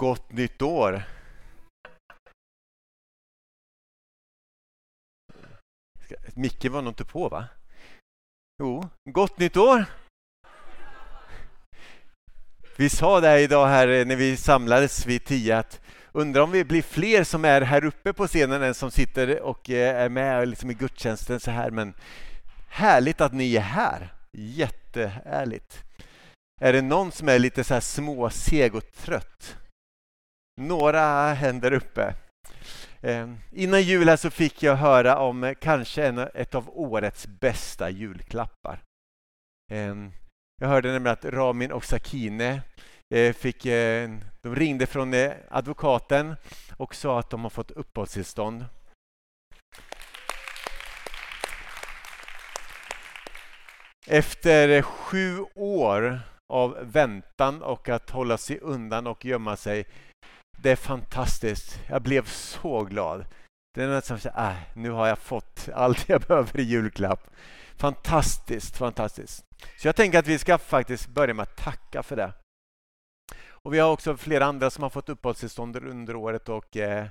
Gott 0.00 0.32
nytt 0.32 0.62
år! 0.62 1.02
Micke 6.34 6.64
var 6.64 6.82
nog 6.82 6.90
inte 6.90 7.04
på 7.04 7.28
va? 7.28 7.44
Jo, 8.62 8.88
gott 9.10 9.38
nytt 9.38 9.56
år! 9.56 9.84
Vi 12.76 12.88
sa 12.88 13.20
det 13.20 13.40
idag 13.40 13.66
här 13.66 13.88
eh, 13.88 14.06
när 14.06 14.16
vi 14.16 14.36
samlades 14.36 15.06
vid 15.06 15.24
tio 15.24 15.56
att 15.56 15.80
undrar 16.12 16.42
om 16.42 16.50
vi 16.50 16.64
blir 16.64 16.82
fler 16.82 17.24
som 17.24 17.44
är 17.44 17.60
här 17.60 17.84
uppe 17.84 18.12
på 18.12 18.26
scenen 18.26 18.62
än 18.62 18.74
som 18.74 18.90
sitter 18.90 19.40
och 19.40 19.70
eh, 19.70 20.02
är 20.02 20.08
med 20.08 20.48
liksom 20.48 20.70
i 20.70 20.74
gudstjänsten 20.74 21.40
så 21.40 21.50
här. 21.50 21.70
Men 21.70 21.94
härligt 22.68 23.20
att 23.20 23.32
ni 23.32 23.56
är 23.56 23.60
här. 23.60 24.14
Jättehärligt. 24.32 25.84
Är 26.60 26.72
det 26.72 26.82
någon 26.82 27.12
som 27.12 27.28
är 27.28 27.38
lite 27.38 27.64
så 27.64 27.74
här 27.74 27.80
småseg 27.80 28.74
och 28.74 28.92
trött? 28.92 29.59
Några 30.60 31.32
händer 31.32 31.72
uppe. 31.72 32.14
Ehm, 33.02 33.38
innan 33.52 33.82
jul 33.82 34.08
här 34.08 34.16
så 34.16 34.30
fick 34.30 34.62
jag 34.62 34.76
höra 34.76 35.18
om 35.18 35.44
eh, 35.44 35.54
kanske 35.54 36.06
en, 36.06 36.18
ett 36.18 36.54
av 36.54 36.70
årets 36.78 37.26
bästa 37.26 37.90
julklappar. 37.90 38.82
Ehm, 39.72 40.12
jag 40.60 40.68
hörde 40.68 40.92
nämligen 40.92 41.12
att 41.12 41.24
Ramin 41.24 41.72
och 41.72 41.84
Sakine 41.84 42.62
eh, 43.14 43.32
fick, 43.32 43.66
eh, 43.66 44.10
de 44.42 44.56
ringde 44.56 44.86
från 44.86 45.14
advokaten 45.48 46.36
och 46.76 46.94
sa 46.94 47.18
att 47.18 47.30
de 47.30 47.42
har 47.42 47.50
fått 47.50 47.70
uppehållstillstånd. 47.70 48.64
Efter 54.06 54.82
sju 54.82 55.44
år 55.54 56.20
av 56.52 56.78
väntan 56.82 57.62
och 57.62 57.88
att 57.88 58.10
hålla 58.10 58.38
sig 58.38 58.58
undan 58.58 59.06
och 59.06 59.24
gömma 59.24 59.56
sig. 59.56 59.86
Det 60.62 60.70
är 60.70 60.76
fantastiskt. 60.76 61.80
Jag 61.88 62.02
blev 62.02 62.24
så 62.24 62.84
glad. 62.84 63.24
Det 63.74 63.82
är 63.82 63.88
nästan 63.88 64.20
så 64.20 64.28
äh, 64.28 64.56
nu 64.74 64.90
har 64.90 65.06
jag 65.06 65.18
fått 65.18 65.68
allt 65.74 66.08
jag 66.08 66.20
behöver 66.28 66.60
i 66.60 66.62
julklapp. 66.62 67.30
Fantastiskt, 67.76 68.76
fantastiskt. 68.76 69.44
Så 69.78 69.88
jag 69.88 69.96
tänker 69.96 70.18
att 70.18 70.26
vi 70.26 70.38
ska 70.38 70.58
faktiskt 70.58 71.08
börja 71.08 71.34
med 71.34 71.42
att 71.42 71.56
tacka 71.56 72.02
för 72.02 72.16
det. 72.16 72.32
Och 73.48 73.74
Vi 73.74 73.78
har 73.78 73.92
också 73.92 74.16
flera 74.16 74.46
andra 74.46 74.70
som 74.70 74.82
har 74.82 74.90
fått 74.90 75.08
uppehållstillstånd 75.08 75.76
under 75.76 76.16
året 76.16 76.48
och, 76.48 76.76
eh, 76.76 77.06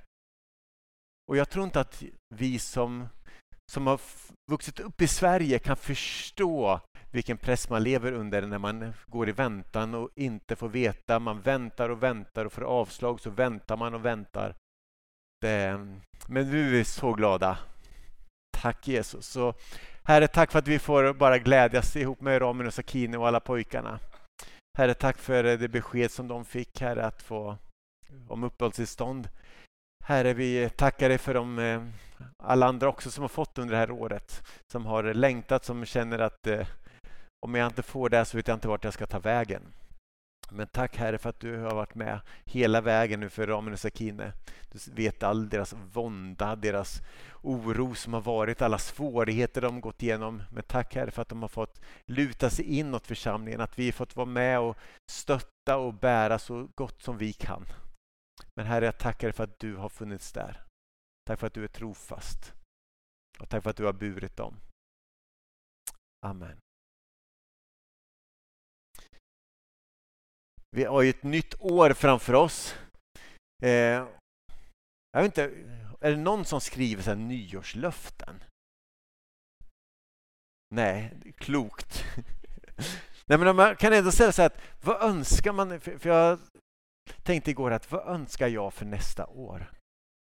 och 1.28 1.38
jag 1.38 1.50
tror 1.50 1.66
inte 1.66 1.80
att 1.80 2.04
vi 2.36 2.60
som, 2.60 3.08
som 3.72 3.88
har 3.88 4.02
vuxit 4.52 4.80
upp 4.80 5.02
i 5.02 5.08
Sverige 5.08 5.60
kan 5.60 5.78
förstå 5.78 6.80
vilken 7.12 7.38
press 7.38 7.70
man 7.70 7.84
lever 7.84 8.12
under 8.12 8.42
när 8.42 8.58
man 8.58 8.94
går 9.08 9.30
i 9.30 9.32
väntan 9.32 9.94
och 9.94 10.10
inte 10.16 10.56
får 10.56 10.70
veta. 10.70 11.20
Man 11.20 11.42
väntar 11.42 11.90
och 11.90 12.04
väntar 12.04 12.46
och 12.46 12.54
får 12.54 12.62
avslag 12.62 13.20
så 13.20 13.30
väntar 13.30 13.78
man 13.78 13.94
och 13.94 14.06
väntar. 14.06 14.56
Det, 15.42 15.88
men 16.28 16.52
nu 16.52 16.68
är 16.68 16.72
vi 16.72 16.84
så 16.84 17.14
glada. 17.14 17.58
Tack 18.58 18.88
Jesus. 18.88 19.28
Så, 19.28 19.54
herre, 20.04 20.28
tack 20.28 20.52
för 20.52 20.60
att 20.60 20.68
vi 20.68 20.80
får 20.80 21.14
bara 21.14 21.38
glädjas 21.38 21.96
ihop 21.96 22.22
med 22.22 22.42
Ramin 22.42 22.68
och 22.68 22.74
Sakine 22.74 23.18
och 23.18 23.28
alla 23.28 23.40
pojkarna. 23.40 24.00
Herre, 24.78 24.94
tack 24.94 25.18
för 25.18 25.44
det 25.44 25.68
besked 25.68 26.12
som 26.12 26.28
de 26.28 26.46
fick, 26.46 26.82
Herre, 26.82 27.06
att 27.06 27.22
få 27.22 27.58
om 28.28 28.44
uppehållstillstånd. 28.44 29.30
Herre, 30.04 30.34
vi 30.34 30.70
tackar 30.70 31.10
dig 31.10 31.18
för 31.18 31.34
de, 31.34 31.60
eh, 31.60 31.84
alla 32.44 32.66
andra 32.66 32.90
också 32.90 33.12
som 33.12 33.22
har 33.22 33.30
fått 33.30 33.58
under 33.58 33.74
det 33.74 33.80
här 33.80 33.92
året. 33.92 34.44
Som 34.72 34.86
har 34.86 35.04
längtat, 35.04 35.66
som 35.66 35.86
känner 35.86 36.20
att 36.20 36.48
eh, 36.48 36.68
om 37.46 37.56
jag 37.56 37.68
inte 37.68 37.84
får 37.84 38.10
det 38.10 38.26
så 38.26 38.38
vet 38.38 38.48
jag 38.48 38.56
inte 38.56 38.68
vart 38.68 38.84
jag 38.84 38.94
ska 38.94 39.06
ta 39.06 39.20
vägen. 39.20 39.74
Men 40.52 40.68
tack 40.68 40.98
Herre 40.98 41.18
för 41.18 41.30
att 41.30 41.40
du 41.40 41.58
har 41.58 41.76
varit 41.76 41.96
med 41.96 42.20
hela 42.46 42.82
vägen 42.82 43.20
nu 43.20 43.30
för 43.30 43.48
Ramen 43.48 43.74
och 43.74 43.80
Sakine. 43.80 44.34
Du 44.72 44.80
vet 44.94 45.24
all 45.24 45.50
deras 45.50 45.74
vånda, 45.74 46.56
deras 46.56 47.02
oro 47.42 47.96
som 47.96 48.14
har 48.14 48.22
varit, 48.22 48.62
alla 48.62 48.78
svårigheter 48.78 49.62
de 49.62 49.82
gått 49.82 50.04
igenom. 50.04 50.44
Men 50.52 50.64
tack 50.64 50.96
Herre 50.96 51.12
för 51.12 51.22
att 51.22 51.30
de 51.30 51.42
har 51.42 51.50
fått 51.50 51.82
luta 52.06 52.50
sig 52.50 52.66
inåt 52.66 53.08
församlingen, 53.08 53.62
att 53.62 53.80
vi 53.80 53.86
har 53.86 53.92
fått 53.92 54.16
vara 54.16 54.26
med 54.26 54.60
och 54.60 54.78
stötta 55.12 55.78
och 55.78 55.94
bära 55.94 56.40
så 56.40 56.70
gott 56.76 57.02
som 57.02 57.18
vi 57.18 57.34
kan. 57.34 57.66
Men 58.56 58.66
Herre, 58.66 58.86
jag 58.86 58.98
tackar 58.98 59.28
dig 59.28 59.34
för 59.34 59.44
att 59.44 59.60
du 59.60 59.76
har 59.76 59.90
funnits 59.90 60.32
där. 60.32 60.64
Tack 61.26 61.40
för 61.40 61.48
att 61.48 61.54
du 61.54 61.64
är 61.64 61.68
trofast. 61.68 62.54
Och 63.40 63.50
tack 63.50 63.64
för 63.64 63.70
att 63.70 63.78
du 63.78 63.86
har 63.86 63.94
burit 63.94 64.38
dem. 64.38 64.56
Amen. 66.26 66.58
Vi 70.72 70.84
har 70.84 71.02
ju 71.02 71.10
ett 71.10 71.24
nytt 71.24 71.56
år 71.60 71.94
framför 71.94 72.34
oss. 72.34 72.76
Eh, 73.64 74.06
jag 75.12 75.22
vet 75.22 75.26
inte, 75.26 75.44
är 76.02 76.12
det 76.12 76.18
någon 76.18 76.46
som 76.46 76.62
skriver 76.62 77.04
så 77.04 77.10
här 77.10 77.18
nyårslöften? 77.18 78.44
Nej, 80.76 81.14
klokt. 81.38 82.04
Nej, 83.26 83.38
men 83.38 83.56
man 83.56 83.76
kan 83.76 83.94
ändå 83.94 84.12
säga 84.12 84.32
så 84.32 84.42
här 84.42 84.50
att 84.50 84.62
vad 84.84 85.04
önskar 85.04 85.54
man? 85.54 85.80
För 85.80 86.08
jag 86.08 86.40
tänkte 87.24 87.52
igår 87.52 87.72
att 87.72 87.92
vad 87.92 88.08
önskar 88.08 88.48
jag 88.48 88.74
för 88.74 88.86
nästa 88.86 89.28
år? 89.28 89.72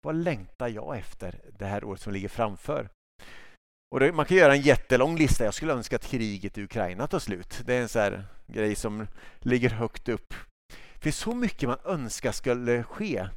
Vad 0.01 0.15
längtar 0.15 0.67
jag 0.67 0.97
efter 0.97 1.41
det 1.59 1.65
här 1.65 1.83
året 1.83 2.01
som 2.01 2.13
ligger 2.13 2.29
framför? 2.29 2.89
Och 3.91 3.99
det, 3.99 4.11
man 4.11 4.25
kan 4.25 4.37
göra 4.37 4.55
en 4.55 4.61
jättelång 4.61 5.17
lista. 5.17 5.45
Jag 5.45 5.53
skulle 5.53 5.73
önska 5.73 5.95
att 5.95 6.07
kriget 6.07 6.57
i 6.57 6.63
Ukraina 6.63 7.07
tar 7.07 7.19
slut. 7.19 7.61
Det 7.65 7.75
är 7.75 7.81
en 7.81 7.89
sån 7.89 8.23
grej 8.47 8.75
som 8.75 9.07
ligger 9.39 9.69
högt 9.69 10.09
upp. 10.09 10.33
Det 10.93 10.99
finns 10.99 11.17
så 11.17 11.35
mycket 11.35 11.69
man 11.69 11.77
önskar 11.85 12.31
skulle 12.31 12.83
ske. 12.83 13.27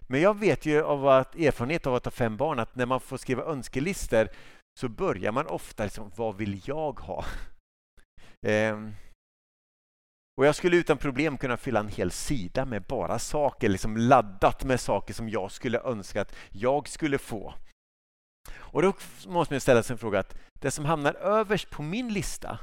Men 0.00 0.20
jag 0.20 0.38
vet 0.38 0.66
ju 0.66 0.82
av 0.82 1.08
att, 1.08 1.34
erfarenhet 1.34 1.86
av 1.86 1.94
att 1.94 2.04
ha 2.04 2.12
fem 2.12 2.36
barn 2.36 2.58
att 2.58 2.76
när 2.76 2.86
man 2.86 3.00
får 3.00 3.16
skriva 3.16 3.42
önskelistor 3.42 4.28
så 4.80 4.88
börjar 4.88 5.32
man 5.32 5.46
ofta 5.46 5.84
liksom, 5.84 6.12
vad 6.16 6.36
vill 6.36 6.60
jag 6.64 7.00
ha? 7.00 7.24
Ehm. 8.46 8.94
Och 10.36 10.46
Jag 10.46 10.54
skulle 10.54 10.76
utan 10.76 10.98
problem 10.98 11.38
kunna 11.38 11.56
fylla 11.56 11.80
en 11.80 11.88
hel 11.88 12.10
sida 12.10 12.64
med 12.64 12.82
bara 12.82 13.18
saker, 13.18 13.68
liksom 13.68 13.96
laddat 13.96 14.64
med 14.64 14.80
saker 14.80 15.14
som 15.14 15.28
jag 15.28 15.50
skulle 15.52 15.80
önska 15.80 16.20
att 16.20 16.34
jag 16.50 16.88
skulle 16.88 17.18
få. 17.18 17.54
Och 18.54 18.82
Då 18.82 18.92
måste 19.26 19.54
man 19.54 19.60
ställa 19.60 19.82
sig 19.82 19.94
en 19.94 19.98
fråga 19.98 20.20
att 20.20 20.36
det 20.60 20.70
som 20.70 20.84
hamnar 20.84 21.14
överst 21.14 21.70
på 21.70 21.82
min 21.82 22.12
lista, 22.12 22.58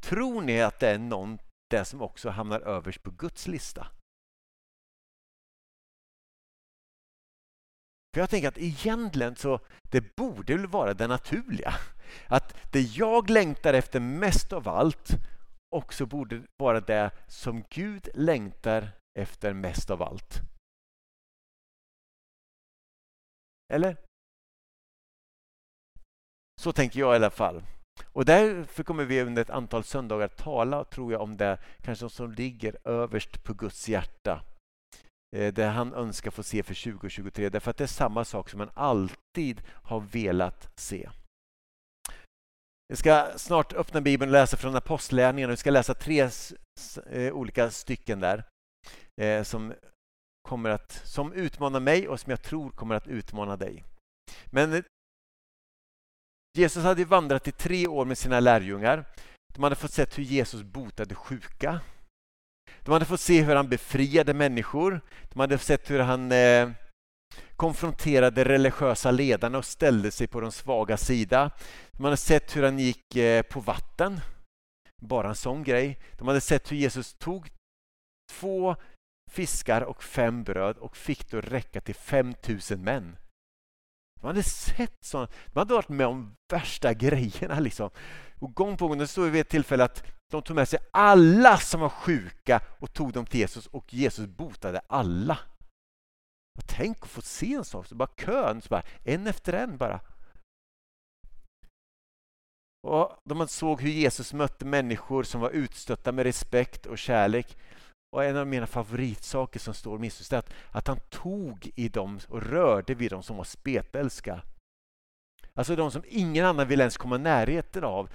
tror 0.00 0.40
ni 0.40 0.62
att 0.62 0.80
det 0.80 0.88
är 0.88 0.98
någon 0.98 1.38
det 1.70 1.84
som 1.84 2.02
också 2.02 2.30
hamnar 2.30 2.60
överst 2.60 3.02
på 3.02 3.10
Guds 3.10 3.46
lista? 3.46 3.86
För 8.14 8.20
Jag 8.20 8.30
tänker 8.30 8.48
att 8.48 8.58
egentligen 8.58 9.36
så 9.36 9.60
det 9.82 10.16
borde 10.16 10.56
väl 10.56 10.66
vara 10.66 10.94
det 10.94 11.06
naturliga. 11.06 11.74
Att 12.28 12.56
det 12.72 12.80
jag 12.80 13.30
längtar 13.30 13.74
efter 13.74 14.00
mest 14.00 14.52
av 14.52 14.68
allt 14.68 15.10
också 15.76 16.06
borde 16.06 16.42
vara 16.56 16.80
det 16.80 17.10
som 17.28 17.64
Gud 17.70 18.08
längtar 18.14 18.90
efter 19.18 19.52
mest 19.52 19.90
av 19.90 20.02
allt. 20.02 20.40
Eller? 23.72 24.03
Så 26.64 26.72
tänker 26.72 27.00
jag 27.00 27.12
i 27.12 27.16
alla 27.16 27.30
fall. 27.30 27.62
Och 28.12 28.24
därför 28.24 28.82
kommer 28.82 29.04
vi 29.04 29.22
under 29.22 29.42
ett 29.42 29.50
antal 29.50 29.84
söndagar 29.84 30.28
tala, 30.28 30.84
tror 30.84 31.12
jag, 31.12 31.20
om 31.20 31.36
det 31.36 31.58
kanske 31.82 32.08
som 32.08 32.32
ligger 32.32 32.76
överst 32.84 33.44
på 33.44 33.54
Guds 33.54 33.88
hjärta. 33.88 34.42
Eh, 35.36 35.52
det 35.54 35.64
han 35.64 35.94
önskar 35.94 36.30
få 36.30 36.42
se 36.42 36.62
för 36.62 36.92
2023. 36.92 37.48
Därför 37.48 37.70
att 37.70 37.76
det 37.76 37.84
är 37.84 37.88
samma 37.88 38.24
sak 38.24 38.50
som 38.50 38.58
man 38.58 38.70
alltid 38.74 39.62
har 39.68 40.00
velat 40.00 40.68
se. 40.80 41.10
Vi 42.88 42.96
ska 42.96 43.28
snart 43.36 43.72
öppna 43.72 44.00
Bibeln 44.00 44.30
och 44.30 44.40
läsa 44.40 44.56
från 44.56 44.76
Apostlagärningarna. 44.76 45.50
Vi 45.50 45.56
ska 45.56 45.70
läsa 45.70 45.94
tre 45.94 46.28
eh, 47.10 47.32
olika 47.32 47.70
stycken 47.70 48.20
där 48.20 48.44
eh, 49.20 49.42
som, 49.42 49.74
kommer 50.48 50.70
att, 50.70 50.92
som 50.92 51.32
utmanar 51.32 51.80
mig 51.80 52.08
och 52.08 52.20
som 52.20 52.30
jag 52.30 52.42
tror 52.42 52.70
kommer 52.70 52.94
att 52.94 53.08
utmana 53.08 53.56
dig. 53.56 53.84
Men 54.50 54.84
Jesus 56.56 56.84
hade 56.84 57.04
vandrat 57.04 57.48
i 57.48 57.52
tre 57.52 57.86
år 57.86 58.04
med 58.04 58.18
sina 58.18 58.40
lärjungar. 58.40 59.04
De 59.54 59.62
hade 59.62 59.76
fått 59.76 59.92
se 59.92 60.06
hur 60.14 60.24
Jesus 60.24 60.62
botade 60.62 61.14
sjuka. 61.14 61.80
De 62.82 62.92
hade 62.92 63.04
fått 63.04 63.20
se 63.20 63.42
hur 63.42 63.56
han 63.56 63.68
befriade 63.68 64.34
människor. 64.34 65.00
De 65.32 65.40
hade 65.40 65.58
sett 65.58 65.90
hur 65.90 65.98
han 65.98 66.32
eh, 66.32 66.70
konfronterade 67.56 68.44
religiösa 68.44 69.10
ledarna 69.10 69.58
och 69.58 69.64
ställde 69.64 70.10
sig 70.10 70.26
på 70.26 70.40
de 70.40 70.52
svaga 70.52 70.96
sida. 70.96 71.50
De 71.92 72.04
hade 72.04 72.16
sett 72.16 72.56
hur 72.56 72.62
han 72.62 72.78
gick 72.78 73.16
eh, 73.16 73.42
på 73.42 73.60
vatten. 73.60 74.20
Bara 75.02 75.28
en 75.28 75.34
sån 75.34 75.62
grej. 75.62 75.98
De 76.18 76.28
hade 76.28 76.40
sett 76.40 76.72
hur 76.72 76.76
Jesus 76.76 77.14
tog 77.14 77.50
två 78.32 78.76
fiskar 79.30 79.80
och 79.80 80.02
fem 80.02 80.44
bröd 80.44 80.76
och 80.78 80.96
fick 80.96 81.30
det 81.30 81.38
att 81.38 81.44
räcka 81.44 81.80
till 81.80 81.94
fem 81.94 82.34
tusen 82.34 82.84
män. 82.84 83.16
De 84.24 84.28
hade 84.28 84.42
sett 84.42 85.04
sådana, 85.04 85.28
de 85.52 85.58
hade 85.58 85.74
varit 85.74 85.88
med 85.88 86.06
om 86.06 86.36
värsta 86.52 86.94
grejerna. 86.94 87.60
Liksom. 87.60 87.90
Och 88.38 88.54
gång 88.54 88.76
på 88.76 88.88
gång, 88.88 88.98
det 88.98 89.06
står 89.06 89.30
vid 89.30 89.40
ett 89.40 89.48
tillfälle 89.48 89.84
att 89.84 90.04
de 90.30 90.42
tog 90.42 90.56
med 90.56 90.68
sig 90.68 90.78
alla 90.92 91.58
som 91.58 91.80
var 91.80 91.88
sjuka 91.88 92.60
och 92.80 92.92
tog 92.92 93.12
dem 93.12 93.26
till 93.26 93.40
Jesus 93.40 93.66
och 93.66 93.94
Jesus 93.94 94.26
botade 94.26 94.80
alla. 94.86 95.38
Och 96.58 96.66
tänk 96.66 97.02
att 97.02 97.08
få 97.08 97.22
se 97.22 97.54
en 97.54 97.64
sån, 97.64 97.84
så 97.84 97.94
bara 97.94 98.08
kön, 98.16 98.62
så 98.62 98.68
bara, 98.68 98.82
en 99.04 99.26
efter 99.26 99.52
en 99.52 99.76
bara. 99.76 100.00
Och 102.82 103.20
De 103.24 103.48
såg 103.48 103.82
hur 103.82 103.90
Jesus 103.90 104.32
mötte 104.32 104.64
människor 104.64 105.22
som 105.22 105.40
var 105.40 105.50
utstötta 105.50 106.12
med 106.12 106.24
respekt 106.24 106.86
och 106.86 106.98
kärlek. 106.98 107.56
Och 108.14 108.24
En 108.24 108.36
av 108.36 108.46
mina 108.46 108.66
favoritsaker 108.66 109.60
som 109.60 109.74
står 109.74 109.96
om 109.96 110.04
Jesus 110.04 110.32
är 110.32 110.38
att, 110.38 110.54
att 110.70 110.88
han 110.88 111.00
tog 111.08 111.70
i 111.74 111.88
dem 111.88 112.20
och 112.28 112.42
rörde 112.42 112.94
vid 112.94 113.10
dem 113.10 113.22
som 113.22 113.36
var 113.36 113.44
spetälska. 113.44 114.42
Alltså 115.54 115.76
de 115.76 115.90
som 115.90 116.02
ingen 116.08 116.44
annan 116.44 116.68
ville 116.68 116.82
ens 116.82 116.96
komma 116.96 117.18
närheten 117.18 117.84
av. 117.84 118.10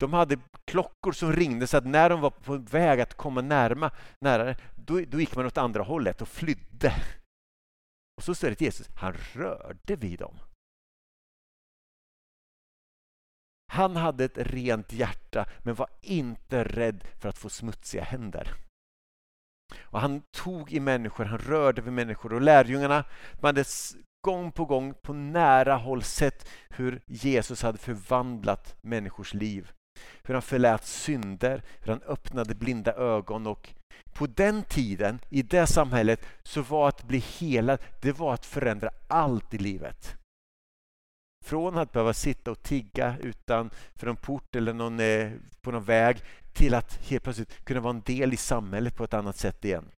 De 0.00 0.12
hade 0.12 0.38
klockor 0.64 1.12
som 1.12 1.32
ringde 1.32 1.66
så 1.66 1.76
att 1.76 1.86
när 1.86 2.10
de 2.10 2.20
var 2.20 2.30
på 2.30 2.56
väg 2.56 3.00
att 3.00 3.14
komma 3.14 3.40
närma, 3.40 3.90
närmare, 4.20 4.56
då, 4.76 5.00
då 5.00 5.20
gick 5.20 5.36
man 5.36 5.46
åt 5.46 5.58
andra 5.58 5.82
hållet 5.82 6.22
och 6.22 6.28
flydde. 6.28 6.92
Och 8.16 8.22
så 8.22 8.34
står 8.34 8.48
det 8.48 8.52
att 8.52 8.60
Jesus, 8.60 8.88
han 8.96 9.14
rörde 9.32 9.96
vid 9.96 10.18
dem. 10.18 10.38
Han 13.72 13.96
hade 13.96 14.24
ett 14.24 14.38
rent 14.38 14.92
hjärta 14.92 15.48
men 15.58 15.74
var 15.74 15.88
inte 16.00 16.64
rädd 16.64 17.04
för 17.20 17.28
att 17.28 17.38
få 17.38 17.48
smutsiga 17.48 18.04
händer. 18.04 18.54
Och 19.80 20.00
Han 20.00 20.22
tog 20.30 20.72
i 20.72 20.80
människor, 20.80 21.24
han 21.24 21.38
rörde 21.38 21.82
vid 21.82 21.92
människor 21.92 22.32
och 22.32 22.40
lärjungarna 22.40 23.04
de 23.40 23.46
hade 23.46 23.64
gång 24.24 24.52
på 24.52 24.64
gång 24.64 24.94
på 25.02 25.12
nära 25.12 25.76
håll 25.76 26.02
sett 26.02 26.48
hur 26.70 27.00
Jesus 27.06 27.62
hade 27.62 27.78
förvandlat 27.78 28.76
människors 28.80 29.34
liv. 29.34 29.70
Hur 30.22 30.34
han 30.34 30.42
förlät 30.42 30.84
synder, 30.84 31.62
hur 31.80 31.92
han 31.92 32.02
öppnade 32.02 32.54
blinda 32.54 32.92
ögon 32.92 33.46
och 33.46 33.74
på 34.12 34.26
den 34.26 34.62
tiden, 34.62 35.18
i 35.28 35.42
det 35.42 35.66
samhället, 35.66 36.26
så 36.42 36.62
var 36.62 36.88
att 36.88 37.04
bli 37.04 37.18
helad, 37.18 37.78
det 38.00 38.12
var 38.12 38.34
att 38.34 38.46
förändra 38.46 38.90
allt 39.08 39.54
i 39.54 39.58
livet. 39.58 40.16
Från 41.42 41.78
att 41.78 41.92
behöva 41.92 42.14
sitta 42.14 42.50
och 42.50 42.62
tigga 42.62 43.16
utanför 43.18 44.06
en 44.06 44.16
port 44.16 44.56
eller 44.56 44.72
någon, 44.72 45.00
eh, 45.00 45.32
på 45.60 45.70
någon 45.70 45.84
väg 45.84 46.22
till 46.52 46.74
att 46.74 46.94
helt 46.94 47.24
plötsligt 47.24 47.64
kunna 47.64 47.80
vara 47.80 47.94
en 47.94 48.00
del 48.00 48.32
i 48.32 48.36
samhället 48.36 48.96
på 48.96 49.04
ett 49.04 49.14
annat 49.14 49.36
sätt 49.36 49.64
igen. 49.64 49.90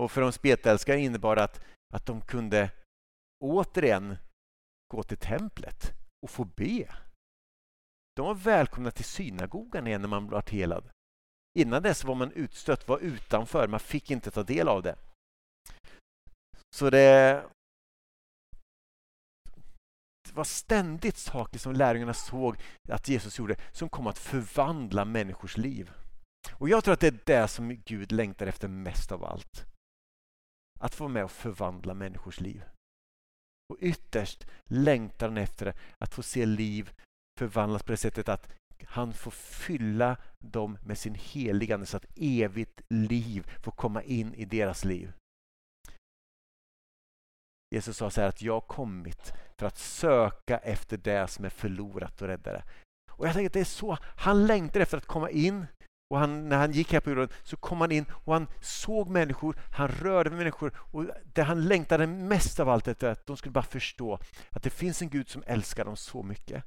Och 0.00 0.12
för 0.12 0.20
de 0.20 0.32
spetälskare 0.32 1.00
innebar 1.00 1.36
det 1.36 1.44
att, 1.44 1.64
att 1.94 2.06
de 2.06 2.20
kunde 2.20 2.70
återigen 3.44 4.16
gå 4.94 5.02
till 5.02 5.16
templet 5.16 5.92
och 6.22 6.30
få 6.30 6.44
be. 6.44 6.94
De 8.16 8.26
var 8.26 8.34
välkomna 8.34 8.90
till 8.90 9.04
synagogan 9.04 9.86
igen 9.86 10.00
när 10.00 10.08
man 10.08 10.26
blev 10.26 10.42
helad. 10.50 10.90
Innan 11.58 11.82
dess 11.82 12.04
var 12.04 12.14
man 12.14 12.32
utstött, 12.32 12.88
var 12.88 12.98
utanför, 12.98 13.68
man 13.68 13.80
fick 13.80 14.10
inte 14.10 14.30
ta 14.30 14.42
del 14.42 14.68
av 14.68 14.82
det. 14.82 14.96
Så 16.76 16.90
det, 16.90 16.98
det 17.00 17.48
var 20.38 20.44
ständigt 20.44 21.16
saker 21.16 21.58
som 21.58 21.72
lärjungarna 21.72 22.14
såg 22.14 22.56
att 22.88 23.08
Jesus 23.08 23.38
gjorde 23.38 23.56
som 23.72 23.88
kom 23.88 24.06
att 24.06 24.18
förvandla 24.18 25.04
människors 25.04 25.56
liv. 25.56 25.90
Och 26.52 26.68
Jag 26.68 26.84
tror 26.84 26.94
att 26.94 27.00
det 27.00 27.06
är 27.06 27.20
det 27.24 27.48
som 27.48 27.82
Gud 27.84 28.12
längtar 28.12 28.46
efter 28.46 28.68
mest 28.68 29.12
av 29.12 29.24
allt. 29.24 29.66
Att 30.80 30.94
få 30.94 31.08
med 31.08 31.24
och 31.24 31.30
förvandla 31.30 31.94
människors 31.94 32.40
liv. 32.40 32.64
Och 33.72 33.76
ytterst 33.80 34.46
längtar 34.64 35.28
han 35.28 35.36
efter 35.36 35.74
att 35.98 36.14
få 36.14 36.22
se 36.22 36.46
liv 36.46 36.90
förvandlas 37.38 37.82
på 37.82 37.92
det 37.92 37.96
sättet 37.96 38.28
att 38.28 38.48
han 38.84 39.12
får 39.12 39.30
fylla 39.30 40.16
dem 40.38 40.78
med 40.84 40.98
sin 40.98 41.14
heligande 41.14 41.86
så 41.86 41.96
att 41.96 42.06
evigt 42.16 42.80
liv 42.88 43.50
får 43.62 43.72
komma 43.72 44.02
in 44.02 44.34
i 44.34 44.44
deras 44.44 44.84
liv. 44.84 45.12
Jesus 47.70 47.96
sa 47.96 48.10
så 48.10 48.20
här 48.20 48.28
att 48.28 48.42
jag 48.42 48.52
har 48.52 48.60
kommit 48.60 49.32
för 49.58 49.66
att 49.66 49.78
söka 49.78 50.58
efter 50.58 50.96
det 50.96 51.28
som 51.28 51.44
är 51.44 51.50
förlorat 51.50 52.22
och 52.22 52.28
rädda 52.28 52.52
det. 52.52 52.62
Och 53.10 53.26
jag 53.26 53.34
tänker 53.34 53.46
att 53.46 53.52
det 53.52 53.60
är 53.60 53.64
så 53.64 53.98
han 54.02 54.46
längtar 54.46 54.80
efter 54.80 54.96
att 54.96 55.06
komma 55.06 55.30
in 55.30 55.66
och 56.10 56.18
han, 56.18 56.48
när 56.48 56.56
han 56.56 56.72
gick 56.72 56.92
här 56.92 57.00
på 57.00 57.10
jorden 57.10 57.28
så 57.42 57.56
kom 57.56 57.80
han 57.80 57.92
in 57.92 58.04
och 58.10 58.32
han 58.32 58.46
såg 58.60 59.08
människor, 59.08 59.56
han 59.72 59.88
rörde 59.88 60.30
med 60.30 60.38
människor 60.38 60.72
och 60.76 61.06
det 61.34 61.42
han 61.42 61.64
längtade 61.64 62.06
mest 62.06 62.60
av 62.60 62.68
allt 62.68 62.88
är 63.02 63.04
att 63.04 63.26
de 63.26 63.36
skulle 63.36 63.52
bara 63.52 63.64
förstå 63.64 64.18
att 64.50 64.62
det 64.62 64.70
finns 64.70 65.02
en 65.02 65.08
Gud 65.08 65.28
som 65.28 65.42
älskar 65.46 65.84
dem 65.84 65.96
så 65.96 66.22
mycket. 66.22 66.64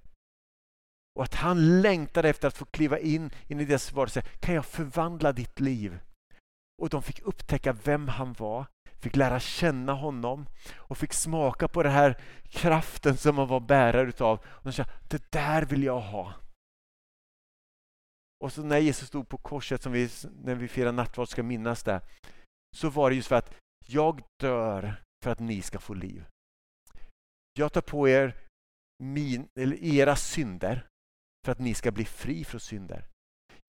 Och 1.15 1.24
att 1.24 1.36
han 1.36 1.81
längtade 1.81 2.30
efter 2.30 2.48
att 2.48 2.57
få 2.57 2.65
kliva 2.65 3.00
in, 3.00 3.31
in 3.48 3.59
i 3.59 3.65
deras 3.65 3.92
vardag 3.92 4.07
och 4.07 4.12
säga, 4.12 4.25
kan 4.39 4.56
jag 4.56 4.65
förvandla 4.65 5.31
ditt 5.31 5.59
liv? 5.59 6.00
Och 6.81 6.89
de 6.89 7.01
fick 7.01 7.19
upptäcka 7.19 7.74
vem 7.74 8.07
han 8.07 8.33
var, 8.33 8.66
fick 9.00 9.16
lära 9.16 9.39
känna 9.39 9.94
honom 9.94 10.45
och 10.75 10.98
fick 10.98 11.13
smaka 11.13 11.68
på 11.68 11.83
den 11.83 11.92
här 11.92 12.22
kraften 12.50 13.18
som 13.18 13.38
han 13.38 13.48
var 13.48 13.60
bärare 13.60 14.10
utav. 14.10 14.39
Och 14.39 14.63
de 14.63 14.74
sa, 14.74 14.86
det 15.10 15.31
där 15.31 15.66
vill 15.66 15.83
jag 15.83 16.00
ha. 16.00 16.33
Och 18.44 18.54
så 18.54 18.63
när 18.63 18.78
Jesus 18.78 19.07
stod 19.07 19.30
på 19.30 19.38
korset, 19.38 19.81
som 19.81 19.92
vi, 19.92 20.10
när 20.44 20.56
vi 20.56 20.68
firar 20.68 20.92
nattvard 20.92 21.30
ska 21.30 21.44
minnas 21.44 21.83
det, 21.83 22.01
så 22.75 22.89
var 22.89 23.10
det 23.10 23.16
just 23.16 23.27
för 23.27 23.36
att 23.36 23.54
jag 23.86 24.22
dör 24.39 25.04
för 25.24 25.31
att 25.31 25.39
ni 25.39 25.62
ska 25.62 25.80
få 25.80 25.94
liv. 25.94 26.25
Jag 27.54 27.74
tar 27.74 27.81
på 27.81 28.10
er 28.10 28.38
min, 29.04 29.50
eller 29.56 29.84
era 29.84 30.16
synder 30.16 30.88
för 31.45 31.51
att 31.51 31.60
ni 31.60 31.74
ska 31.74 31.92
bli 31.92 32.06
fri 32.06 32.44
från 32.44 32.62
synder. 32.62 33.07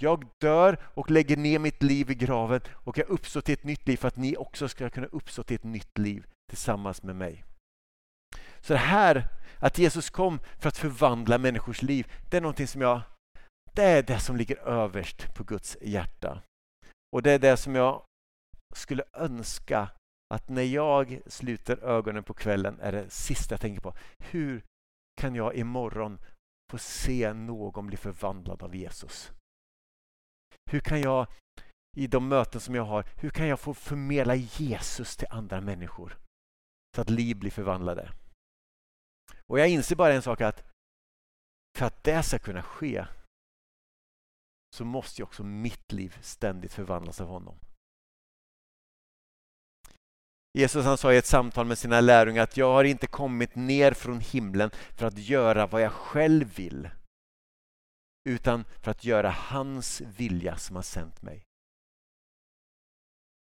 Jag 0.03 0.25
dör 0.39 0.79
och 0.95 1.11
lägger 1.11 1.37
ner 1.37 1.59
mitt 1.59 1.83
liv 1.83 2.11
i 2.11 2.15
graven 2.15 2.61
och 2.69 2.99
jag 2.99 3.09
uppstår 3.09 3.41
till 3.41 3.55
ett 3.55 3.65
nytt 3.65 3.89
liv 3.89 3.97
för 3.97 4.09
att 4.09 4.17
ni 4.17 4.37
också 4.37 4.69
ska 4.69 4.91
kunna 4.91 5.07
uppstå 5.07 5.43
till 5.43 5.55
ett 5.55 5.65
nytt 5.65 5.99
liv 5.99 6.27
tillsammans 6.49 7.03
med 7.03 7.17
mig. 7.17 7.45
Så 8.61 8.73
det 8.73 8.79
här, 8.79 9.29
att 9.59 9.79
Jesus 9.79 10.11
kom 10.11 10.41
för 10.59 10.69
att 10.69 10.77
förvandla 10.77 11.39
människors 11.39 11.83
liv, 11.83 12.13
det 12.31 12.37
är 12.37 12.41
någonting 12.41 12.67
som 12.67 12.81
jag 12.81 13.01
det 13.75 13.83
är 13.83 14.03
det 14.03 14.19
som 14.19 14.37
ligger 14.37 14.57
överst 14.57 15.35
på 15.35 15.45
Guds 15.45 15.77
hjärta. 15.81 16.43
Och 17.13 17.23
det 17.23 17.33
är 17.33 17.39
det 17.39 17.57
som 17.57 17.75
jag 17.75 18.03
skulle 18.75 19.05
önska 19.13 19.89
att 20.35 20.49
när 20.49 20.63
jag 20.63 21.21
sluter 21.27 21.85
ögonen 21.85 22.25
på 22.25 22.35
kvällen 22.35 22.81
är 22.81 22.93
det 22.93 23.11
sista 23.11 23.53
jag 23.53 23.61
tänker 23.61 23.81
på. 23.81 23.95
Hur 24.19 24.63
kan 25.21 25.35
jag 25.35 25.55
imorgon 25.55 26.19
få 26.73 26.79
se 26.79 27.33
någon 27.33 27.87
bli 27.87 27.97
förvandlad 27.97 28.63
av 28.63 28.77
Jesus? 28.77 29.33
Hur 30.73 30.81
kan 30.81 31.01
jag 31.01 31.27
i 31.97 32.07
de 32.07 32.29
möten 32.29 32.61
som 32.61 32.75
jag 32.75 32.85
har, 32.85 33.05
hur 33.17 33.31
kan 33.31 33.47
jag 33.47 33.61
få 33.61 33.75
förmedla 33.75 34.35
Jesus 34.35 35.17
till 35.17 35.27
andra 35.31 35.61
människor? 35.61 36.19
Så 36.97 37.01
att 37.01 37.11
liv 37.11 37.39
blir 37.39 37.51
förvandlade. 37.51 38.13
Och 39.47 39.59
jag 39.59 39.69
inser 39.69 39.97
bara 39.97 40.15
en 40.15 40.23
sak 40.23 40.41
att 40.41 40.65
för 41.79 41.87
att 41.87 42.05
det 42.05 42.23
ska 42.23 42.39
kunna 42.39 42.63
ske 42.63 43.07
så 44.77 44.85
måste 44.85 45.21
ju 45.21 45.25
också 45.25 45.45
mitt 45.45 45.93
liv 45.93 46.19
ständigt 46.23 46.73
förvandlas 46.73 47.21
av 47.21 47.29
honom. 47.29 47.59
Jesus 50.59 50.85
han 50.85 50.99
sa 50.99 51.13
i 51.13 51.17
ett 51.17 51.27
samtal 51.27 51.67
med 51.67 51.79
sina 51.79 52.01
lärjungar 52.01 52.43
att 52.43 52.57
jag 52.57 52.73
har 52.73 52.85
inte 52.85 53.07
kommit 53.07 53.55
ner 53.55 53.93
från 53.93 54.21
himlen 54.21 54.71
för 54.71 55.07
att 55.07 55.19
göra 55.19 55.67
vad 55.67 55.83
jag 55.83 55.93
själv 55.93 56.55
vill 56.57 56.91
utan 58.25 58.65
för 58.81 58.91
att 58.91 59.05
göra 59.05 59.31
hans 59.31 60.01
vilja 60.01 60.57
som 60.57 60.77
har 60.77 60.83
sänt 60.83 61.23
mig. 61.23 61.45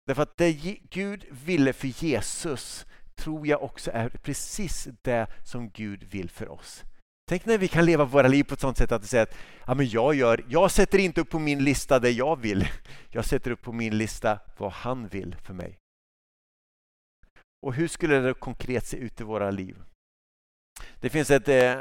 Därför 0.07 0.23
att 0.23 0.37
det 0.37 0.53
Gud 0.91 1.27
ville 1.31 1.73
för 1.73 2.05
Jesus 2.05 2.87
tror 3.15 3.47
jag 3.47 3.63
också 3.63 3.91
är 3.91 4.09
precis 4.09 4.89
det 5.03 5.27
som 5.45 5.71
Gud 5.71 6.05
vill 6.05 6.31
för 6.31 6.49
oss. 6.49 6.85
Tänk 7.29 7.45
när 7.45 7.59
vi 7.59 7.69
kan 7.69 7.85
leva 7.85 8.05
våra 8.05 8.29
liv 8.29 8.45
på 8.45 8.55
ett 8.55 8.61
sånt 8.61 8.79
sätt 8.79 8.93
att 8.93 9.03
vi 9.03 9.07
säger 9.07 9.23
att 9.23 9.35
ja, 9.67 9.75
men 9.75 9.89
jag, 9.89 10.15
gör, 10.15 10.45
jag 10.49 10.71
sätter 10.71 10.99
inte 10.99 11.21
upp 11.21 11.31
på 11.31 11.39
min 11.39 11.65
lista 11.65 11.99
det 11.99 12.11
jag 12.11 12.37
vill. 12.37 12.69
Jag 13.09 13.25
sätter 13.25 13.51
upp 13.51 13.63
på 13.63 13.73
min 13.73 13.99
lista 13.99 14.39
vad 14.57 14.73
han 14.73 15.09
vill 15.09 15.37
för 15.37 15.55
mig. 15.55 15.79
Och 17.63 17.75
hur 17.75 17.89
skulle 17.89 18.21
det 18.21 18.35
konkret 18.35 18.87
se 18.87 18.97
ut 18.97 19.21
i 19.21 19.25
våra 19.25 19.51
liv? 19.51 19.83
Det 21.01 21.11
finns 21.11 21.31
ett... 21.31 21.49
Eh, 21.49 21.81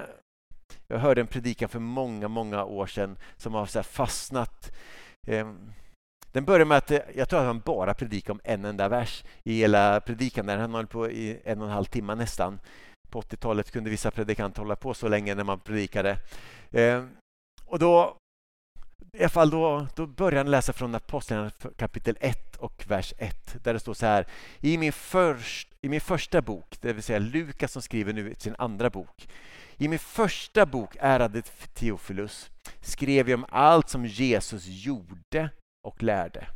jag 0.88 1.00
hörde 1.00 1.22
en 1.22 1.28
predikan 1.28 1.70
för 1.70 1.80
många, 1.80 2.28
många 2.28 2.64
år 2.64 2.88
sedan 2.88 3.18
som 3.38 3.54
har 3.54 3.66
så 3.66 3.84
fastnat. 3.84 4.72
Eh, 5.28 5.48
den 6.32 6.46
börjar 6.46 6.66
med 6.66 6.78
att 6.78 6.92
eh, 6.92 7.00
jag 7.16 7.30
tror 7.30 7.40
att 7.40 7.46
han 7.46 7.60
bara 7.60 7.94
predikade 7.94 8.32
om 8.32 8.42
en 8.44 8.66
enda 8.66 8.90
vers 8.90 9.24
i 9.44 9.58
hela 9.58 10.02
predikan. 10.02 10.46
Där 10.46 10.58
han 10.58 10.74
höll 10.74 10.88
på 10.88 11.10
i 11.10 11.40
en 11.44 11.62
och 11.62 11.68
en 11.68 11.74
halv 11.74 11.86
timme 11.86 12.16
nästan. 12.16 12.60
På 13.10 13.22
80-talet 13.22 13.72
kunde 13.72 13.90
vissa 13.90 14.12
predikanter 14.12 14.62
hålla 14.62 14.76
på 14.76 14.94
så 14.94 15.08
länge 15.08 15.36
när 15.36 15.44
man 15.44 15.60
predikade. 15.60 16.18
Eh, 16.72 17.04
och 17.66 17.80
då, 17.80 18.18
i 19.14 19.20
alla 19.20 19.30
fall 19.30 19.50
då, 19.50 19.88
då 19.96 20.08
börjar 20.08 20.38
han 20.38 20.52
läsa 20.52 20.74
från 20.74 20.96
Apostlagärningarna 20.96 21.76
kapitel 21.78 22.18
1 22.20 22.56
och 22.56 22.86
vers 22.88 23.14
1 23.18 23.64
där 23.64 23.74
det 23.74 23.80
står 23.80 23.94
så 23.94 24.06
här. 24.06 24.28
I 24.60 24.78
min, 24.78 24.94
först, 24.94 25.68
I 25.82 25.90
min 25.90 26.02
första 26.02 26.42
bok, 26.42 26.78
det 26.82 26.94
vill 26.94 27.04
säga 27.04 27.20
Lukas 27.20 27.72
som 27.72 27.82
skriver 27.82 28.14
nu 28.14 28.36
sin 28.38 28.56
andra 28.58 28.90
bok. 28.90 29.28
I 29.82 29.88
min 29.88 30.00
första 30.00 30.66
bok, 30.66 30.98
ärade 31.00 31.42
Teofilus, 31.74 32.50
skrev 32.82 33.26
vi 33.26 33.34
om 33.34 33.46
allt 33.50 33.90
som 33.90 34.06
Jesus 34.06 34.66
gjorde 34.66 35.50
och 35.88 36.04
lärde. 36.04 36.48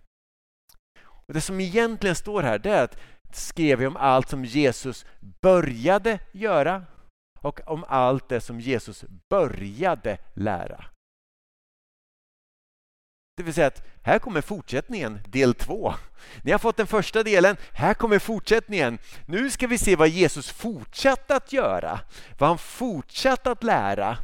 Och 1.04 1.34
Det 1.34 1.42
som 1.42 1.60
egentligen 1.60 2.16
står 2.16 2.44
här 2.44 2.60
det 2.60 2.70
är 2.70 2.84
att 2.84 3.00
skrev 3.32 3.82
jag 3.82 3.92
om 3.92 3.98
allt 3.98 4.30
som 4.30 4.46
Jesus 4.46 5.06
började 5.42 6.20
göra 6.32 6.86
och 7.40 7.68
om 7.68 7.86
allt 7.88 8.30
det 8.30 8.42
som 8.42 8.60
Jesus 8.60 9.06
började 9.30 10.18
lära. 10.34 10.93
Det 13.36 13.44
vill 13.44 13.54
säga 13.54 13.68
att 13.68 13.84
här 14.02 14.20
kommer 14.20 14.42
fortsättningen, 14.42 15.20
del 15.28 15.54
två. 15.54 15.94
Ni 16.44 16.52
har 16.52 16.60
fått 16.60 16.78
den 16.78 16.88
första 16.88 17.24
delen, 17.24 17.58
här 17.72 17.94
kommer 17.94 18.20
fortsättningen. 18.20 18.98
Nu 19.26 19.50
ska 19.50 19.68
vi 19.68 19.78
se 19.78 19.96
vad 19.96 20.08
Jesus 20.08 20.50
fortsatte 20.50 21.36
att 21.36 21.54
göra, 21.54 22.00
vad 22.40 22.50
han 22.50 22.58
fortsatte 22.58 23.52
att 23.52 23.64
lära. 23.64 24.18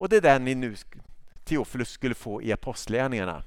Och 0.00 0.08
det 0.08 0.16
är 0.16 0.20
där 0.20 0.38
ni 0.38 0.54
nu, 0.54 0.76
Teofilus, 1.44 1.90
skulle 1.90 2.14
få 2.14 2.42
i 2.42 2.52
Apostlagärningarna. 2.52 3.44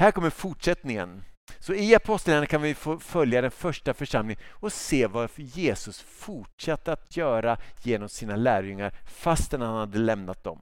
Här 0.00 0.10
kommer 0.10 0.30
fortsättningen. 0.30 1.22
Så 1.58 1.74
i 1.74 1.94
Apostlagärningarna 1.94 2.46
kan 2.46 2.62
vi 2.62 2.74
få 2.74 2.98
följa 2.98 3.40
den 3.40 3.50
första 3.50 3.94
församlingen 3.94 4.42
och 4.48 4.72
se 4.72 5.06
vad 5.06 5.30
Jesus 5.36 6.00
fortsatte 6.00 6.92
att 6.92 7.16
göra 7.16 7.58
genom 7.82 8.08
sina 8.08 8.36
lärjungar 8.36 8.94
fastän 9.06 9.60
han 9.60 9.76
hade 9.76 9.98
lämnat 9.98 10.44
dem. 10.44 10.60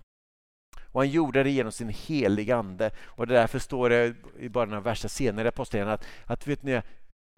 Och 0.98 1.02
han 1.02 1.10
gjorde 1.10 1.42
det 1.42 1.50
genom 1.50 1.72
sin 1.72 1.88
heliga 1.88 2.56
Ande. 2.56 2.90
Och 3.04 3.26
därför 3.26 3.58
står 3.58 3.90
det 3.90 4.14
i 4.38 4.48
bara 4.48 4.64
några 4.64 4.80
verser 4.80 5.08
senare 5.08 5.44
i 5.44 5.48
Apostlagärningarna 5.48 5.94
att, 5.94 6.06
att 6.24 6.46
vet 6.46 6.62
ni, 6.62 6.82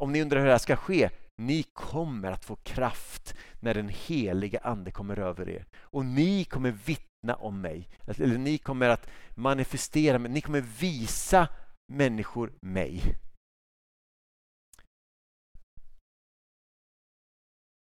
om 0.03 0.13
ni 0.13 0.23
undrar 0.23 0.39
hur 0.39 0.47
det 0.47 0.53
här 0.53 0.59
ska 0.59 0.77
ske, 0.77 1.11
ni 1.39 1.63
kommer 1.63 2.33
att 2.33 2.45
få 2.45 2.57
kraft 2.57 3.35
när 3.61 3.75
den 3.75 3.89
heliga 3.89 4.59
Ande 4.59 4.91
kommer 4.91 5.19
över 5.19 5.49
er. 5.49 5.67
Och 5.81 6.05
ni 6.05 6.45
kommer 6.45 6.71
vittna 6.71 7.35
om 7.35 7.61
mig. 7.61 7.89
Eller 8.07 8.39
ni 8.39 8.59
kommer 8.59 8.89
att 8.89 9.11
manifestera 9.35 10.19
mig, 10.19 10.31
ni 10.31 10.41
kommer 10.41 10.61
visa 10.61 11.49
människor 11.93 12.53
mig. 12.61 13.03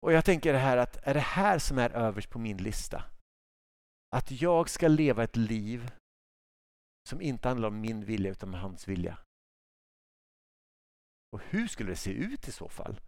Och 0.01 0.13
jag 0.13 0.25
tänker 0.25 0.53
det 0.53 0.59
här 0.59 0.77
att 0.77 1.07
är 1.07 1.13
det 1.13 1.19
här 1.19 1.59
som 1.59 1.77
är 1.77 1.89
överst 1.89 2.29
på 2.29 2.39
min 2.39 2.57
lista? 2.57 3.03
Att 4.15 4.31
jag 4.31 4.69
ska 4.69 4.87
leva 4.87 5.23
ett 5.23 5.35
liv 5.35 5.91
som 7.09 7.21
inte 7.21 7.47
handlar 7.47 7.67
om 7.67 7.81
min 7.81 8.05
vilja 8.05 8.31
utan 8.31 8.49
om 8.49 8.59
hans 8.59 8.87
vilja. 8.87 9.17
Och 11.31 11.41
hur 11.49 11.67
skulle 11.67 11.89
det 11.89 11.95
se 11.95 12.11
ut 12.11 12.47
i 12.47 12.51
så 12.51 12.69
fall? 12.69 12.99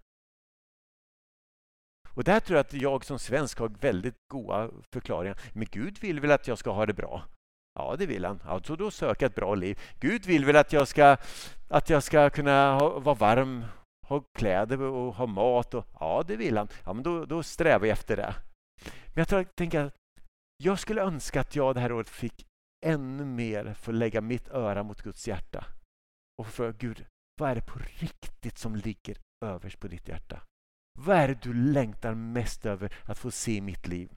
Och 2.16 2.24
där 2.24 2.40
tror 2.40 2.58
jag 2.58 2.66
att 2.66 2.74
jag 2.74 3.06
som 3.06 3.20
svensk 3.20 3.60
har 3.60 3.70
väldigt 3.70 4.18
goda 4.28 4.70
förklaringar. 4.92 5.42
Men 5.54 5.68
Gud 5.72 6.00
vill 6.00 6.20
väl 6.20 6.32
att 6.32 6.48
jag 6.48 6.58
ska 6.58 6.72
ha 6.72 6.86
det 6.86 6.94
bra? 6.94 7.24
Ja, 7.76 7.96
det 7.96 8.06
vill 8.06 8.26
han. 8.26 8.42
Alltså 8.46 8.76
då 8.76 8.92
söker 8.92 9.24
jag 9.24 9.30
ett 9.30 9.36
bra 9.36 9.56
liv. 9.56 9.80
Gud 10.00 10.26
vill 10.26 10.46
väl 10.46 10.56
att 10.56 10.74
jag 10.74 10.88
ska, 10.88 11.18
att 11.70 11.90
jag 11.90 12.04
ska 12.04 12.30
kunna 12.30 12.74
ha, 12.74 13.00
vara 13.00 13.16
varm, 13.16 13.66
ha 14.08 14.24
kläder 14.38 14.82
och 14.82 15.16
ha 15.16 15.26
mat. 15.26 15.74
Och, 15.74 15.86
ja, 16.00 16.24
det 16.28 16.36
vill 16.36 16.58
han. 16.58 16.68
Ja, 16.86 16.94
men 16.94 17.04
då, 17.04 17.26
då 17.26 17.44
strävar 17.44 17.86
jag 17.86 17.94
efter 17.94 18.18
det. 18.18 18.36
Men 19.06 19.14
jag 19.16 19.28
tror, 19.28 19.44
tänker 19.44 19.86
att 19.86 19.94
jag 20.64 20.80
skulle 20.80 21.02
önska 21.02 21.42
att 21.42 21.56
jag 21.56 21.76
det 21.76 21.82
här 21.82 21.92
året 21.92 22.10
fick 22.10 22.46
ännu 22.86 23.26
mer 23.26 23.74
få 23.74 23.92
lägga 23.92 24.22
mitt 24.22 24.48
öra 24.48 24.84
mot 24.84 25.02
Guds 25.02 25.28
hjärta 25.28 25.66
och 26.38 26.48
fråga 26.48 26.72
Gud, 26.72 27.06
vad 27.40 27.50
är 27.50 27.56
det 27.56 27.62
på 27.62 27.80
riktigt 27.80 28.58
som 28.58 28.76
ligger 28.76 29.18
överst 29.46 29.80
på 29.80 29.88
ditt 29.88 30.08
hjärta? 30.08 30.42
Vad 31.00 31.18
är 31.18 31.28
det 31.28 31.42
du 31.42 31.54
längtar 31.54 32.14
mest 32.14 32.66
över 32.66 32.96
att 33.04 33.18
få 33.18 33.32
se 33.32 33.52
i 33.52 33.62
mitt 33.62 33.88
liv? 33.88 34.12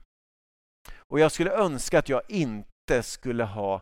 Och 0.95 1.19
jag 1.19 1.31
skulle 1.31 1.51
önska 1.51 1.99
att 1.99 2.09
jag 2.09 2.21
inte 2.29 3.03
skulle 3.03 3.43
ha 3.43 3.81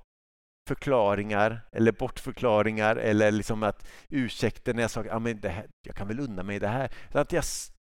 förklaringar 0.67 1.61
eller 1.71 1.91
bortförklaringar 1.91 2.95
eller 2.95 3.31
liksom 3.31 3.63
att 3.63 3.87
ursäkter 4.09 4.73
när 4.73 4.81
jag 4.81 4.91
sa 4.91 5.01
att 5.01 5.45
ah, 5.45 5.63
jag 5.81 5.95
kan 5.95 6.07
väl 6.07 6.19
unna 6.19 6.43
mig 6.43 6.59
det 6.59 6.67
här. 6.67 6.91
Att 7.11 7.31
jag 7.31 7.43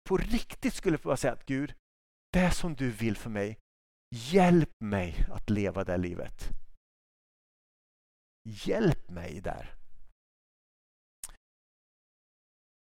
på 0.10 0.18
riktigt 0.18 0.74
skulle 0.74 0.98
få 0.98 1.18
säga 1.18 1.34
att 1.34 1.46
Gud, 1.46 1.74
det 2.34 2.52
som 2.52 2.76
du 2.76 2.92
vill 2.92 3.18
för 3.18 3.30
mig, 3.30 3.58
Hjälp 4.16 4.70
mig 4.80 5.26
att 5.32 5.50
leva 5.50 5.84
det 5.84 5.98
livet. 5.98 6.50
Hjälp 8.50 9.10
mig 9.10 9.42
där. 9.42 9.74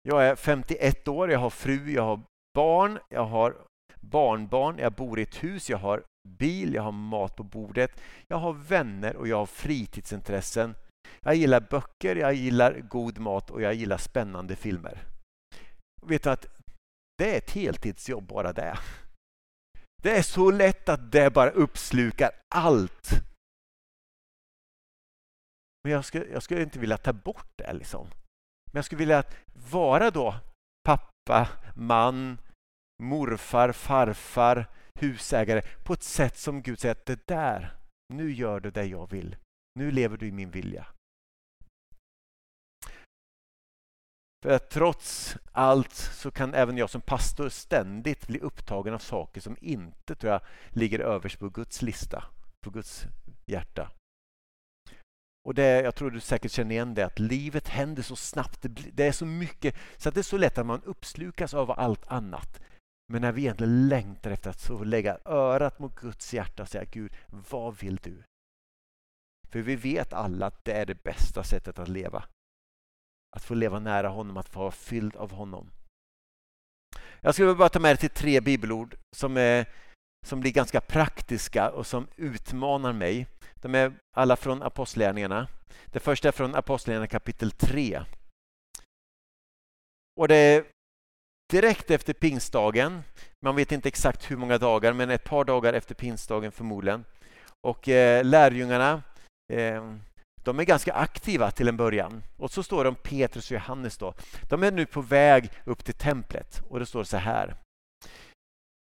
Jag 0.03 0.27
är 0.27 0.37
51 0.37 1.09
år, 1.09 1.31
jag 1.31 1.39
har 1.39 1.51
fru, 1.51 1.93
jag 1.93 2.03
har 2.03 2.21
barn, 2.55 2.99
jag 3.09 3.25
har 3.25 3.57
barnbarn, 4.01 4.79
jag 4.79 4.93
bor 4.93 5.19
i 5.19 5.23
ett 5.23 5.43
hus, 5.43 5.71
jag 5.71 5.79
har 5.79 6.05
bil, 6.29 6.75
jag 6.75 6.83
har 6.83 6.93
mat 6.93 7.37
på 7.37 7.43
bordet, 7.43 8.01
jag 8.29 8.37
har 8.37 8.53
vänner 8.53 9.17
och 9.17 9.29
jag 9.29 9.37
har 9.37 9.47
fritidsintressen. 9.47 10.75
Jag 11.21 11.35
gillar 11.35 11.61
böcker, 11.71 12.17
jag 12.17 12.35
gillar 12.35 12.81
god 12.81 13.19
mat 13.19 13.51
och 13.51 13.63
jag 13.63 13.75
gillar 13.75 13.99
spännande 13.99 14.57
filmer. 14.57 15.03
Vet 16.03 16.23
du 16.23 16.31
att 16.31 16.47
det 17.19 17.35
är 17.35 17.39
ett 17.39 17.51
heltidsjobb 17.51 18.27
bara 18.27 18.53
det. 18.53 18.79
Det 20.03 20.17
är 20.17 20.23
så 20.23 20.51
lätt 20.51 20.89
att 20.89 21.13
det 21.13 21.33
bara 21.33 21.51
uppslukar 21.51 22.31
allt. 22.55 23.11
Men 25.85 25.93
jag 25.93 26.05
skulle, 26.05 26.27
jag 26.27 26.43
skulle 26.43 26.63
inte 26.63 26.79
vilja 26.79 26.97
ta 26.97 27.13
bort 27.13 27.53
det. 27.57 27.73
Liksom. 27.73 28.07
Men 28.73 28.79
jag 28.79 28.85
skulle 28.85 28.99
vilja 28.99 29.25
vara 29.71 30.11
då 30.11 30.35
pappa, 30.85 31.49
man, 31.75 32.39
morfar, 33.03 33.73
farfar, 33.73 34.67
husägare 34.95 35.63
på 35.85 35.93
ett 35.93 36.03
sätt 36.03 36.39
som 36.39 36.63
Gud 36.63 36.79
säger 36.79 36.95
att 36.95 37.07
det 37.07 37.27
där, 37.27 37.77
nu 38.15 38.33
gör 38.33 38.61
du 38.61 38.71
det 38.71 38.85
jag 38.85 39.11
vill. 39.11 39.37
Nu 39.75 39.91
lever 39.91 40.17
du 40.17 40.27
i 40.27 40.33
min 40.33 40.51
vilja. 40.51 40.87
För 44.43 44.51
att 44.51 44.71
trots 44.71 45.37
allt 45.53 45.93
så 45.95 46.31
kan 46.31 46.55
även 46.55 46.77
jag 46.77 46.91
som 46.91 47.01
pastor 47.01 47.49
ständigt 47.49 48.27
bli 48.27 48.39
upptagen 48.39 48.95
av 48.95 48.99
saker 48.99 49.41
som 49.41 49.57
inte 49.61 50.15
tror 50.15 50.33
jag 50.33 50.41
ligger 50.69 50.99
överst 50.99 51.39
på 51.39 51.49
Guds 51.49 51.83
lista, 51.83 52.25
på 52.65 52.71
Guds 52.71 53.07
hjärta. 53.47 53.91
Och 55.45 55.55
det, 55.55 55.81
Jag 55.81 55.95
tror 55.95 56.11
du 56.11 56.21
säkert 56.21 56.53
känner 56.53 56.71
igen 56.71 56.95
det, 56.95 57.07
att 57.07 57.19
livet 57.19 57.69
händer 57.69 58.03
så 58.03 58.17
snabbt. 58.17 58.63
Det, 58.63 58.69
det 58.69 59.07
är 59.07 59.13
så 59.13 59.27
mycket, 59.27 59.77
så 59.97 60.09
att 60.09 60.15
det 60.15 60.21
är 60.21 60.23
så 60.23 60.39
lätt 60.39 60.59
att 60.59 60.67
man 60.67 60.83
uppslukas 60.83 61.55
av 61.55 61.71
allt 61.71 62.07
annat. 62.07 62.61
Men 63.13 63.23
när 63.23 63.33
vi 63.33 63.41
egentligen 63.41 63.89
längtar 63.89 64.31
efter 64.31 64.51
att 64.51 64.63
få 64.63 64.85
lägga 64.85 65.19
örat 65.25 65.79
mot 65.79 65.95
Guds 65.95 66.35
hjärta 66.35 66.63
och 66.63 66.69
säga 66.69 66.85
Gud, 66.85 67.13
vad 67.51 67.79
vill 67.79 67.97
du? 67.97 68.23
För 69.49 69.61
vi 69.61 69.77
vet 69.77 70.13
alla 70.13 70.47
att 70.47 70.65
det 70.65 70.73
är 70.73 70.87
det 70.87 71.03
bästa 71.03 71.45
sättet 71.45 71.79
att 71.79 71.89
leva. 71.89 72.25
Att 73.37 73.45
få 73.45 73.55
leva 73.55 73.79
nära 73.79 74.09
honom, 74.09 74.37
att 74.37 74.49
få 74.49 74.61
vara 74.61 74.71
fylld 74.71 75.17
av 75.17 75.33
honom. 75.33 75.71
Jag 77.21 77.35
skulle 77.35 77.55
bara 77.55 77.69
ta 77.69 77.79
med 77.79 77.91
dig 77.91 77.97
till 77.97 78.11
tre 78.11 78.41
bibelord 78.41 78.97
som, 79.17 79.37
är, 79.37 79.67
som 80.27 80.41
blir 80.41 80.53
ganska 80.53 80.81
praktiska 80.81 81.71
och 81.71 81.87
som 81.87 82.07
utmanar 82.17 82.93
mig. 82.93 83.27
De 83.55 83.75
är 83.75 83.93
alla 84.17 84.37
från 84.37 84.63
Apostlagärningarna. 84.63 85.49
Det 85.87 86.01
första 86.01 86.29
är 86.29 86.33
från 86.33 86.55
Apostlagärningarna 86.55 87.07
kapitel 87.07 87.51
3. 87.51 88.03
Och 90.21 90.29
det 90.29 90.37
är 90.37 90.65
direkt 91.51 91.91
efter 91.91 92.13
pingstdagen. 92.13 93.03
Man 93.45 93.57
vet 93.57 93.73
inte 93.73 93.89
exakt 93.89 94.31
hur 94.31 94.37
många 94.37 94.59
dagar, 94.59 94.93
men 94.93 95.11
ett 95.11 95.25
par 95.25 95.45
dagar 95.45 95.73
efter 95.73 95.95
pingstdagen 95.95 96.53
förmodligen. 96.53 97.05
Och 97.67 97.89
eh, 97.89 98.25
lärjungarna 98.25 99.03
eh, 99.53 99.97
de 100.45 100.59
är 100.59 100.65
ganska 100.65 100.93
aktiva 100.93 101.51
till 101.51 101.69
en 101.69 101.77
början. 101.77 102.23
Och 102.37 102.51
så 102.51 102.63
står 102.63 102.85
det 102.85 102.89
om 102.89 102.97
Petrus 102.97 103.51
och 103.51 103.55
Johannes. 103.55 103.99
Då. 103.99 104.15
De 104.49 104.63
är 104.63 104.71
nu 104.71 104.87
på 104.87 105.01
väg 105.01 105.51
upp 105.65 105.85
till 105.85 105.95
templet 105.95 106.63
och 106.69 106.79
det 106.79 106.87
står 106.87 107.05
så 107.05 107.17
här. 107.17 107.55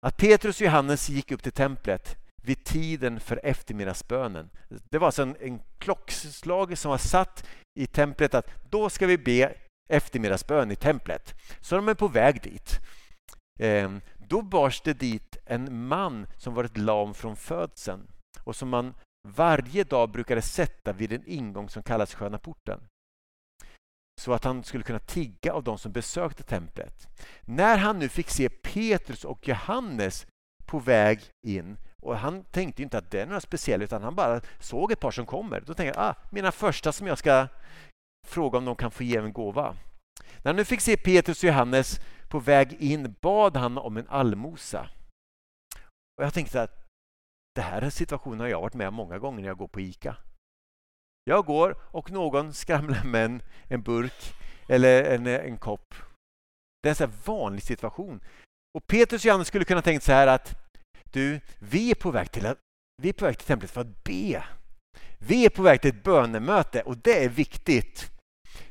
Att 0.05 0.17
Petrus 0.17 0.61
och 0.61 0.65
Johannes 0.65 1.09
gick 1.09 1.31
upp 1.31 1.43
till 1.43 1.51
templet 1.51 2.17
vid 2.43 2.63
tiden 2.63 3.19
för 3.19 3.39
eftermiddagsbönen. 3.43 4.49
Det 4.89 4.97
var 4.97 5.07
alltså 5.07 5.21
en, 5.21 5.35
en 5.39 5.61
klockslag 5.77 6.77
som 6.77 6.91
var 6.91 6.97
satt 6.97 7.47
i 7.79 7.87
templet 7.87 8.33
att 8.33 8.47
då 8.69 8.89
ska 8.89 9.07
vi 9.07 9.17
be 9.17 9.53
eftermiddagsbön 9.89 10.71
i 10.71 10.75
templet. 10.75 11.33
Så 11.59 11.75
de 11.75 11.87
är 11.87 11.93
på 11.93 12.07
väg 12.07 12.41
dit. 12.41 12.79
Ehm, 13.59 14.01
då 14.17 14.41
bars 14.41 14.81
det 14.81 14.93
dit 14.93 15.37
en 15.45 15.87
man 15.87 16.27
som 16.37 16.53
varit 16.53 16.77
lam 16.77 17.13
från 17.13 17.35
födseln 17.35 18.07
och 18.43 18.55
som 18.55 18.69
man 18.69 18.93
varje 19.27 19.83
dag 19.83 20.09
brukade 20.09 20.41
sätta 20.41 20.93
vid 20.93 21.13
en 21.13 21.23
ingång 21.25 21.69
som 21.69 21.83
kallas 21.83 22.13
Sköna 22.13 22.37
porten 22.37 22.81
så 24.21 24.33
att 24.33 24.43
han 24.43 24.63
skulle 24.63 24.83
kunna 24.83 24.99
tigga 24.99 25.53
av 25.53 25.63
de 25.63 25.77
som 25.77 25.91
besökte 25.91 26.43
templet. 26.43 27.07
När 27.41 27.77
han 27.77 27.99
nu 27.99 28.09
fick 28.09 28.29
se 28.29 28.49
Petrus 28.49 29.25
och 29.25 29.47
Johannes 29.47 30.25
på 30.65 30.79
väg 30.79 31.19
in 31.47 31.77
och 32.01 32.17
han 32.17 32.43
tänkte 32.43 32.81
inte 32.81 32.97
att 32.97 33.11
det 33.11 33.21
är 33.21 33.25
några 33.25 33.41
speciella 33.41 33.83
utan 33.83 34.03
han 34.03 34.15
bara 34.15 34.41
såg 34.59 34.91
ett 34.91 34.99
par 34.99 35.11
som 35.11 35.25
kommer. 35.25 35.61
Då 35.61 35.73
tänkte 35.73 35.99
han, 35.99 36.09
ah, 36.09 36.15
mina 36.31 36.51
första 36.51 36.91
som 36.91 37.07
jag 37.07 37.17
ska 37.17 37.47
fråga 38.27 38.57
om 38.57 38.65
de 38.65 38.75
kan 38.75 38.91
få 38.91 39.03
ge 39.03 39.17
en 39.17 39.33
gåva. 39.33 39.75
När 40.37 40.49
han 40.49 40.55
nu 40.55 40.65
fick 40.65 40.81
se 40.81 40.97
Petrus 40.97 41.43
och 41.43 41.47
Johannes 41.47 41.99
på 42.29 42.39
väg 42.39 42.73
in 42.73 43.15
bad 43.21 43.57
han 43.57 43.77
om 43.77 43.97
en 43.97 44.07
allmosa. 44.09 44.89
Och 46.17 46.23
jag 46.23 46.33
tänkte 46.33 46.61
att 46.61 46.80
det 47.55 47.61
här 47.61 47.81
är 47.81 47.89
situationen 47.89 48.39
har 48.39 48.47
jag 48.47 48.61
varit 48.61 48.73
med 48.73 48.87
om 48.87 48.93
många 48.93 49.19
gånger 49.19 49.41
när 49.41 49.47
jag 49.47 49.57
går 49.57 49.67
på 49.67 49.81
ICA. 49.81 50.17
Jag 51.23 51.45
går 51.45 51.77
och 51.91 52.11
någon 52.11 52.53
skramlar 52.53 53.03
med 53.03 53.25
en, 53.25 53.41
en 53.67 53.81
burk 53.81 54.33
eller 54.67 55.03
en, 55.03 55.27
en 55.27 55.57
kopp. 55.57 55.93
Det 56.83 56.89
är 56.89 56.91
en 56.91 56.95
sån 56.95 57.13
vanlig 57.25 57.63
situation. 57.63 58.23
Och 58.77 58.87
Petrus 58.87 59.21
och 59.21 59.25
Johannes 59.25 59.47
skulle 59.47 59.65
kunna 59.65 59.81
tänkt 59.81 60.03
så 60.03 60.11
här 60.11 60.27
att 60.27 60.55
du, 61.11 61.41
vi 61.59 61.91
är 61.91 61.95
på 61.95 62.11
väg 62.11 62.31
till, 62.31 62.53
vi 63.01 63.09
är 63.09 63.13
på 63.13 63.25
väg 63.25 63.37
till 63.37 63.47
templet 63.47 63.71
för 63.71 63.81
att 63.81 64.03
be. 64.03 64.43
Vi 65.17 65.45
är 65.45 65.49
på 65.49 65.61
väg 65.61 65.81
till 65.81 65.89
ett 65.89 66.03
bönemöte 66.03 66.81
och 66.81 66.97
det 66.97 67.23
är 67.23 67.29
viktigt. 67.29 68.11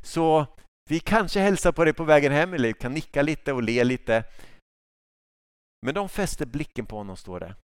Så 0.02 0.46
vi 0.90 1.00
kanske 1.00 1.40
hälsar 1.40 1.72
på 1.72 1.84
dig 1.84 1.94
på 1.94 2.04
vägen 2.04 2.32
hem 2.32 2.54
eller 2.54 2.72
kan 2.72 2.92
nicka 2.92 3.22
lite 3.22 3.52
och 3.52 3.62
le 3.62 3.84
lite. 3.84 4.25
Men 5.87 5.94
de 5.94 6.08
fäster 6.08 6.46
blicken 6.46 6.87
på 6.87 6.96
honom, 6.96 7.16
står 7.16 7.40
det. 7.40 7.54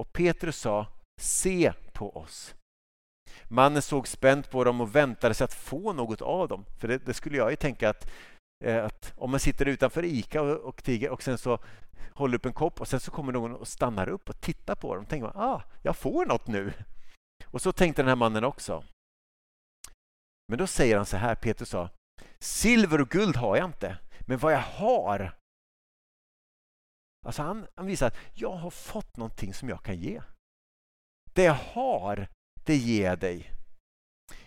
Och 0.00 0.12
Petrus 0.12 0.56
sa, 0.56 0.86
se 1.20 1.72
på 1.92 2.16
oss. 2.16 2.54
Mannen 3.48 3.82
såg 3.82 4.08
spänt 4.08 4.50
på 4.50 4.64
dem 4.64 4.80
och 4.80 4.96
väntade 4.96 5.34
sig 5.34 5.44
att 5.44 5.54
få 5.54 5.92
något 5.92 6.22
av 6.22 6.48
dem. 6.48 6.64
För 6.78 6.88
det, 6.88 6.98
det 6.98 7.14
skulle 7.14 7.36
jag 7.36 7.50
ju 7.50 7.56
tänka 7.56 7.90
att, 7.90 8.10
eh, 8.64 8.84
att, 8.84 9.14
om 9.16 9.30
man 9.30 9.40
sitter 9.40 9.66
utanför 9.66 10.04
ICA 10.04 10.42
och, 10.42 10.56
och 10.56 10.84
tiger 10.84 11.10
och 11.10 11.22
sen 11.22 11.38
så 11.38 11.58
håller 12.14 12.34
upp 12.34 12.46
en 12.46 12.52
kopp 12.52 12.80
och 12.80 12.88
sen 12.88 13.00
så 13.00 13.10
kommer 13.10 13.32
någon 13.32 13.54
och 13.54 13.68
stannar 13.68 14.08
upp 14.08 14.28
och 14.28 14.40
tittar 14.40 14.74
på 14.74 14.96
dem. 14.96 15.06
tänker 15.06 15.26
man, 15.26 15.36
ah, 15.36 15.62
jag 15.82 15.96
får 15.96 16.26
något 16.26 16.46
nu. 16.46 16.72
Och 17.46 17.62
så 17.62 17.72
tänkte 17.72 18.02
den 18.02 18.08
här 18.08 18.16
mannen 18.16 18.44
också. 18.44 18.84
Men 20.48 20.58
då 20.58 20.66
säger 20.66 20.96
han 20.96 21.06
så 21.06 21.16
här, 21.16 21.34
Petrus 21.34 21.68
sa, 21.68 21.90
silver 22.38 23.00
och 23.00 23.08
guld 23.08 23.36
har 23.36 23.56
jag 23.56 23.64
inte, 23.64 23.98
men 24.20 24.38
vad 24.38 24.52
jag 24.52 24.58
har 24.60 25.36
Alltså 27.26 27.42
han, 27.42 27.66
han 27.74 27.86
visar 27.86 28.06
att 28.06 28.16
jag 28.34 28.52
har 28.52 28.70
fått 28.70 29.16
någonting 29.16 29.54
som 29.54 29.68
jag 29.68 29.82
kan 29.82 29.96
ge. 29.96 30.22
Det 31.34 31.42
jag 31.42 31.54
har, 31.54 32.28
det 32.64 32.76
ger 32.76 33.04
jag 33.04 33.18
dig. 33.18 33.52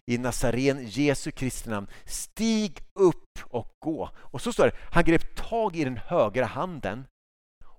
I 0.05 0.17
Nazaren, 0.17 0.85
Jesu 0.87 1.31
Kristi 1.31 1.69
namn, 1.69 1.87
stig 2.05 2.83
upp 2.93 3.39
och 3.43 3.71
gå. 3.79 4.09
Och 4.17 4.41
så 4.41 4.53
står 4.53 4.65
det, 4.65 4.75
han 4.91 5.03
grep 5.03 5.35
tag 5.35 5.75
i 5.75 5.83
den 5.83 5.97
högra 5.97 6.45
handen 6.45 7.05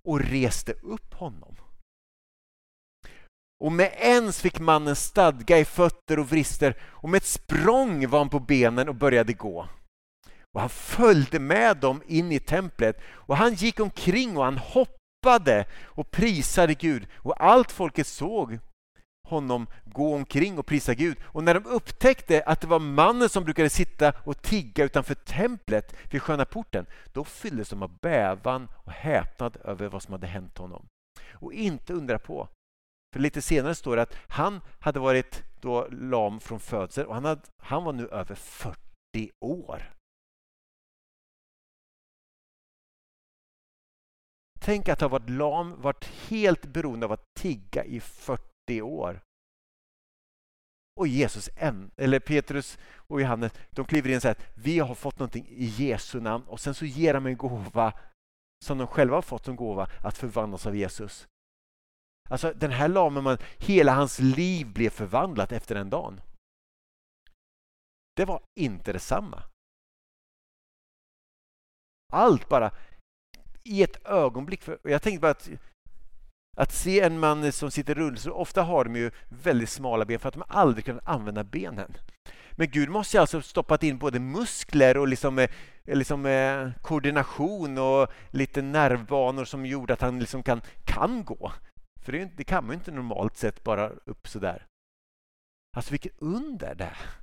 och 0.02 0.21
reste 0.21 0.73
upp 0.73 1.14
honom. 1.14 1.57
Och 3.61 3.73
med 3.73 3.92
ens 3.99 4.40
fick 4.40 4.61
mannen 4.61 4.97
stadga 4.97 5.59
i 5.59 5.64
fötter 5.64 6.19
och 6.19 6.28
vrister 6.28 6.76
och 6.83 7.09
med 7.09 7.19
ett 7.19 7.25
språng 7.25 8.09
var 8.09 8.19
han 8.19 8.28
på 8.28 8.40
benen 8.40 8.88
och 8.88 8.95
började 8.95 9.33
gå. 9.33 9.69
Och 10.54 10.61
han 10.61 10.71
följde 10.71 11.38
med 11.38 11.76
dem 11.76 12.02
in 12.07 12.33
i 12.33 12.40
templet 12.40 13.00
och 13.04 13.37
han 13.37 13.54
gick 13.54 13.80
omkring 13.80 14.37
och 14.37 14.45
han 14.45 14.59
hoppade 14.59 15.64
och 15.85 16.11
prisade 16.11 16.75
Gud 16.75 17.09
och 17.16 17.45
allt 17.45 17.73
folket 17.73 18.07
såg 18.07 18.59
honom 19.30 19.66
gå 19.85 20.14
omkring 20.14 20.59
och 20.59 20.66
prisa 20.66 20.95
Gud. 20.95 21.19
Och 21.23 21.45
när 21.45 21.54
de 21.54 21.66
upptäckte 21.66 22.42
att 22.47 22.61
det 22.61 22.66
var 22.66 22.78
mannen 22.78 23.28
som 23.28 23.45
brukade 23.45 23.71
sitta 23.71 24.12
och 24.25 24.42
tigga 24.42 24.85
utanför 24.85 25.14
templet 25.14 25.97
vid 26.11 26.23
sköna 26.23 26.45
porten, 26.45 26.87
då 27.12 27.25
fylldes 27.25 27.69
de 27.69 27.83
av 27.83 27.99
bävan 28.02 28.69
och 28.75 28.92
häpnad 28.92 29.57
över 29.64 29.88
vad 29.88 30.02
som 30.02 30.12
hade 30.12 30.26
hänt 30.26 30.59
honom. 30.59 30.87
Och 31.33 31.52
inte 31.52 31.92
undra 31.92 32.19
på, 32.19 32.49
för 33.12 33.21
lite 33.21 33.42
senare 33.42 33.75
står 33.75 33.97
det 33.97 34.02
att 34.02 34.16
han 34.28 34.61
hade 34.80 35.00
varit 35.00 35.42
då 35.61 35.88
lam 35.90 36.40
från 36.40 36.61
födsel 36.61 37.07
och 37.07 37.14
han, 37.14 37.25
hade, 37.25 37.40
han 37.59 37.85
var 37.85 37.92
nu 37.92 38.09
över 38.09 38.35
40 38.35 38.78
år. 39.40 40.00
Tänk 44.62 44.88
att 44.88 45.00
ha 45.00 45.08
varit 45.08 45.30
lam, 45.30 45.80
varit 45.80 46.04
helt 46.04 46.66
beroende 46.66 47.06
av 47.06 47.12
att 47.12 47.34
tigga 47.34 47.84
i 47.84 48.00
40 48.00 48.82
år. 48.82 49.20
Och 50.96 51.08
Jesus, 51.08 51.50
eller 51.96 52.20
Petrus 52.20 52.78
och 52.94 53.20
Johannes, 53.20 53.52
de 53.70 53.84
kliver 53.84 54.10
in 54.10 54.16
och 54.16 54.22
säger 54.22 54.34
att 54.34 54.52
vi 54.54 54.78
har 54.78 54.94
fått 54.94 55.18
någonting 55.18 55.46
i 55.48 55.64
Jesu 55.64 56.20
namn 56.20 56.44
och 56.44 56.60
sen 56.60 56.74
så 56.74 56.84
ger 56.84 57.14
de 57.14 57.26
en 57.26 57.36
gåva 57.36 57.92
som 58.64 58.78
de 58.78 58.86
själva 58.86 59.16
har 59.16 59.22
fått 59.22 59.44
som 59.44 59.56
gåva 59.56 59.88
att 60.04 60.18
förvandlas 60.18 60.66
av 60.66 60.76
Jesus. 60.76 61.28
Alltså 62.30 62.52
den 62.52 62.70
här 62.70 62.88
lamen, 62.88 63.25
man, 63.25 63.38
hela 63.58 63.94
hans 63.94 64.18
liv 64.18 64.73
blev 64.73 64.90
förvandlat 64.90 65.52
efter 65.52 65.75
den 65.75 65.90
dagen. 65.90 66.20
Det 68.16 68.25
var 68.25 68.42
inte 68.60 68.92
detsamma. 68.92 69.42
Allt 72.12 72.49
bara 72.49 72.70
i 73.64 73.82
ett 73.82 74.06
ögonblick. 74.06 74.62
För, 74.62 74.78
jag 74.82 75.02
tänkte 75.02 75.20
bara 75.20 75.30
att, 75.30 75.50
att 76.56 76.73
se 76.73 77.00
en 77.00 77.18
man 77.18 77.52
som 77.52 77.70
sitter 77.70 77.99
i 77.99 78.00
rullstol, 78.00 78.32
ofta 78.32 78.62
har 78.62 78.84
de 78.84 78.96
ju 78.96 79.10
väldigt 79.28 79.70
smala 79.70 80.04
ben 80.04 80.18
för 80.18 80.28
att 80.28 80.34
de 80.34 80.42
aldrig 80.49 80.84
kunnat 80.84 81.08
använda 81.08 81.44
benen. 81.44 81.96
Men 82.52 82.70
Gud 82.70 82.88
måste 82.88 83.16
ju 83.16 83.20
alltså 83.20 83.42
stoppat 83.42 83.82
in 83.82 83.99
både 83.99 84.20
muskler 84.20 84.96
och 84.96 85.08
liksom, 85.08 85.38
eh, 85.38 85.50
liksom, 85.84 86.26
eh, 86.26 86.70
koordination 86.82 87.78
och 87.78 88.08
lite 88.30 88.62
nervbanor 88.62 89.44
som 89.44 89.66
gjorde 89.66 89.92
att 89.92 90.00
han 90.00 90.18
liksom 90.18 90.42
kan, 90.42 90.60
kan 90.84 91.25
gå. 91.25 91.52
För 92.02 92.12
det, 92.12 92.30
det 92.36 92.44
kan 92.44 92.64
man 92.64 92.73
ju 92.73 92.78
inte 92.78 92.90
normalt 92.90 93.36
sett 93.36 93.64
bara 93.64 93.88
upp 93.88 94.28
sådär. 94.28 94.66
Alltså 95.76 95.90
vilket 95.90 96.12
under 96.18 96.75
det 96.75 96.84
är. 96.84 97.20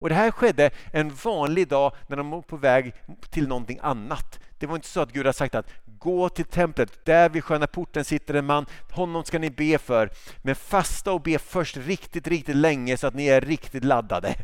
Och 0.00 0.08
Det 0.08 0.14
här 0.14 0.30
skedde 0.30 0.70
en 0.92 1.14
vanlig 1.14 1.68
dag 1.68 1.92
när 2.06 2.16
de 2.16 2.30
var 2.30 2.42
på 2.42 2.56
väg 2.56 2.94
till 3.30 3.48
någonting 3.48 3.78
annat. 3.82 4.40
Det 4.58 4.66
var 4.66 4.76
inte 4.76 4.88
så 4.88 5.00
att 5.00 5.12
Gud 5.12 5.26
hade 5.26 5.32
sagt 5.32 5.54
att 5.54 5.70
gå 5.84 6.28
till 6.28 6.44
templet, 6.44 7.04
där 7.04 7.28
vid 7.28 7.44
sköna 7.44 7.66
porten 7.66 8.04
sitter 8.04 8.34
en 8.34 8.46
man, 8.46 8.66
honom 8.92 9.24
ska 9.24 9.38
ni 9.38 9.50
be 9.50 9.78
för. 9.78 10.10
Men 10.42 10.54
fasta 10.54 11.12
och 11.12 11.22
be 11.22 11.38
först 11.38 11.76
riktigt, 11.76 12.28
riktigt 12.28 12.56
länge 12.56 12.96
så 12.96 13.06
att 13.06 13.14
ni 13.14 13.26
är 13.26 13.40
riktigt 13.40 13.84
laddade. 13.84 14.34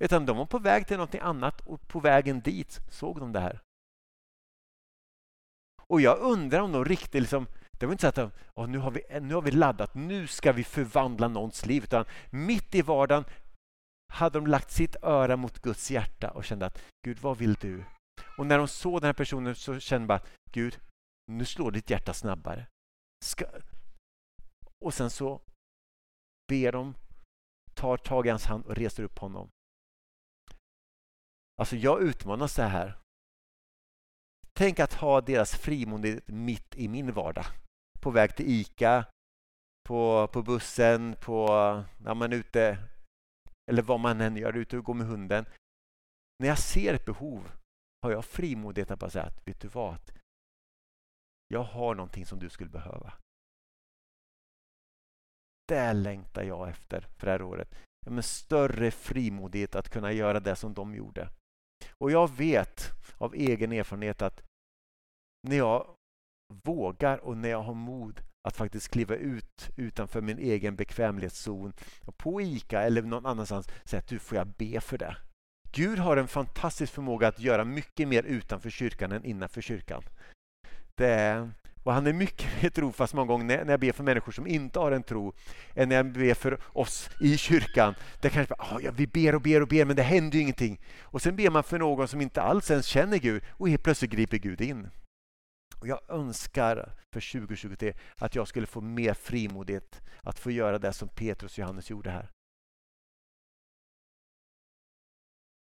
Utan 0.00 0.26
de 0.26 0.36
var 0.36 0.46
på 0.46 0.58
väg 0.58 0.86
till 0.86 0.96
någonting 0.96 1.20
annat 1.20 1.60
och 1.60 1.88
på 1.88 2.00
vägen 2.00 2.40
dit 2.40 2.80
såg 2.90 3.20
de 3.20 3.32
det 3.32 3.40
här. 3.40 3.60
Och 5.88 6.00
jag 6.00 6.18
undrar 6.18 6.60
om 6.60 6.72
de 6.72 6.84
riktigt 6.84 7.20
liksom 7.20 7.46
det 7.78 7.86
var 7.86 7.92
inte 7.92 8.12
så 8.14 8.20
att 8.20 8.32
oh, 8.54 8.68
nu, 8.68 8.78
har 8.78 8.90
vi, 8.90 9.20
nu 9.20 9.34
har 9.34 9.42
vi 9.42 9.50
laddat, 9.50 9.94
nu 9.94 10.26
ska 10.26 10.52
vi 10.52 10.64
förvandla 10.64 11.28
någons 11.28 11.66
liv. 11.66 11.84
Utan 11.84 12.04
mitt 12.30 12.74
i 12.74 12.82
vardagen 12.82 13.24
hade 14.08 14.38
de 14.38 14.46
lagt 14.46 14.70
sitt 14.70 14.96
öra 15.02 15.36
mot 15.36 15.58
Guds 15.58 15.90
hjärta 15.90 16.30
och 16.30 16.44
kände 16.44 16.66
att 16.66 16.82
Gud, 17.06 17.18
vad 17.18 17.38
vill 17.38 17.54
du? 17.54 17.84
Och 18.38 18.46
när 18.46 18.58
de 18.58 18.68
såg 18.68 19.00
den 19.00 19.08
här 19.08 19.12
personen 19.12 19.54
så 19.54 19.80
kände 19.80 20.02
de 20.02 20.06
bara 20.06 20.22
Gud, 20.50 20.80
nu 21.32 21.44
slår 21.44 21.70
ditt 21.70 21.90
hjärta 21.90 22.14
snabbare. 22.14 22.66
Ska... 23.24 23.46
Och 24.84 24.94
sen 24.94 25.10
så 25.10 25.40
ber 26.48 26.72
de, 26.72 26.94
tar 27.74 27.96
tag 27.96 28.26
i 28.26 28.30
hans 28.30 28.44
hand 28.46 28.66
och 28.66 28.76
reser 28.76 29.02
upp 29.02 29.18
honom. 29.18 29.48
Alltså 31.60 31.76
jag 31.76 32.02
utmanas 32.02 32.54
så 32.54 32.62
här. 32.62 32.98
Tänk 34.52 34.80
att 34.80 34.94
ha 34.94 35.20
deras 35.20 35.54
frimodighet 35.54 36.28
mitt 36.28 36.76
i 36.76 36.88
min 36.88 37.12
vardag. 37.12 37.46
På 38.00 38.10
väg 38.10 38.36
till 38.36 38.48
ICA, 38.48 39.04
på, 39.88 40.28
på 40.32 40.42
bussen, 40.42 41.16
på, 41.20 41.48
när 41.98 42.14
man 42.14 42.32
är 42.32 42.36
ute 42.36 42.78
eller 43.66 43.82
vad 43.82 44.00
man 44.00 44.20
än 44.20 44.36
gör, 44.36 44.56
ute 44.56 44.78
och 44.78 44.84
går 44.84 44.94
med 44.94 45.06
hunden. 45.06 45.46
När 46.38 46.48
jag 46.48 46.58
ser 46.58 46.94
ett 46.94 47.04
behov 47.04 47.50
har 48.02 48.10
jag 48.10 48.24
frimodighet 48.24 48.90
att 48.90 48.98
bara 48.98 49.10
säga 49.10 49.24
att 49.24 49.48
vet 49.48 49.60
du 49.60 49.68
vad? 49.68 50.12
Jag 51.48 51.62
har 51.62 51.94
någonting 51.94 52.26
som 52.26 52.38
du 52.38 52.50
skulle 52.50 52.70
behöva. 52.70 53.12
Det 55.68 55.92
längtar 55.92 56.42
jag 56.42 56.68
efter 56.68 57.00
för 57.00 57.26
det 57.26 57.32
här 57.32 57.42
året. 57.42 57.74
Med 58.06 58.24
större 58.24 58.90
frimodighet 58.90 59.74
att 59.74 59.88
kunna 59.88 60.12
göra 60.12 60.40
det 60.40 60.56
som 60.56 60.74
de 60.74 60.94
gjorde. 60.94 61.28
Och 61.98 62.10
jag 62.10 62.36
vet 62.36 62.92
av 63.18 63.34
egen 63.34 63.72
erfarenhet 63.72 64.22
att 64.22 64.42
när 65.42 65.56
jag 65.56 65.94
vågar 66.64 67.18
och 67.18 67.36
när 67.36 67.48
jag 67.48 67.62
har 67.62 67.74
mod 67.74 68.20
att 68.46 68.56
faktiskt 68.56 68.88
kliva 68.88 69.14
ut 69.14 69.70
utanför 69.76 70.20
min 70.20 70.38
egen 70.38 70.76
bekvämlighetszon 70.76 71.72
på 72.16 72.40
ICA 72.40 72.82
eller 72.82 73.02
någon 73.02 73.26
annanstans 73.26 73.68
säga 73.84 73.98
att 73.98 74.08
du 74.08 74.18
får 74.18 74.38
jag 74.38 74.46
be 74.46 74.80
för 74.80 74.98
det. 74.98 75.16
Gud 75.72 75.98
har 75.98 76.16
en 76.16 76.28
fantastisk 76.28 76.92
förmåga 76.92 77.28
att 77.28 77.40
göra 77.40 77.64
mycket 77.64 78.08
mer 78.08 78.22
utanför 78.22 78.70
kyrkan 78.70 79.12
än 79.12 79.24
innanför 79.24 79.60
kyrkan. 79.60 80.02
Det 80.94 81.06
är, 81.06 81.50
och 81.82 81.92
han 81.92 82.06
är 82.06 82.12
mycket 82.12 82.62
mer 82.62 82.70
trofast 82.70 83.14
många 83.14 83.26
gånger 83.26 83.64
när 83.64 83.72
jag 83.72 83.80
ber 83.80 83.92
för 83.92 84.04
människor 84.04 84.32
som 84.32 84.46
inte 84.46 84.78
har 84.78 84.92
en 84.92 85.02
tro 85.02 85.32
än 85.74 85.88
när 85.88 85.96
jag 85.96 86.12
ber 86.12 86.34
för 86.34 86.60
oss 86.66 87.10
i 87.20 87.36
kyrkan. 87.36 87.94
Där 88.20 88.28
kanske 88.28 88.54
bara, 88.54 88.80
ja, 88.82 88.90
vi 88.96 89.06
ber 89.06 89.34
och 89.34 89.42
ber 89.42 89.60
och 89.60 89.68
ber 89.68 89.84
men 89.84 89.96
det 89.96 90.02
händer 90.02 90.36
ju 90.36 90.42
ingenting. 90.42 90.80
Och 91.02 91.22
sen 91.22 91.36
ber 91.36 91.50
man 91.50 91.62
för 91.62 91.78
någon 91.78 92.08
som 92.08 92.20
inte 92.20 92.42
alls 92.42 92.70
ens 92.70 92.86
känner 92.86 93.18
Gud 93.18 93.42
och 93.50 93.68
helt 93.68 93.82
plötsligt 93.82 94.10
griper 94.10 94.36
Gud 94.36 94.60
in. 94.60 94.88
Och 95.80 95.88
jag 95.88 96.00
önskar 96.08 96.92
för 97.12 97.40
2023 97.40 97.94
att 98.16 98.34
jag 98.34 98.48
skulle 98.48 98.66
få 98.66 98.80
mer 98.80 99.14
frimodighet 99.14 100.02
att 100.22 100.38
få 100.38 100.50
göra 100.50 100.78
det 100.78 100.92
som 100.92 101.08
Petrus 101.08 101.52
och 101.52 101.58
Johannes 101.58 101.90
gjorde 101.90 102.10
här. 102.10 102.30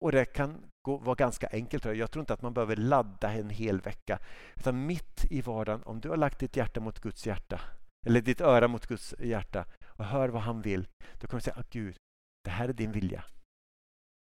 Och 0.05 0.12
det 0.12 0.25
kan 0.25 0.70
gå, 0.87 0.96
vara 0.96 1.14
ganska 1.14 1.49
enkelt. 1.53 1.85
Jag 1.85 2.11
tror 2.11 2.23
inte 2.23 2.35
att 2.35 2.42
man 2.42 2.55
behöver 2.55 2.77
ladda 2.77 3.33
en 3.33 3.51
hel 3.51 3.81
vecka. 3.81 4.18
Utan 4.57 4.87
mitt 4.87 5.25
i 5.31 5.40
vardagen, 5.40 5.83
om 5.83 6.01
du 6.01 6.09
har 6.09 6.16
lagt 6.16 6.38
ditt 6.38 6.57
hjärta 6.57 6.81
mot 6.81 7.01
Guds 7.01 7.27
hjärta 7.27 7.61
eller 8.07 8.20
ditt 8.20 8.40
öra 8.40 8.68
mot 8.68 8.87
Guds 8.87 9.14
hjärta 9.18 9.66
och 9.87 10.05
hör 10.05 10.29
vad 10.29 10.42
han 10.42 10.62
vill, 10.62 10.88
då 11.20 11.27
kommer 11.27 11.40
du 11.40 11.44
säga, 11.44 11.57
att 11.57 11.70
Gud, 11.70 11.96
det 12.44 12.51
här 12.51 12.68
är 12.68 12.73
din 12.73 12.92
vilja. 12.92 13.25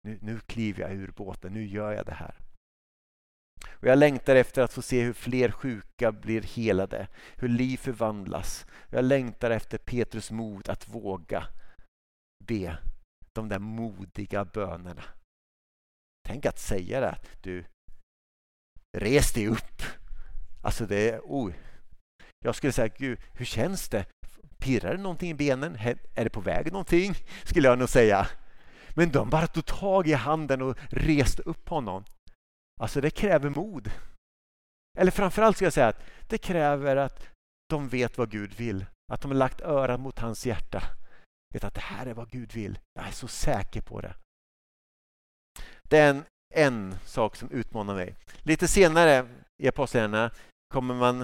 Nu, 0.03 0.19
nu 0.23 0.39
kliver 0.39 0.83
jag 0.83 0.93
ur 0.93 1.13
båten, 1.17 1.53
nu 1.53 1.67
gör 1.67 1.93
jag 1.93 2.07
det 2.07 2.15
här. 2.15 2.52
Och 3.83 3.89
jag 3.89 3.99
längtar 3.99 4.37
efter 4.37 4.63
att 4.63 4.73
få 4.73 4.83
se 4.83 5.03
hur 5.03 5.13
fler 5.13 5.51
sjuka 5.51 6.13
blir 6.13 6.43
helade, 6.43 7.09
hur 7.37 7.49
liv 7.49 7.77
förvandlas. 7.77 8.67
Jag 8.91 9.05
längtar 9.05 9.51
efter 9.51 9.79
Petrus 9.79 10.31
mod 10.31 10.69
att 10.69 10.89
våga 10.89 11.47
be 12.45 12.79
de 13.33 13.49
där 13.49 13.59
modiga 13.59 14.45
bönerna. 14.45 15.05
Tänk 16.29 16.47
att 16.47 16.59
säga 16.59 17.01
det, 17.01 17.19
du, 17.41 17.65
res 18.99 19.33
dig 19.33 19.49
upp. 19.49 19.83
Alltså 20.63 20.87
det 20.87 21.11
är, 21.11 21.21
oh. 21.21 21.53
Jag 22.45 22.55
skulle 22.55 22.73
säga, 22.73 22.95
Gud, 22.99 23.19
hur 23.33 23.45
känns 23.45 23.89
det? 23.89 24.07
Pirrar 24.59 24.97
det 24.97 25.03
någonting 25.03 25.31
i 25.31 25.35
benen? 25.35 25.77
Är 26.15 26.25
det 26.25 26.31
på 26.31 26.41
väg 26.41 26.73
någonting? 26.73 27.15
Skulle 27.45 27.69
jag 27.69 27.79
nog 27.79 27.89
säga. 27.89 28.27
Men 28.97 29.11
de 29.11 29.31
bara 29.31 29.47
tog 29.47 29.67
tag 29.67 30.09
i 30.09 30.13
handen 30.13 30.63
och 30.63 30.79
reste 30.91 31.43
upp 31.43 31.69
honom. 31.69 32.05
Alltså 32.81 33.01
det 33.01 33.11
kräver 33.11 33.51
mod. 33.51 33.91
Eller 34.99 35.11
framförallt 35.11 35.57
ska 35.57 35.67
jag 35.67 35.73
säga 35.73 35.89
att 35.89 36.03
det 36.29 36.39
kräver 36.39 36.97
att 36.97 37.29
de 37.69 37.89
vet 37.89 38.19
vad 38.19 38.31
Gud 38.31 38.55
vill. 38.55 38.87
Att 39.13 39.21
de 39.21 39.31
har 39.31 39.39
lagt 39.39 39.61
örat 39.61 40.01
mot 40.01 40.19
hans 40.19 40.47
hjärta. 40.47 40.83
Vet 41.55 41.65
att 41.65 41.75
det 41.75 41.81
här 41.81 42.07
är 42.07 42.15
vad 42.15 42.31
Gud 42.31 42.53
vill. 42.53 42.79
Jag 42.95 43.07
är 43.07 43.13
så 43.13 43.29
säker 43.29 43.81
på 43.81 44.01
det. 44.01 44.15
Det 45.83 45.99
är 45.99 46.11
en, 46.11 46.25
en 46.55 46.95
sak 47.05 47.37
som 47.37 47.51
utmanar 47.51 47.95
mig. 47.95 48.15
Lite 48.43 48.69
senare 48.69 49.29
i 49.63 49.69
Apostlagärningarna 49.69 50.31
kommer 50.69 50.95
man 50.95 51.21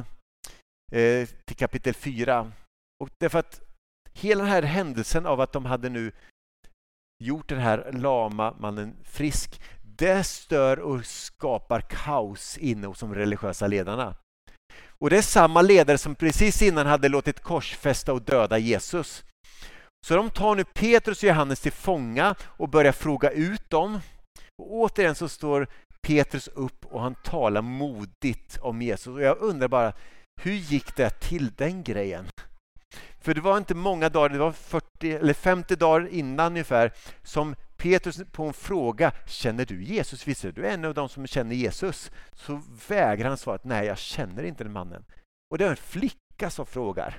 eh, 0.92 1.28
till 1.44 1.56
kapitel 1.56 1.94
4. 1.94 2.52
Och 3.00 3.10
därför 3.18 3.38
att 3.38 3.60
hela 4.12 4.42
den 4.42 4.52
här 4.52 4.62
händelsen 4.62 5.26
av 5.26 5.40
att 5.40 5.52
de 5.52 5.64
hade 5.64 5.88
nu 5.88 6.12
gjort 7.24 7.48
den 7.48 7.58
här 7.58 7.92
lama 7.92 8.54
mannen 8.58 8.96
frisk 9.04 9.60
det 9.98 10.24
stör 10.24 10.78
och 10.78 11.06
skapar 11.06 11.80
kaos 11.80 12.58
inne 12.58 12.86
hos 12.86 13.00
de 13.00 13.14
religiösa 13.14 13.66
ledarna. 13.66 14.14
Och 15.00 15.10
det 15.10 15.18
är 15.18 15.22
samma 15.22 15.62
ledare 15.62 15.98
som 15.98 16.14
precis 16.14 16.62
innan 16.62 16.86
hade 16.86 17.08
låtit 17.08 17.40
korsfästa 17.40 18.12
och 18.12 18.22
döda 18.22 18.58
Jesus. 18.58 19.24
Så 20.06 20.16
de 20.16 20.30
tar 20.30 20.54
nu 20.54 20.64
Petrus 20.64 21.22
och 21.22 21.28
Johannes 21.28 21.60
till 21.60 21.72
fånga 21.72 22.34
och 22.42 22.68
börjar 22.68 22.92
fråga 22.92 23.30
ut 23.30 23.70
dem. 23.70 24.00
Och 24.62 24.72
återigen 24.72 25.14
så 25.14 25.28
står 25.28 25.68
Petrus 26.02 26.48
upp 26.48 26.84
och 26.84 27.00
han 27.00 27.14
talar 27.14 27.62
modigt 27.62 28.58
om 28.60 28.82
Jesus. 28.82 29.06
Och 29.06 29.22
jag 29.22 29.38
undrar 29.38 29.68
bara, 29.68 29.92
hur 30.42 30.52
gick 30.52 30.96
det 30.96 31.10
till 31.10 31.50
den 31.56 31.82
grejen? 31.82 32.26
För 33.20 33.34
det 33.34 33.40
var 33.40 33.58
inte 33.58 33.74
många 33.74 34.08
dagar, 34.08 34.28
det 34.28 34.38
var 34.38 34.52
40 34.52 35.12
eller 35.12 35.34
50 35.34 35.76
dagar 35.76 36.08
innan 36.08 36.52
ungefär 36.52 36.92
som 37.22 37.54
Petrus 37.82 38.20
på 38.32 38.44
en 38.46 38.52
fråga, 38.52 39.12
känner 39.26 39.64
du 39.64 39.82
Jesus? 39.84 40.28
Visst 40.28 40.44
är 40.44 40.52
du 40.52 40.66
en 40.66 40.84
av 40.84 40.94
dem 40.94 41.08
som 41.08 41.26
känner 41.26 41.54
Jesus? 41.54 42.10
Så 42.32 42.62
vägrar 42.88 43.28
han 43.28 43.38
svara, 43.38 43.58
nej 43.62 43.86
jag 43.86 43.98
känner 43.98 44.42
inte 44.42 44.64
den 44.64 44.72
mannen. 44.72 45.04
Och 45.50 45.58
det 45.58 45.64
är 45.64 45.70
en 45.70 45.76
flicka 45.76 46.50
som 46.50 46.66
frågar. 46.66 47.18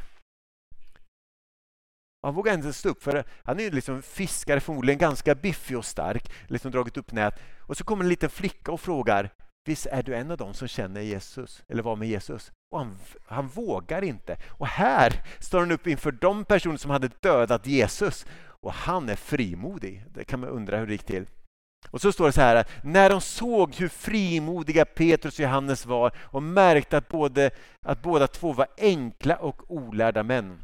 Han 2.22 2.34
vågar 2.34 2.54
inte 2.54 2.74
stå 2.74 2.90
upp 2.90 3.04
för 3.04 3.24
han 3.44 3.60
är 3.60 3.72
liksom 3.72 4.02
fiskare, 4.02 4.60
förmodligen 4.60 5.00
ganska 5.00 5.36
biffig 5.36 5.78
och 5.78 5.86
stark, 5.86 6.32
liksom 6.48 6.72
dragit 6.72 6.98
upp 6.98 7.12
nät. 7.12 7.40
Och 7.60 7.78
så 7.78 7.84
kommer 7.84 8.04
en 8.04 8.10
liten 8.10 8.30
flicka 8.30 8.72
och 8.72 8.82
frågar, 8.82 9.30
visst 9.66 9.86
är 9.86 10.04
du 10.04 10.16
en 10.16 10.32
av 10.32 10.38
dem 10.38 10.54
som 10.54 10.68
känner 10.68 11.02
Jesus, 11.02 11.64
eller 11.68 11.84
var 11.84 11.96
med 11.96 12.08
Jesus? 12.08 12.52
Och 12.72 12.80
han, 12.80 12.98
han 13.26 13.48
vågar 13.48 14.02
inte. 14.02 14.38
Och 14.48 14.68
här 14.68 15.24
står 15.40 15.60
han 15.60 15.72
upp 15.72 15.88
inför 15.88 16.12
de 16.12 16.46
personer 16.46 16.78
som 16.78 16.92
hade 16.92 17.10
dödat 17.22 17.68
Jesus 17.68 18.26
och 18.62 18.74
han 18.74 19.10
är 19.10 19.16
frimodig. 19.16 20.06
Det 20.14 20.24
kan 20.24 20.40
man 20.40 20.50
undra 20.50 20.78
hur 20.78 20.88
det 20.88 20.92
gick 20.92 21.04
till. 21.04 21.26
Och 21.92 22.02
så 22.02 22.12
står 22.12 22.26
det 22.26 22.32
så 22.32 22.42
här, 22.42 22.68
när 22.84 23.10
de 23.10 23.22
såg 23.22 23.76
hur 23.76 23.88
frimodiga 23.88 24.86
Petrus 24.86 25.40
och 25.40 25.44
Johannes 25.44 25.86
var 25.86 26.12
och 26.18 26.44
märkte 26.44 26.98
att, 26.98 27.08
både, 27.08 27.52
att 27.86 28.02
båda 28.02 28.28
två 28.28 28.54
var 28.54 28.68
enkla 28.78 29.36
och 29.36 29.72
olärda 29.72 30.24
män. 30.24 30.62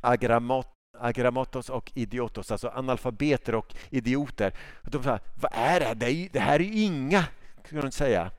Agramot, 0.00 0.66
agramatos 0.98 1.68
och 1.68 1.92
idiotos, 1.94 2.50
alltså 2.50 2.68
analfabeter 2.68 3.54
och 3.54 3.74
idioter. 3.90 4.54
De 4.82 5.02
sa, 5.02 5.18
vad 5.40 5.52
är 5.54 5.80
det 5.80 5.86
här? 5.86 6.28
Det, 6.32 6.40
här 6.40 6.60
är 6.60 6.64
ju 6.64 6.82
inga, 6.82 7.24
kunde 7.64 7.86
de 7.86 7.92
säga. 7.92 8.30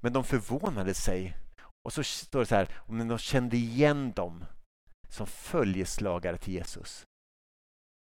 Men 0.00 0.12
de 0.12 0.24
förvånade 0.24 0.94
sig. 0.94 1.36
Och 1.84 1.92
så 1.92 2.02
står 2.02 2.40
det 2.40 2.46
så 2.46 2.54
här, 2.54 2.68
om 2.76 3.08
de 3.08 3.18
kände 3.18 3.56
igen 3.56 4.12
dem 4.12 4.44
som 5.08 5.26
följeslagare 5.26 6.38
till 6.38 6.54
Jesus. 6.54 7.04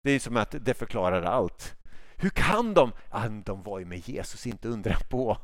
Det 0.02 0.10
är 0.10 0.18
som 0.18 0.36
att 0.36 0.54
det 0.60 0.74
förklarar 0.74 1.22
allt. 1.22 1.76
Hur 2.16 2.30
kan 2.30 2.74
de? 2.74 2.92
Ja, 3.10 3.28
de 3.28 3.62
var 3.62 3.78
ju 3.78 3.84
med 3.84 4.08
Jesus, 4.08 4.46
inte 4.46 4.68
undra 4.68 4.96
på. 5.10 5.38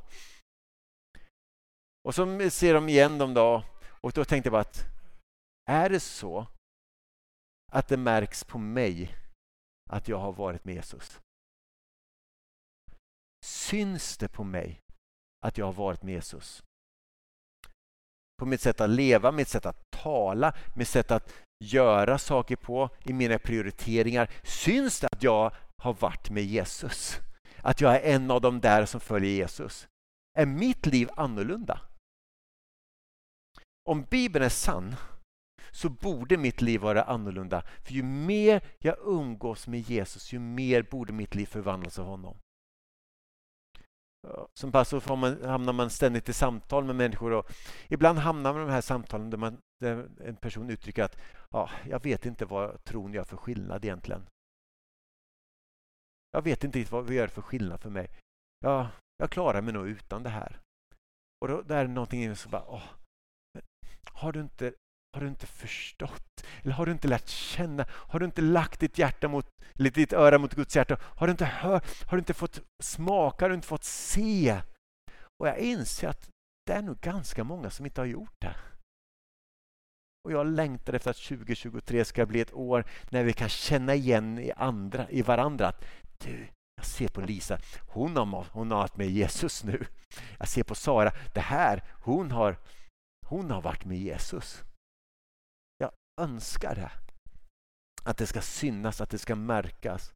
Och 2.05 2.15
så 2.15 2.51
ser 2.51 2.75
de 2.75 2.89
igen 2.89 3.19
dem 3.19 3.35
då 3.35 3.65
och 4.01 4.13
då 4.13 4.25
tänkte 4.25 4.47
jag 4.47 4.53
bara 4.53 4.61
att 4.61 4.85
är 5.69 5.91
det 5.91 6.01
så 6.01 6.47
att 7.73 7.89
det 7.89 7.97
märks 7.97 8.45
på 8.45 8.59
mig 8.59 9.17
att 9.91 10.09
jag 10.09 10.19
har 10.19 10.33
varit 10.33 10.65
med 10.65 10.75
Jesus? 10.75 11.21
Syns 13.45 14.19
det 14.19 14.29
på 14.29 14.45
mig 14.45 14.81
att 15.45 15.59
jag 15.59 15.67
har 15.67 15.73
varit 15.73 16.03
med 16.03 16.15
Jesus? 16.15 16.63
På 18.37 18.47
mitt 18.47 18.61
sätt 18.61 18.81
att 18.81 18.91
leva, 18.91 19.33
mitt 19.33 19.49
sätt 19.49 19.67
att 19.67 19.91
tala, 19.91 20.53
mitt 20.75 20.89
sätt 20.89 21.11
att 21.11 21.33
göra 21.65 22.19
saker 22.19 22.57
på, 22.57 22.91
i 23.05 23.13
mina 23.13 23.39
prioriteringar. 23.39 24.31
Syns 24.43 25.01
det 25.01 25.09
att 25.13 25.23
jag 25.23 25.53
har 25.83 25.95
varit 25.95 26.31
med 26.31 26.45
Jesus? 26.45 27.21
Att 27.63 27.81
jag 27.81 27.97
är 27.97 28.15
en 28.15 28.31
av 28.31 28.41
de 28.41 28.61
där 28.61 28.87
som 28.87 29.01
följer 29.01 29.31
Jesus? 29.31 29.89
Är 30.39 30.47
mitt 30.47 30.87
liv 30.87 31.09
annorlunda? 31.17 31.81
Om 33.89 34.03
Bibeln 34.03 34.45
är 34.45 34.49
sann 34.49 34.97
så 35.71 35.89
borde 35.89 36.37
mitt 36.37 36.63
liv 36.63 36.81
vara 36.81 37.03
annorlunda. 37.03 37.63
För 37.83 37.93
ju 37.93 38.03
mer 38.03 38.65
jag 38.79 38.97
umgås 39.05 39.67
med 39.67 39.81
Jesus, 39.81 40.33
ju 40.33 40.39
mer 40.39 40.83
borde 40.83 41.13
mitt 41.13 41.35
liv 41.35 41.47
förvandlas 41.47 41.99
av 41.99 42.07
honom. 42.07 42.37
Som 44.61 44.73
pastor 44.73 45.17
man, 45.17 45.45
hamnar 45.45 45.73
man 45.73 45.91
ständigt 45.91 46.29
i 46.29 46.33
samtal 46.33 46.85
med 46.85 46.97
människor 46.97 47.33
och 47.33 47.51
ibland 47.89 48.19
hamnar 48.19 48.53
man 48.53 48.63
i 48.63 48.65
de 48.65 48.73
här 48.73 48.81
samtalen 48.81 49.31
där, 49.31 49.39
man, 49.39 49.59
där 49.81 50.09
en 50.21 50.37
person 50.37 50.71
uttrycker 50.71 51.05
att 51.05 51.19
ja, 51.51 51.71
jag 51.89 52.03
vet 52.03 52.27
inte 52.27 52.45
vad 52.45 52.85
tron 52.85 53.13
gör 53.13 53.25
för 53.25 53.37
skillnad 53.37 53.85
egentligen. 53.85 54.27
Jag 56.31 56.43
vet 56.43 56.65
inte 56.65 56.85
vad 56.91 57.07
vi 57.07 57.15
gör 57.15 57.29
för 57.29 57.43
skillnad 57.43 57.81
för 57.81 57.91
mig. 57.91 58.11
Ja, 58.61 58.91
jag 59.17 59.31
klarar 59.31 59.63
mig 59.63 59.75
nog 59.75 59.89
utan 59.89 60.23
det 60.23 60.31
här. 60.31 60.61
Och 61.41 61.49
då, 61.49 61.63
där 61.63 61.85
är 61.85 61.89
någonting 61.89 62.37
som 62.37 62.51
bara, 62.51 62.65
åh, 62.69 62.85
har 64.13 64.33
du 64.33 64.41
inte 64.41 64.75
har 65.17 65.21
du 65.21 65.29
inte 65.29 65.47
förstått? 65.47 66.45
Eller 66.63 66.73
har 66.73 66.87
du 66.87 66.93
inte 66.93 67.09
lärt 67.09 67.29
känna? 67.29 67.87
Har 67.91 68.19
du 68.19 68.27
inte 68.27 68.43
lagt 68.43 68.81
ditt, 68.81 68.99
hjärta 68.99 69.29
mot, 69.29 69.47
eller 69.79 69.91
ditt 69.91 70.13
öra 70.13 70.39
mot 70.39 70.55
Guds 70.55 70.77
hjärta? 70.77 70.97
Har 71.01 71.27
du 71.27 71.31
inte 71.31 71.45
hört? 71.45 71.85
Har 72.07 72.17
du 72.17 72.19
inte 72.19 72.35
fått 72.35 72.61
smaka? 72.83 73.45
Har 73.45 73.49
du 73.49 73.55
inte 73.55 73.67
fått 73.67 73.85
se? 73.85 74.61
Och 75.41 75.49
jag 75.49 75.59
inser 75.59 76.09
att 76.09 76.29
det 76.67 76.73
är 76.73 76.83
nog 76.83 77.01
ganska 77.01 77.45
många 77.45 77.71
som 77.71 77.87
inte 77.87 78.01
har 78.01 78.07
gjort 78.07 78.41
det. 78.41 78.57
Och 80.25 80.33
jag 80.33 80.47
längtar 80.47 80.93
efter 80.93 81.11
att 81.11 81.17
2023 81.17 82.05
ska 82.05 82.27
bli 82.27 82.41
ett 82.41 82.55
år 82.55 82.85
när 83.11 83.25
vi 83.25 83.33
kan 83.33 83.49
känna 83.49 83.95
igen 83.95 84.39
i, 84.39 84.53
andra, 84.57 85.11
i 85.11 85.23
varandra 85.23 85.69
att 85.69 85.85
du, 86.19 86.47
jag 86.77 86.87
ser 86.87 87.09
på 87.09 87.21
Lisa, 87.21 87.59
hon 87.89 88.17
har, 88.17 88.47
hon 88.53 88.71
har 88.71 88.79
varit 88.79 88.97
med 88.97 89.11
Jesus 89.11 89.65
nu. 89.65 89.87
Jag 90.39 90.49
ser 90.49 90.63
på 90.63 90.75
Sara, 90.75 91.13
det 91.35 91.41
här, 91.41 91.85
hon 91.93 92.31
har, 92.31 92.57
hon 93.27 93.51
har 93.51 93.63
varit 93.63 93.85
med 93.85 93.99
Jesus 93.99 94.65
önskar 96.21 96.75
det. 96.75 96.91
Att 98.03 98.17
det 98.17 98.27
ska 98.27 98.41
synas, 98.41 99.01
att 99.01 99.11
det 99.11 99.19
ska 99.19 99.35
märkas. 99.35 100.13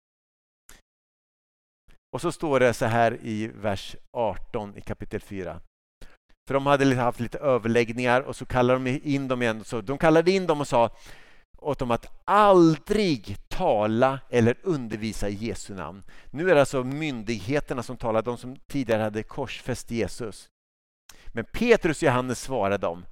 Och 2.12 2.20
så 2.20 2.32
står 2.32 2.60
det 2.60 2.74
så 2.74 2.86
här 2.86 3.18
i 3.22 3.46
vers 3.46 3.96
18 4.12 4.76
i 4.76 4.80
kapitel 4.80 5.20
4. 5.20 5.60
För 6.48 6.54
de 6.54 6.66
hade 6.66 6.94
haft 6.94 7.20
lite 7.20 7.38
överläggningar 7.38 8.20
och 8.20 8.36
så 8.36 8.46
kallade 8.46 8.84
de 8.84 9.00
in 9.02 9.28
dem 9.28 9.42
igen. 9.42 9.64
Så 9.64 9.80
de 9.80 9.98
kallade 9.98 10.30
in 10.30 10.46
dem 10.46 10.60
och 10.60 10.68
sa 10.68 10.90
åt 11.58 11.78
dem 11.78 11.90
att 11.90 12.20
aldrig 12.24 13.36
tala 13.48 14.20
eller 14.30 14.56
undervisa 14.62 15.28
i 15.28 15.34
Jesu 15.34 15.74
namn. 15.74 16.02
Nu 16.30 16.50
är 16.50 16.54
det 16.54 16.60
alltså 16.60 16.84
myndigheterna 16.84 17.82
som 17.82 17.96
talar, 17.96 18.22
de 18.22 18.36
som 18.36 18.56
tidigare 18.56 19.02
hade 19.02 19.22
korsfäst 19.22 19.90
Jesus. 19.90 20.48
Men 21.26 21.44
Petrus 21.44 21.96
och 21.96 22.02
Johannes 22.02 22.40
svarade 22.40 22.78
dem 22.78 23.04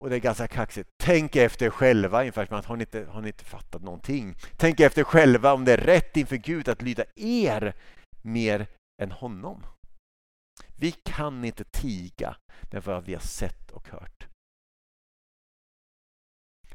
och 0.00 0.10
det 0.10 0.16
är 0.16 0.20
ganska 0.20 0.48
kaxigt. 0.48 0.90
Tänk 0.96 1.36
efter 1.36 1.70
själva, 1.70 2.20
ungefär 2.20 2.46
som 2.46 2.56
att 2.56 2.64
har 2.64 2.76
ni, 2.76 2.82
inte, 2.82 3.04
har 3.04 3.20
ni 3.20 3.28
inte 3.28 3.44
fattat 3.44 3.82
någonting? 3.82 4.34
Tänk 4.56 4.80
efter 4.80 5.04
själva 5.04 5.52
om 5.52 5.64
det 5.64 5.72
är 5.72 5.78
rätt 5.78 6.16
inför 6.16 6.36
Gud 6.36 6.68
att 6.68 6.82
lyda 6.82 7.04
er 7.16 7.76
mer 8.22 8.66
än 9.02 9.12
honom. 9.12 9.66
Vi 10.78 10.92
kan 10.92 11.44
inte 11.44 11.64
tiga 11.64 12.36
med 12.72 12.82
vad 12.82 13.04
vi 13.04 13.14
har 13.14 13.20
sett 13.20 13.70
och 13.70 13.88
hört. 13.88 14.26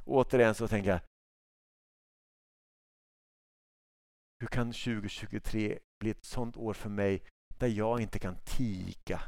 återigen 0.05 0.55
så 0.55 0.67
tänker 0.67 0.89
jag 0.89 0.99
Hur 4.39 4.47
kan 4.47 4.67
2023 4.67 5.79
bli 5.99 6.11
ett 6.11 6.25
sånt 6.25 6.57
år 6.57 6.73
för 6.73 6.89
mig 6.89 7.23
där 7.59 7.67
jag 7.67 8.01
inte 8.01 8.19
kan 8.19 8.35
tiga 8.45 9.21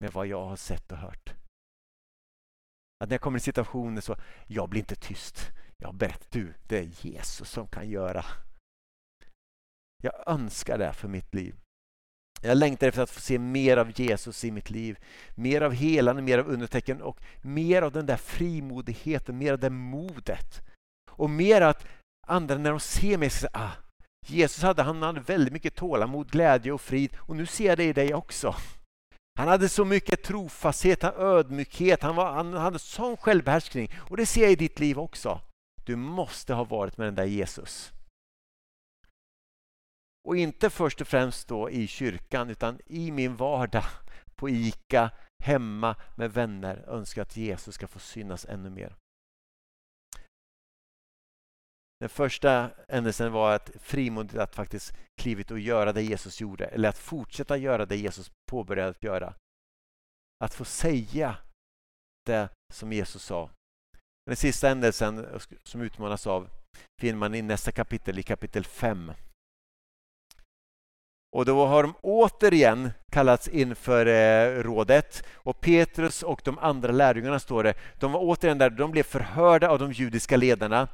med 0.00 0.12
vad 0.12 0.26
jag 0.26 0.44
har 0.44 0.56
sett 0.56 0.92
och 0.92 0.98
hört? 0.98 1.45
Att 2.98 3.08
när 3.08 3.14
jag 3.14 3.20
kommer 3.20 3.38
i 3.38 3.40
situationer 3.40 4.00
så, 4.00 4.16
jag 4.46 4.68
blir 4.68 4.80
inte 4.80 4.96
tyst. 4.96 5.50
Jag 5.78 5.94
berättar, 5.94 6.26
du, 6.30 6.54
det 6.66 6.78
är 6.78 6.88
Jesus 7.00 7.50
som 7.50 7.66
kan 7.66 7.90
göra. 7.90 8.24
Jag 10.02 10.14
önskar 10.26 10.78
det 10.78 10.92
för 10.92 11.08
mitt 11.08 11.34
liv. 11.34 11.54
Jag 12.42 12.58
längtar 12.58 12.88
efter 12.88 13.02
att 13.02 13.10
få 13.10 13.20
se 13.20 13.38
mer 13.38 13.76
av 13.76 14.00
Jesus 14.00 14.44
i 14.44 14.50
mitt 14.50 14.70
liv. 14.70 14.98
Mer 15.34 15.60
av 15.60 15.72
helande, 15.72 16.22
mer 16.22 16.38
av 16.38 16.48
undertecken 16.48 17.02
och 17.02 17.20
mer 17.42 17.82
av 17.82 17.92
den 17.92 18.06
där 18.06 18.16
frimodigheten, 18.16 19.38
mer 19.38 19.52
av 19.52 19.58
det 19.58 19.70
modet. 19.70 20.62
Och 21.10 21.30
mer 21.30 21.60
att 21.60 21.86
andra 22.26 22.58
när 22.58 22.70
de 22.70 22.80
ser 22.80 23.18
mig 23.18 23.30
säger 23.30 23.56
ah, 23.56 23.70
Jesus 24.26 24.62
hade, 24.62 24.82
han 24.82 25.02
hade 25.02 25.20
väldigt 25.20 25.52
mycket 25.52 25.74
tålamod, 25.74 26.30
glädje 26.30 26.72
och 26.72 26.80
frid 26.80 27.16
och 27.18 27.36
nu 27.36 27.46
ser 27.46 27.66
jag 27.66 27.78
det 27.78 27.84
i 27.84 27.92
dig 27.92 28.14
också. 28.14 28.54
Han 29.36 29.48
hade 29.48 29.68
så 29.68 29.84
mycket 29.84 30.22
trofasthet, 30.22 31.04
ödmjukhet, 31.04 32.02
han, 32.02 32.16
var, 32.16 32.32
han 32.32 32.52
hade 32.52 32.78
sån 32.78 33.16
självbehärskning 33.16 33.90
och 34.10 34.16
det 34.16 34.26
ser 34.26 34.42
jag 34.42 34.52
i 34.52 34.56
ditt 34.56 34.78
liv 34.78 34.98
också. 34.98 35.40
Du 35.84 35.96
måste 35.96 36.54
ha 36.54 36.64
varit 36.64 36.96
med 36.96 37.06
den 37.06 37.14
där 37.14 37.24
Jesus. 37.24 37.92
Och 40.28 40.36
inte 40.36 40.70
först 40.70 41.00
och 41.00 41.08
främst 41.08 41.48
då 41.48 41.70
i 41.70 41.86
kyrkan 41.86 42.50
utan 42.50 42.78
i 42.86 43.12
min 43.12 43.36
vardag 43.36 43.84
på 44.34 44.48
ICA, 44.48 45.10
hemma 45.38 45.96
med 46.16 46.32
vänner 46.32 46.84
önskar 46.88 47.22
att 47.22 47.36
Jesus 47.36 47.74
ska 47.74 47.86
få 47.86 47.98
synas 47.98 48.44
ännu 48.44 48.70
mer. 48.70 48.96
Den 52.00 52.08
första 52.08 52.70
händelsen 52.88 53.32
var 53.32 53.54
att 53.54 53.70
frimodigt 53.80 54.38
att 54.38 54.54
faktiskt 54.54 54.94
klivit 55.20 55.50
och 55.50 55.58
göra 55.58 55.92
det 55.92 56.02
Jesus 56.02 56.40
gjorde 56.40 56.66
eller 56.66 56.88
att 56.88 56.98
fortsätta 56.98 57.56
göra 57.56 57.86
det 57.86 57.96
Jesus 57.96 58.30
påbörjade 58.50 58.90
att 58.90 59.04
göra. 59.04 59.34
Att 60.44 60.54
få 60.54 60.64
säga 60.64 61.36
det 62.26 62.48
som 62.72 62.92
Jesus 62.92 63.22
sa. 63.22 63.50
Den 64.26 64.36
sista 64.36 64.68
händelsen 64.68 65.40
som 65.64 65.80
utmanas 65.80 66.26
av 66.26 66.48
finner 67.00 67.18
man 67.18 67.34
i 67.34 67.42
nästa 67.42 67.72
kapitel, 67.72 68.18
i 68.18 68.22
kapitel 68.22 68.64
5. 68.64 69.12
Och 71.36 71.44
då 71.44 71.66
har 71.66 71.82
de 71.82 71.94
återigen 72.02 72.90
kallats 73.10 73.48
inför 73.48 74.06
eh, 74.06 74.62
rådet 74.62 75.24
och 75.32 75.60
Petrus 75.60 76.22
och 76.22 76.40
de 76.44 76.58
andra 76.58 76.92
lärjungarna 76.92 77.38
står 77.38 77.64
det. 77.64 77.74
De 78.00 78.12
var 78.12 78.20
återigen 78.20 78.58
där, 78.58 78.70
de 78.70 78.90
blev 78.90 79.02
förhörda 79.02 79.68
av 79.68 79.78
de 79.78 79.92
judiska 79.92 80.36
ledarna 80.36 80.88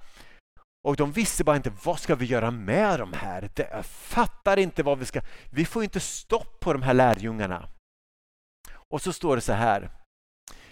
och 0.85 0.97
de 0.97 1.13
visste 1.13 1.45
bara 1.45 1.57
inte 1.57 1.73
vad 1.85 2.01
ska 2.01 2.15
vi 2.15 2.27
göra 2.27 2.51
med 2.51 2.99
de 2.99 3.13
här. 3.13 3.51
De 3.55 3.83
fattar 3.85 4.59
inte 4.59 4.83
vad 4.83 4.99
vi 4.99 5.05
ska... 5.05 5.21
Vi 5.51 5.65
får 5.65 5.83
inte 5.83 6.01
stopp 6.01 6.61
på 6.61 6.73
de 6.73 6.83
här 6.83 6.95
lärjungarna. 6.95 7.69
Och 8.75 9.03
så 9.03 9.13
står 9.13 9.37
det 9.37 9.43
så 9.43 9.53
här 9.53 9.91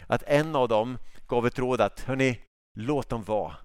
att 0.07 0.23
en 0.23 0.57
av 0.57 0.69
dem 0.69 0.99
gav 1.27 1.47
ett 1.47 1.59
råd 1.59 1.81
att 1.81 2.01
hörni, 2.01 2.41
låt 2.77 3.09
dem 3.09 3.23
vara. 3.23 3.57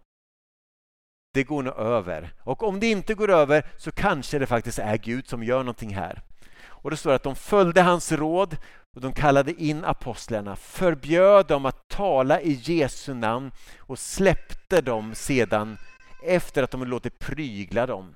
Det 1.34 1.43
går 1.43 1.63
nog 1.63 1.73
över. 1.73 2.34
Och 2.43 2.63
om 2.63 2.79
det 2.79 2.88
inte 2.88 3.13
går 3.13 3.29
över 3.29 3.65
så 3.77 3.91
kanske 3.91 4.39
det 4.39 4.47
faktiskt 4.47 4.79
är 4.79 4.97
Gud 4.97 5.27
som 5.27 5.43
gör 5.43 5.60
någonting 5.60 5.95
här. 5.95 6.21
Och 6.67 6.91
det 6.91 6.97
står 6.97 7.13
att 7.13 7.23
de 7.23 7.36
följde 7.36 7.81
hans 7.81 8.12
råd 8.12 8.58
och 8.95 9.01
de 9.01 9.13
kallade 9.13 9.63
in 9.63 9.86
apostlarna, 9.86 10.55
förbjöd 10.55 11.47
dem 11.47 11.65
att 11.65 11.88
tala 11.88 12.41
i 12.41 12.51
Jesu 12.51 13.13
namn 13.13 13.51
och 13.77 13.99
släppte 13.99 14.81
dem 14.81 15.15
sedan 15.15 15.77
efter 16.25 16.63
att 16.63 16.71
de 16.71 16.83
låtit 16.83 17.19
prygla 17.19 17.85
dem. 17.85 18.15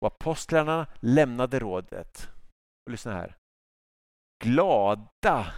Och 0.00 0.06
apostlarna 0.06 0.86
lämnade 1.00 1.58
rådet. 1.58 2.28
Och 2.86 2.90
lyssna 2.90 3.12
här. 3.12 3.36
Glada 4.44 5.52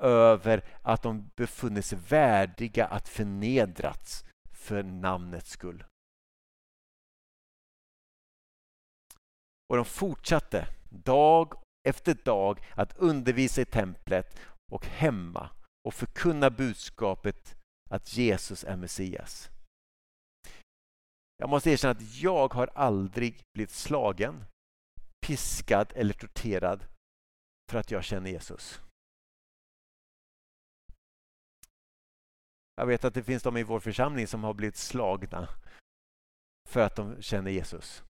över 0.00 0.64
att 0.82 1.02
de 1.02 1.30
befunnit 1.36 1.84
sig 1.84 1.98
värdiga 2.08 2.86
att 2.86 3.08
förnedrats 3.08 4.24
för 4.52 4.82
namnets 4.82 5.50
skull. 5.50 5.84
Och 9.68 9.76
de 9.76 9.84
fortsatte 9.84 10.68
dag 10.90 11.54
efter 11.88 12.14
dag 12.14 12.60
att 12.76 12.96
undervisa 12.96 13.60
i 13.60 13.64
templet 13.64 14.40
och 14.72 14.86
hemma 14.86 15.50
och 15.88 15.94
förkunna 15.94 16.50
budskapet 16.50 17.56
att 17.90 18.16
Jesus 18.16 18.64
är 18.64 18.76
Messias. 18.76 19.51
Jag 21.42 21.48
måste 21.48 21.70
erkänna 21.70 21.90
att 21.90 22.14
jag 22.22 22.54
har 22.54 22.70
aldrig 22.74 23.42
blivit 23.54 23.70
slagen, 23.70 24.44
piskad 25.26 25.92
eller 25.94 26.14
torterad 26.14 26.84
för 27.70 27.78
att 27.78 27.90
jag 27.90 28.04
känner 28.04 28.30
Jesus. 28.30 28.80
Jag 32.74 32.86
vet 32.86 33.04
att 33.04 33.14
det 33.14 33.22
finns 33.22 33.42
de 33.42 33.56
i 33.56 33.62
vår 33.62 33.80
församling 33.80 34.26
som 34.26 34.44
har 34.44 34.54
blivit 34.54 34.76
slagna 34.76 35.48
för 36.68 36.80
att 36.80 36.96
de 36.96 37.22
känner 37.22 37.50
Jesus. 37.50 38.04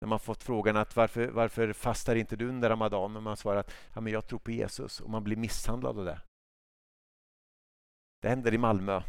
När 0.00 0.08
man 0.08 0.20
fått 0.20 0.42
frågan 0.42 0.76
att 0.76 0.96
varför, 0.96 1.28
varför 1.28 1.72
fastar 1.72 2.16
inte 2.16 2.36
du 2.36 2.48
under 2.48 2.68
Ramadan? 2.68 3.16
Och 3.16 3.22
man 3.22 3.36
svarar 3.36 3.60
att 3.60 3.74
ja, 3.94 4.00
men 4.00 4.12
jag 4.12 4.26
tror 4.26 4.38
på 4.38 4.50
Jesus 4.50 5.00
och 5.00 5.10
man 5.10 5.24
blir 5.24 5.36
misshandlad 5.36 5.98
av 5.98 6.04
det. 6.04 6.20
Det 8.20 8.28
händer 8.28 8.54
i 8.54 8.58
Malmö 8.58 9.02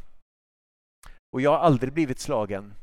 och 1.34 1.42
jag 1.42 1.52
har 1.52 1.58
aldrig 1.58 1.94
blivit 1.94 2.20
slagen. 2.20 2.74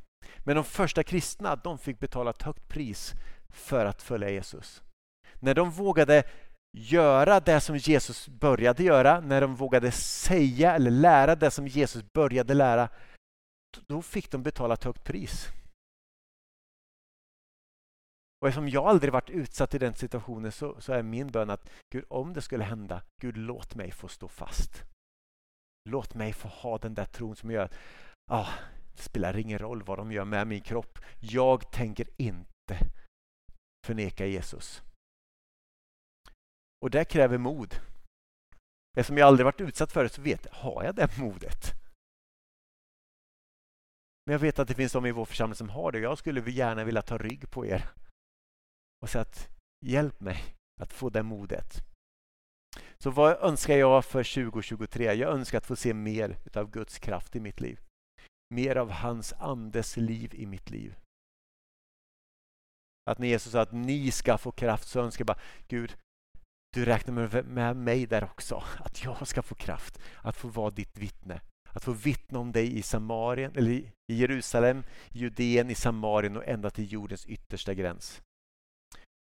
Men 0.44 0.56
de 0.56 0.64
första 0.64 1.02
kristna 1.02 1.56
de 1.56 1.78
fick 1.78 1.98
betala 1.98 2.30
ett 2.30 2.42
högt 2.42 2.68
pris 2.68 3.14
för 3.48 3.86
att 3.86 4.02
följa 4.02 4.30
Jesus. 4.30 4.82
När 5.40 5.54
de 5.54 5.70
vågade 5.70 6.24
göra 6.76 7.40
det 7.40 7.60
som 7.60 7.76
Jesus 7.76 8.28
började 8.28 8.82
göra, 8.82 9.20
när 9.20 9.40
de 9.40 9.54
vågade 9.54 9.90
säga 9.92 10.74
eller 10.74 10.90
lära 10.90 11.34
det 11.34 11.50
som 11.50 11.66
Jesus 11.66 12.04
började 12.12 12.54
lära, 12.54 12.88
då 13.86 14.02
fick 14.02 14.30
de 14.30 14.42
betala 14.42 14.74
ett 14.74 14.84
högt 14.84 15.04
pris. 15.04 15.48
Och 18.40 18.48
eftersom 18.48 18.68
jag 18.68 18.86
aldrig 18.86 19.12
varit 19.12 19.30
utsatt 19.30 19.74
i 19.74 19.78
den 19.78 19.94
situationen 19.94 20.52
så, 20.52 20.80
så 20.80 20.92
är 20.92 21.02
min 21.02 21.26
bön 21.28 21.50
att 21.50 21.70
Gud, 21.94 22.04
om 22.08 22.32
det 22.32 22.42
skulle 22.42 22.64
hända, 22.64 23.02
Gud 23.22 23.36
låt 23.36 23.74
mig 23.74 23.90
få 23.90 24.08
stå 24.08 24.28
fast. 24.28 24.82
Låt 25.88 26.14
mig 26.14 26.32
få 26.32 26.48
ha 26.48 26.78
den 26.78 26.94
där 26.94 27.04
tron 27.04 27.36
som 27.36 27.50
gör 27.50 27.64
att 27.64 27.74
ah, 28.30 28.52
det 28.96 29.02
spelar 29.02 29.36
ingen 29.36 29.58
roll 29.58 29.82
vad 29.82 29.98
de 29.98 30.12
gör 30.12 30.24
med 30.24 30.46
min 30.46 30.60
kropp. 30.60 30.98
Jag 31.20 31.72
tänker 31.72 32.08
inte 32.16 32.78
förneka 33.86 34.26
Jesus. 34.26 34.82
Och 36.80 36.90
det 36.90 37.04
kräver 37.04 37.38
mod. 37.38 37.74
Eftersom 38.96 39.18
jag 39.18 39.26
aldrig 39.26 39.44
varit 39.44 39.60
utsatt 39.60 39.92
för 39.92 40.02
det 40.02 40.08
så 40.08 40.22
vet 40.22 40.46
jag, 40.46 40.52
har 40.52 40.84
jag 40.84 40.94
det 40.94 41.18
modet? 41.18 41.72
Men 44.26 44.32
jag 44.32 44.38
vet 44.38 44.58
att 44.58 44.68
det 44.68 44.74
finns 44.74 44.92
de 44.92 45.06
i 45.06 45.12
vår 45.12 45.24
församling 45.24 45.54
som 45.54 45.70
har 45.70 45.92
det. 45.92 45.98
Jag 45.98 46.18
skulle 46.18 46.50
gärna 46.50 46.84
vilja 46.84 47.02
ta 47.02 47.18
rygg 47.18 47.50
på 47.50 47.66
er 47.66 47.88
och 49.02 49.10
säga 49.10 49.22
att 49.22 49.48
hjälp 49.86 50.20
mig 50.20 50.44
att 50.80 50.92
få 50.92 51.10
det 51.10 51.22
modet. 51.22 51.82
Så 52.98 53.10
vad 53.10 53.42
önskar 53.42 53.76
jag 53.76 54.04
för 54.04 54.34
2023? 54.34 55.04
Jag 55.04 55.32
önskar 55.32 55.58
att 55.58 55.66
få 55.66 55.76
se 55.76 55.94
mer 55.94 56.36
av 56.54 56.70
Guds 56.70 56.98
kraft 56.98 57.36
i 57.36 57.40
mitt 57.40 57.60
liv 57.60 57.85
mer 58.54 58.76
av 58.76 58.90
hans 58.90 59.32
andes 59.32 59.96
liv 59.96 60.34
i 60.34 60.46
mitt 60.46 60.70
liv. 60.70 60.96
Att 63.10 63.18
när 63.18 63.28
Jesus 63.28 63.52
sa 63.52 63.60
att 63.60 63.72
ni 63.72 64.10
ska 64.10 64.38
få 64.38 64.52
kraft 64.52 64.88
så 64.88 65.00
önskar 65.00 65.22
jag 65.22 65.26
bara 65.26 65.42
Gud, 65.68 65.96
du 66.72 66.84
räknar 66.84 67.42
med 67.42 67.76
mig 67.76 68.06
där 68.06 68.24
också. 68.24 68.64
Att 68.78 69.04
jag 69.04 69.28
ska 69.28 69.42
få 69.42 69.54
kraft 69.54 70.00
att 70.16 70.36
få 70.36 70.48
vara 70.48 70.70
ditt 70.70 70.98
vittne. 70.98 71.40
Att 71.70 71.84
få 71.84 71.92
vittna 71.92 72.38
om 72.38 72.52
dig 72.52 72.78
i 72.78 72.82
Samarien, 72.82 73.52
eller 73.56 73.70
i 73.70 73.92
Jerusalem, 74.06 74.84
Judeen, 75.10 75.70
i 75.70 75.74
Samarien 75.74 76.36
och 76.36 76.46
ända 76.46 76.70
till 76.70 76.92
jordens 76.92 77.26
yttersta 77.26 77.74
gräns. 77.74 78.22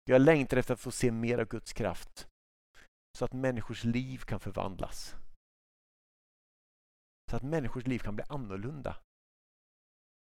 Jag 0.03 0.21
längtar 0.21 0.57
efter 0.57 0.73
att 0.73 0.79
få 0.79 0.91
se 0.91 1.11
mer 1.11 1.37
av 1.37 1.47
Guds 1.47 1.73
kraft 1.73 2.27
så 3.17 3.25
att 3.25 3.33
människors 3.33 3.83
liv 3.83 4.17
kan 4.17 4.39
förvandlas. 4.39 5.15
Så 7.31 7.35
att 7.35 7.43
människors 7.43 7.87
liv 7.87 7.99
kan 7.99 8.15
bli 8.15 8.25
annorlunda. 8.29 8.97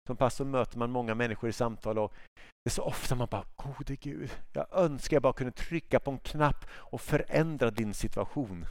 Som 0.06 0.16
pastor 0.16 0.44
möter 0.44 0.78
man 0.78 0.90
många 0.90 1.14
människor 1.14 1.50
i 1.50 1.52
samtal 1.52 1.98
och 1.98 2.14
det 2.34 2.68
är 2.68 2.70
så 2.70 2.82
ofta 2.82 3.14
man 3.14 3.28
bara, 3.30 3.46
gode 3.56 3.96
Gud, 3.96 4.30
jag 4.52 4.66
önskar 4.72 5.16
jag 5.16 5.22
bara 5.22 5.32
kunde 5.32 5.52
trycka 5.52 6.00
på 6.00 6.10
en 6.10 6.18
knapp 6.18 6.66
och 6.70 7.00
förändra 7.00 7.70
din 7.70 7.94
situation. 7.94 8.66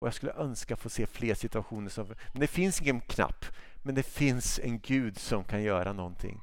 Och 0.00 0.06
Jag 0.06 0.14
skulle 0.14 0.32
önska 0.32 0.76
få 0.76 0.88
se 0.88 1.06
fler 1.06 1.34
situationer. 1.34 1.88
Som, 1.88 2.06
men 2.06 2.40
det 2.40 2.46
finns 2.46 2.82
ingen 2.82 3.00
knapp, 3.00 3.44
men 3.82 3.94
det 3.94 4.02
finns 4.02 4.58
en 4.58 4.80
Gud 4.80 5.18
som 5.18 5.44
kan 5.44 5.62
göra 5.62 5.92
någonting. 5.92 6.40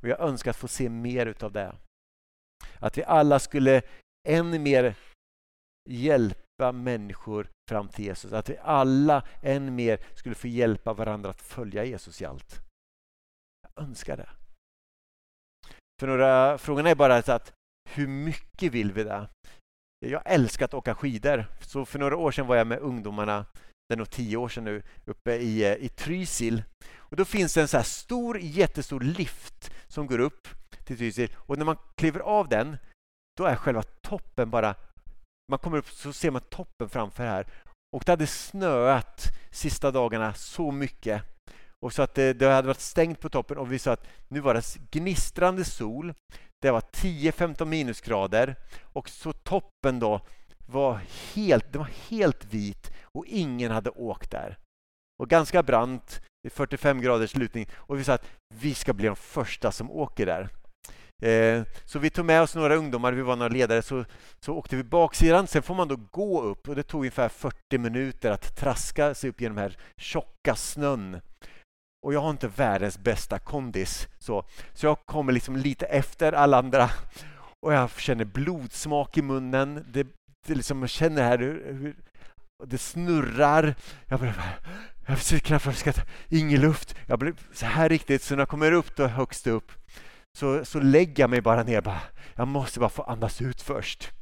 Och 0.00 0.08
Jag 0.08 0.20
önskar 0.20 0.50
att 0.50 0.56
få 0.56 0.68
se 0.68 0.88
mer 0.88 1.26
utav 1.26 1.52
det. 1.52 1.76
Att 2.78 2.98
vi 2.98 3.04
alla 3.04 3.38
skulle 3.38 3.82
än 4.28 4.62
mer 4.62 4.94
hjälpa 5.90 6.43
hjälpa 6.58 6.72
människor 6.72 7.48
fram 7.68 7.88
till 7.88 8.04
Jesus. 8.04 8.32
Att 8.32 8.48
vi 8.48 8.56
alla 8.62 9.22
än 9.42 9.74
mer 9.74 9.98
skulle 10.14 10.34
få 10.34 10.46
hjälpa 10.46 10.92
varandra 10.92 11.30
att 11.30 11.40
följa 11.40 11.84
Jesus 11.84 12.22
i 12.22 12.24
allt. 12.24 12.60
Jag 13.62 13.84
önskar 13.84 14.16
det. 14.16 14.28
För 16.00 16.06
några, 16.06 16.58
frågan 16.58 16.86
är 16.86 16.94
bara 16.94 17.16
att 17.16 17.52
hur 17.90 18.06
mycket 18.06 18.72
vill 18.72 18.92
vi 18.92 19.04
det? 19.04 19.28
Jag 20.06 20.22
älskar 20.24 20.64
att 20.64 20.74
åka 20.74 20.94
skidor. 20.94 21.46
Så 21.60 21.84
för 21.84 21.98
några 21.98 22.16
år 22.16 22.30
sedan 22.30 22.46
var 22.46 22.56
jag 22.56 22.66
med 22.66 22.78
ungdomarna, 22.78 23.46
det 23.88 23.94
är 23.94 23.98
nog 23.98 24.10
tio 24.10 24.36
år 24.36 24.48
sedan 24.48 24.64
nu, 24.64 24.82
uppe 25.04 25.34
i, 25.34 25.64
eh, 25.64 25.84
i 25.84 25.88
Trysil. 25.88 26.62
Och 26.96 27.16
då 27.16 27.24
finns 27.24 27.54
det 27.54 27.60
en 27.60 27.68
så 27.68 27.76
här 27.76 27.84
stor, 27.84 28.38
jättestor 28.38 29.00
lift 29.00 29.70
som 29.88 30.06
går 30.06 30.18
upp 30.18 30.48
till 30.84 30.96
Trysil. 30.96 31.28
Och 31.36 31.58
när 31.58 31.64
man 31.64 31.76
kliver 31.96 32.20
av 32.20 32.48
den, 32.48 32.76
då 33.36 33.44
är 33.44 33.56
själva 33.56 33.82
toppen 33.82 34.50
bara... 34.50 34.74
Man 35.48 35.58
kommer 35.58 35.78
upp 35.78 35.88
så 35.88 36.12
ser 36.12 36.30
man 36.30 36.40
toppen 36.40 36.88
framför 36.88 37.24
här. 37.24 37.46
Och 37.96 38.02
det 38.06 38.12
hade 38.12 38.26
snöat 38.26 39.22
sista 39.50 39.90
dagarna 39.90 40.34
så 40.34 40.70
mycket. 40.70 41.22
Och 41.84 41.92
så 41.92 42.02
att 42.02 42.14
det, 42.14 42.32
det 42.32 42.46
hade 42.46 42.68
varit 42.68 42.80
stängt 42.80 43.20
på 43.20 43.28
toppen 43.28 43.58
och 43.58 43.72
vi 43.72 43.78
sa 43.78 43.92
att 43.92 44.06
nu 44.28 44.40
var 44.40 44.54
det 44.54 44.90
gnistrande 44.90 45.64
sol. 45.64 46.14
Det 46.62 46.70
var 46.70 46.80
10-15 46.80 47.64
minusgrader 47.64 48.56
och 48.82 49.08
så 49.08 49.32
toppen 49.32 49.98
då 49.98 50.20
var 50.66 51.00
helt, 51.34 51.72
det 51.72 51.78
var 51.78 51.90
helt 52.08 52.44
vit 52.44 52.92
och 53.02 53.26
ingen 53.26 53.70
hade 53.70 53.90
åkt 53.90 54.30
där. 54.30 54.58
Och 55.18 55.30
ganska 55.30 55.62
brant, 55.62 56.22
45 56.50 57.00
graders 57.00 57.36
lutning 57.36 57.68
och 57.74 57.98
vi 57.98 58.04
sa 58.04 58.12
att 58.12 58.26
vi 58.54 58.74
ska 58.74 58.92
bli 58.92 59.06
de 59.06 59.16
första 59.16 59.72
som 59.72 59.90
åker 59.90 60.26
där. 60.26 60.48
Eh, 61.22 61.62
så 61.84 61.98
vi 61.98 62.10
tog 62.10 62.24
med 62.24 62.42
oss 62.42 62.54
några 62.54 62.74
ungdomar, 62.74 63.12
vi 63.12 63.22
var 63.22 63.36
några 63.36 63.52
ledare, 63.52 63.82
så, 63.82 64.04
så 64.40 64.54
åkte 64.54 64.76
vi 64.76 64.82
baksidan. 64.82 65.46
Sen 65.46 65.62
får 65.62 65.74
man 65.74 65.88
då 65.88 65.96
gå 66.10 66.42
upp 66.42 66.68
och 66.68 66.74
det 66.74 66.82
tog 66.82 67.00
ungefär 67.00 67.28
40 67.28 67.78
minuter 67.78 68.30
att 68.30 68.56
traska 68.56 69.14
sig 69.14 69.30
upp 69.30 69.40
genom 69.40 69.56
den 69.56 69.62
här 69.62 69.76
tjocka 69.96 70.54
snön. 70.54 71.20
Och 72.06 72.14
jag 72.14 72.20
har 72.20 72.30
inte 72.30 72.48
världens 72.48 72.98
bästa 72.98 73.38
kondis, 73.38 74.08
så, 74.18 74.44
så 74.72 74.86
jag 74.86 74.98
kommer 75.06 75.32
liksom 75.32 75.56
lite 75.56 75.86
efter 75.86 76.32
alla 76.32 76.58
andra. 76.58 76.90
Och 77.60 77.72
jag 77.72 77.90
känner 77.90 78.24
blodsmak 78.24 79.18
i 79.18 79.22
munnen. 79.22 79.84
Det, 79.92 80.06
det 80.46 80.54
liksom, 80.54 80.80
jag 80.80 80.90
känner 80.90 81.22
här 81.22 81.38
hur, 81.38 81.72
hur 81.72 81.96
det 82.66 82.78
snurrar. 82.78 83.74
Jag 84.08 84.20
börjar, 84.20 84.34
jag 85.06 85.18
försöker 85.18 85.58
knappt 85.58 86.04
ingen 86.28 86.60
luft. 86.60 86.94
Jag 87.06 87.18
blir 87.18 87.34
så 87.52 87.66
här 87.66 87.88
riktigt, 87.88 88.22
så 88.22 88.34
när 88.34 88.40
jag 88.40 88.48
kommer 88.48 88.72
upp 88.72 88.96
då 88.96 89.06
högst 89.06 89.46
upp 89.46 89.72
så, 90.38 90.64
så 90.64 90.80
lägger 90.80 91.22
jag 91.22 91.30
mig 91.30 91.40
bara 91.40 91.62
ner. 91.62 91.80
Bara, 91.80 92.00
jag 92.34 92.48
måste 92.48 92.80
bara 92.80 92.88
få 92.88 93.02
andas 93.02 93.42
ut 93.42 93.62
först. 93.62 94.12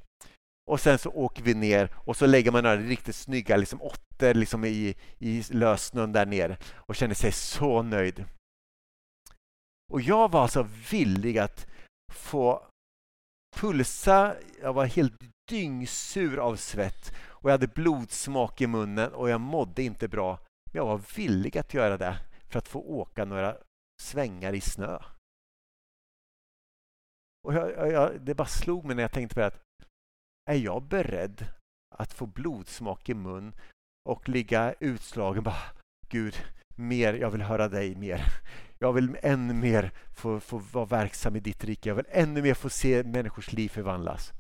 Och 0.71 0.81
sen 0.81 0.99
så 0.99 1.11
åker 1.11 1.43
vi 1.43 1.55
ner 1.55 1.91
och 1.95 2.17
så 2.17 2.27
lägger 2.27 2.51
man 2.51 2.63
några 2.63 2.77
riktigt 2.77 3.17
snygga 3.17 3.57
liksom 3.57 3.83
åttor 3.83 4.35
liksom 4.35 4.65
i, 4.65 4.95
i 5.19 5.43
lössnön 5.51 6.13
där 6.13 6.27
nere 6.27 6.57
och 6.75 6.95
känner 6.95 7.15
sig 7.15 7.33
så 7.33 7.83
nöjd. 7.83 8.25
Och 9.93 10.01
jag 10.01 10.31
var 10.31 10.43
alltså 10.43 10.69
villig 10.91 11.39
att 11.39 11.67
få 12.13 12.67
pulsa. 13.57 14.35
Jag 14.63 14.73
var 14.73 14.87
helt 14.87 15.15
dyngsur 15.49 16.39
av 16.39 16.57
svett 16.57 17.15
och 17.29 17.51
jag 17.51 17.55
hade 17.55 17.67
blodsmak 17.67 18.61
i 18.61 18.67
munnen 18.67 19.13
och 19.13 19.31
jag 19.31 19.41
mådde 19.41 19.83
inte 19.83 20.09
bra. 20.09 20.39
Men 20.65 20.79
jag 20.79 20.87
var 20.87 21.01
villig 21.17 21.59
att 21.59 21.75
göra 21.75 21.97
det 21.97 22.19
för 22.49 22.59
att 22.59 22.69
få 22.69 22.81
åka 22.81 23.25
några 23.25 23.57
svängar 24.03 24.55
i 24.55 24.61
snö. 24.61 24.99
Och 27.43 27.55
jag, 27.55 27.93
jag, 27.93 28.21
det 28.21 28.35
bara 28.35 28.49
slog 28.49 28.85
mig 28.85 28.97
när 28.97 29.03
jag 29.03 29.13
tänkte 29.13 29.35
på 29.35 29.41
det 29.41 29.47
att 29.47 29.63
är 30.51 30.57
jag 30.57 30.83
beredd 30.83 31.47
att 31.95 32.13
få 32.13 32.27
blodsmak 32.27 33.09
i 33.09 33.15
mun 33.15 33.55
och 34.09 34.29
ligga 34.29 34.75
utslagen 34.81 35.43
bara 35.43 35.63
Gud, 36.09 36.35
mer, 36.77 37.15
jag 37.15 37.31
vill 37.31 37.43
höra 37.43 37.69
dig 37.69 37.95
mer. 37.97 38.25
Jag 38.79 38.93
vill 38.93 39.19
ännu 39.23 39.55
mer 39.55 39.93
få, 40.15 40.41
få 40.41 40.59
vara 40.59 40.85
verksam 40.85 41.37
i 41.37 41.41
ditt 41.41 41.65
rike. 41.65 41.89
Jag 41.89 41.97
vill 41.97 42.07
ännu 42.09 42.43
mer 42.43 42.55
få 42.55 42.71
se 42.71 43.03
människors 43.03 43.53
liv 43.53 43.69
förvandlas. 43.69 44.33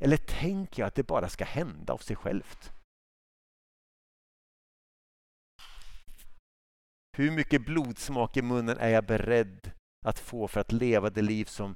Eller 0.00 0.16
tänker 0.16 0.82
jag 0.82 0.86
att 0.86 0.94
det 0.94 1.06
bara 1.06 1.28
ska 1.28 1.44
hända 1.44 1.92
av 1.92 1.98
sig 1.98 2.16
självt? 2.16 2.72
Hur 7.16 7.30
mycket 7.30 7.66
blodsmak 7.66 8.36
i 8.36 8.42
munnen 8.42 8.78
är 8.78 8.88
jag 8.88 9.06
beredd 9.06 9.70
att 10.06 10.18
få 10.18 10.48
för 10.48 10.60
att 10.60 10.72
leva 10.72 11.10
det 11.10 11.22
liv 11.22 11.44
som, 11.44 11.74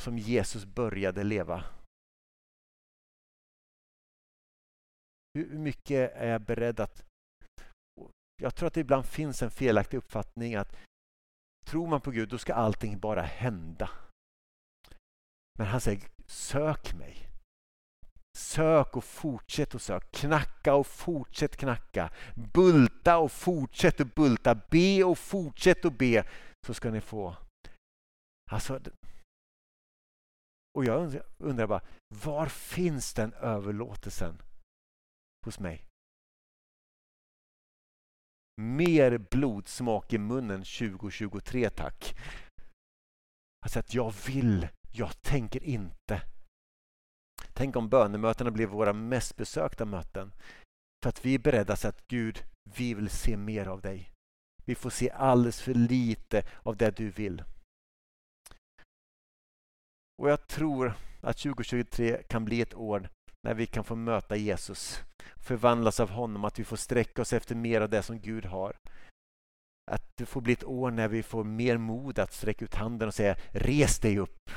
som 0.00 0.18
Jesus 0.18 0.64
började 0.64 1.24
leva? 1.24 1.64
Hur 5.34 5.58
mycket 5.58 6.12
är 6.12 6.28
jag 6.28 6.40
beredd 6.40 6.80
att... 6.80 7.04
Jag 8.42 8.54
tror 8.54 8.66
att 8.66 8.74
det 8.74 8.80
ibland 8.80 9.06
finns 9.06 9.42
en 9.42 9.50
felaktig 9.50 9.96
uppfattning 9.96 10.54
att 10.54 10.76
tror 11.64 11.86
man 11.86 12.00
på 12.00 12.10
Gud, 12.10 12.28
då 12.28 12.38
ska 12.38 12.54
allting 12.54 12.98
bara 12.98 13.22
hända. 13.22 13.90
Men 15.58 15.66
han 15.66 15.80
säger, 15.80 16.02
sök 16.26 16.94
mig. 16.94 17.28
Sök 18.38 18.96
och 18.96 19.04
fortsätt 19.04 19.74
att 19.74 19.82
söka. 19.82 20.06
Knacka 20.12 20.74
och 20.74 20.86
fortsätt 20.86 21.56
knacka. 21.56 22.12
Bulta 22.54 23.18
och 23.18 23.32
fortsätt 23.32 24.00
att 24.00 24.14
bulta. 24.14 24.54
Be 24.70 25.04
och 25.04 25.18
fortsätt 25.18 25.84
att 25.84 25.98
be. 25.98 26.26
Så 26.66 26.74
ska 26.74 26.90
ni 26.90 27.00
få. 27.00 27.36
Alltså, 28.50 28.80
och 30.74 30.84
jag 30.84 31.20
undrar 31.38 31.66
bara, 31.66 31.82
var 32.08 32.46
finns 32.46 33.14
den 33.14 33.32
överlåtelsen? 33.32 34.42
hos 35.44 35.58
mig. 35.58 35.84
Mer 38.60 39.18
blodsmak 39.18 40.12
i 40.12 40.18
munnen 40.18 40.64
2023 40.64 41.70
tack. 41.70 42.18
Alltså 43.64 43.78
att 43.78 43.94
jag 43.94 44.14
vill, 44.26 44.68
jag 44.92 45.22
tänker 45.22 45.62
inte. 45.62 46.22
Tänk 47.52 47.76
om 47.76 47.88
bönemötena 47.88 48.50
blev 48.50 48.68
våra 48.68 48.92
mest 48.92 49.36
besökta 49.36 49.84
möten. 49.84 50.32
För 51.02 51.08
att 51.08 51.24
vi 51.24 51.34
är 51.34 51.38
beredda 51.38 51.72
att 51.72 51.80
säga 51.80 51.88
att 51.88 52.06
Gud, 52.06 52.44
vi 52.76 52.94
vill 52.94 53.10
se 53.10 53.36
mer 53.36 53.66
av 53.66 53.80
dig. 53.80 54.10
Vi 54.64 54.74
får 54.74 54.90
se 54.90 55.10
alldeles 55.10 55.62
för 55.62 55.74
lite 55.74 56.46
av 56.62 56.76
det 56.76 56.96
du 56.96 57.10
vill. 57.10 57.44
Och 60.16 60.30
jag 60.30 60.46
tror 60.46 60.94
att 61.20 61.38
2023 61.38 62.22
kan 62.22 62.44
bli 62.44 62.60
ett 62.60 62.74
år 62.74 63.08
när 63.42 63.54
vi 63.54 63.66
kan 63.66 63.84
få 63.84 63.96
möta 63.96 64.36
Jesus, 64.36 65.02
förvandlas 65.36 66.00
av 66.00 66.10
honom, 66.10 66.44
att 66.44 66.58
vi 66.58 66.64
får 66.64 66.76
sträcka 66.76 67.22
oss 67.22 67.32
efter 67.32 67.54
mer 67.54 67.80
av 67.80 67.90
det 67.90 68.02
som 68.02 68.20
Gud 68.20 68.44
har. 68.44 68.76
Att 69.90 70.16
det 70.16 70.26
får 70.26 70.40
bli 70.40 70.52
ett 70.52 70.64
år 70.64 70.90
när 70.90 71.08
vi 71.08 71.22
får 71.22 71.44
mer 71.44 71.76
mod 71.76 72.18
att 72.18 72.32
sträcka 72.32 72.64
ut 72.64 72.74
handen 72.74 73.08
och 73.08 73.14
säga 73.14 73.36
res 73.50 73.98
dig 73.98 74.18
upp. 74.18 74.50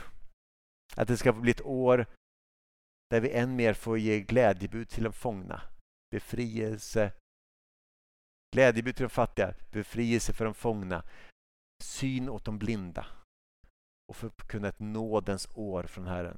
Att 0.95 1.07
det 1.07 1.17
ska 1.17 1.33
få 1.33 1.41
bli 1.41 1.51
ett 1.51 1.65
år 1.65 2.05
där 3.09 3.21
vi 3.21 3.31
än 3.31 3.55
mer 3.55 3.73
får 3.73 3.97
ge 3.97 4.19
glädjebud 4.19 4.89
till 4.89 5.03
de 5.03 5.13
fångna. 5.13 5.61
Befrielse, 6.11 7.11
glädjebud 8.55 8.95
till 8.95 9.03
de 9.03 9.09
fattiga, 9.09 9.53
befrielse 9.71 10.33
för 10.33 10.45
de 10.45 10.53
fångna, 10.53 11.03
syn 11.83 12.29
åt 12.29 12.45
de 12.45 12.57
blinda 12.57 13.16
och 14.09 14.15
förkunna 14.15 14.67
ett 14.67 14.79
nådens 14.79 15.47
år 15.53 15.83
från 15.83 16.07
Herren. 16.07 16.37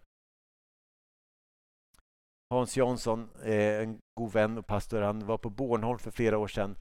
Hans 2.49 2.77
Jansson, 2.77 3.29
eh, 3.43 3.81
en 3.81 3.99
god 4.19 4.33
vän 4.33 4.57
och 4.57 4.67
pastor, 4.67 5.01
han 5.01 5.25
var 5.25 5.37
på 5.37 5.49
Bornholm 5.49 5.99
för 5.99 6.11
flera 6.11 6.37
år 6.37 6.47
sedan. 6.47 6.75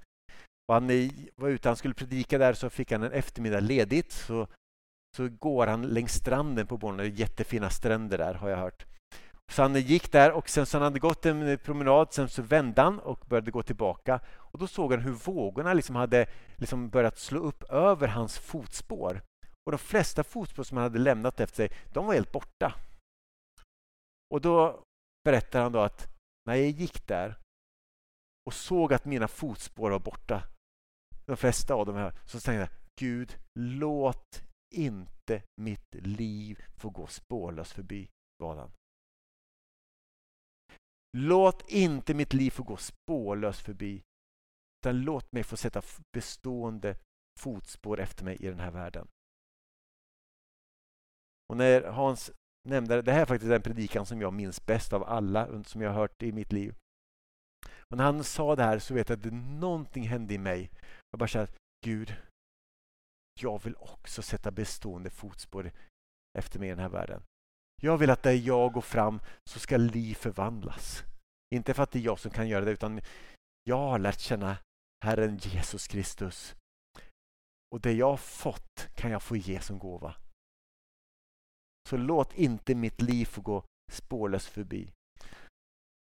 Och 0.68 0.74
han 0.74 1.10
var 1.36 1.48
ute, 1.48 1.68
han 1.68 1.76
skulle 1.76 1.94
predika 1.94 2.38
där, 2.38 2.52
så 2.52 2.70
fick 2.70 2.92
han 2.92 3.02
en 3.02 3.12
eftermiddag 3.12 3.60
ledigt. 3.60 4.12
Så, 4.12 4.46
så 5.16 5.28
går 5.28 5.66
han 5.66 5.82
längs 5.82 6.12
stranden 6.12 6.66
på 6.66 6.76
Bornholm, 6.76 6.98
det 6.98 7.04
är 7.04 7.20
jättefina 7.20 7.70
stränder 7.70 8.18
där 8.18 8.34
har 8.34 8.48
jag 8.48 8.56
hört. 8.56 8.86
Så 9.50 9.62
han 9.62 9.74
gick 9.74 10.12
där 10.12 10.32
och 10.32 10.48
sen 10.48 10.66
så 10.66 10.76
han 10.76 10.82
hade 10.82 10.98
gått 10.98 11.26
en 11.26 11.58
promenad, 11.58 12.12
sen 12.12 12.28
så 12.28 12.42
vände 12.42 12.82
han 12.82 12.98
och 12.98 13.24
började 13.28 13.50
gå 13.50 13.62
tillbaka. 13.62 14.20
Och 14.36 14.58
Då 14.58 14.66
såg 14.66 14.92
han 14.92 15.02
hur 15.02 15.12
vågorna 15.12 15.74
liksom 15.74 15.96
hade 15.96 16.26
liksom 16.56 16.90
börjat 16.90 17.18
slå 17.18 17.40
upp 17.40 17.62
över 17.62 18.08
hans 18.08 18.38
fotspår. 18.38 19.22
Och 19.68 19.72
De 19.72 19.78
flesta 19.78 20.24
fotspår 20.24 20.62
som 20.62 20.76
han 20.76 20.82
hade 20.82 20.98
lämnat 20.98 21.40
efter 21.40 21.56
sig, 21.56 21.78
de 21.92 22.06
var 22.06 22.14
helt 22.14 22.32
borta. 22.32 22.74
Och 24.34 24.40
Då 24.40 24.84
berättar 25.24 25.62
han 25.62 25.72
då 25.72 25.80
att 25.80 26.08
när 26.46 26.54
jag 26.54 26.70
gick 26.70 27.06
där 27.06 27.38
och 28.46 28.54
såg 28.54 28.92
att 28.92 29.04
mina 29.04 29.28
fotspår 29.28 29.90
var 29.90 29.98
borta, 29.98 30.42
de 31.26 31.36
flesta 31.36 31.74
av 31.74 31.86
dem 31.86 31.96
här, 31.96 32.12
så 32.26 32.40
tänkte 32.40 32.52
jag 32.52 32.68
Gud, 33.00 33.38
låt 33.58 34.42
inte 34.74 35.42
mitt 35.60 35.94
liv 35.94 36.64
få 36.76 36.90
gå 36.90 37.06
spårlöst 37.06 37.72
förbi, 37.72 38.08
bad 38.38 38.58
han. 38.58 38.70
Låt 41.16 41.70
inte 41.70 42.14
mitt 42.14 42.32
liv 42.32 42.50
få 42.50 42.62
gå 42.62 42.76
spårlöst 42.76 43.60
förbi, 43.60 44.02
utan 44.80 45.00
låt 45.00 45.32
mig 45.32 45.42
få 45.42 45.56
sätta 45.56 45.82
bestående 46.16 46.96
fotspår 47.40 48.00
efter 48.00 48.24
mig 48.24 48.36
i 48.36 48.46
den 48.46 48.60
här 48.60 48.70
världen. 48.70 49.08
Och 51.48 51.56
när 51.56 51.82
Hans 51.82 52.30
nämnde, 52.68 53.02
det 53.02 53.12
här 53.12 53.20
är 53.20 53.26
faktiskt 53.26 53.50
den 53.50 53.62
predikan 53.62 54.06
som 54.06 54.20
jag 54.20 54.32
minns 54.32 54.66
bäst 54.66 54.92
av 54.92 55.04
alla 55.04 55.64
som 55.64 55.80
jag 55.80 55.90
har 55.90 56.00
hört 56.00 56.22
i 56.22 56.32
mitt 56.32 56.52
liv. 56.52 56.74
Och 57.90 57.96
när 57.96 58.04
han 58.04 58.24
sa 58.24 58.56
det 58.56 58.62
här 58.62 58.78
så 58.78 58.94
vet 58.94 59.08
jag 59.08 59.26
att 59.26 59.32
någonting 59.32 60.08
hände 60.08 60.34
i 60.34 60.38
mig. 60.38 60.70
Jag 61.10 61.18
bara 61.18 61.28
kände, 61.28 61.52
Gud, 61.84 62.16
jag 63.40 63.62
vill 63.64 63.76
också 63.76 64.22
sätta 64.22 64.50
bestående 64.50 65.10
fotspår 65.10 65.70
efter 66.38 66.58
mig 66.58 66.68
i 66.68 66.70
den 66.70 66.78
här 66.78 66.88
världen. 66.88 67.22
Jag 67.82 67.98
vill 67.98 68.10
att 68.10 68.22
där 68.22 68.32
jag 68.32 68.72
går 68.72 68.80
fram 68.80 69.20
så 69.50 69.58
ska 69.58 69.76
liv 69.76 70.14
förvandlas. 70.14 71.04
Inte 71.54 71.74
för 71.74 71.82
att 71.82 71.90
det 71.90 71.98
är 71.98 72.02
jag 72.02 72.18
som 72.18 72.30
kan 72.30 72.48
göra 72.48 72.64
det 72.64 72.70
utan 72.70 73.00
jag 73.64 73.76
har 73.76 73.98
lärt 73.98 74.20
känna 74.20 74.56
Herren 75.04 75.36
Jesus 75.36 75.86
Kristus. 75.86 76.54
Och 77.74 77.80
det 77.80 77.92
jag 77.92 78.10
har 78.10 78.16
fått 78.16 78.88
kan 78.94 79.10
jag 79.10 79.22
få 79.22 79.36
ge 79.36 79.60
som 79.60 79.78
gåva. 79.78 80.14
Så 81.88 81.96
låt 81.96 82.34
inte 82.34 82.74
mitt 82.74 83.02
liv 83.02 83.24
få 83.24 83.40
gå 83.40 83.64
spårlöst 83.92 84.46
förbi. 84.46 84.92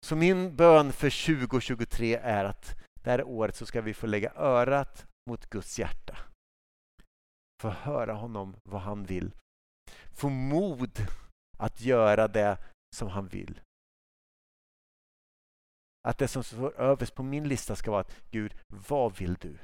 Så 0.07 0.17
min 0.17 0.57
bön 0.57 0.93
för 0.93 1.27
2023 1.27 2.15
är 2.15 2.45
att 2.45 2.77
det 3.03 3.11
här 3.11 3.23
året 3.23 3.57
så 3.57 3.67
ska 3.67 3.81
vi 3.81 3.95
få 3.95 4.07
lägga 4.07 4.33
örat 4.35 5.07
mot 5.31 5.47
Guds 5.47 5.79
hjärta. 5.79 6.19
Få 7.63 7.69
höra 7.69 8.13
honom 8.13 8.57
vad 8.63 8.81
han 8.81 9.05
vill. 9.05 9.35
Få 10.13 10.29
mod 10.29 11.07
att 11.59 11.81
göra 11.81 12.29
det 12.29 12.59
som 12.97 13.09
han 13.09 13.29
vill. 13.29 13.61
Att 16.09 16.19
det 16.19 16.29
som 16.29 16.45
står 16.45 16.81
överst 16.81 17.15
på 17.15 17.23
min 17.23 17.49
lista 17.49 17.77
ska 17.77 17.91
vara 17.91 18.01
att 18.01 18.31
Gud, 18.31 18.55
vad 18.89 19.19
vill 19.19 19.35
du? 19.35 19.59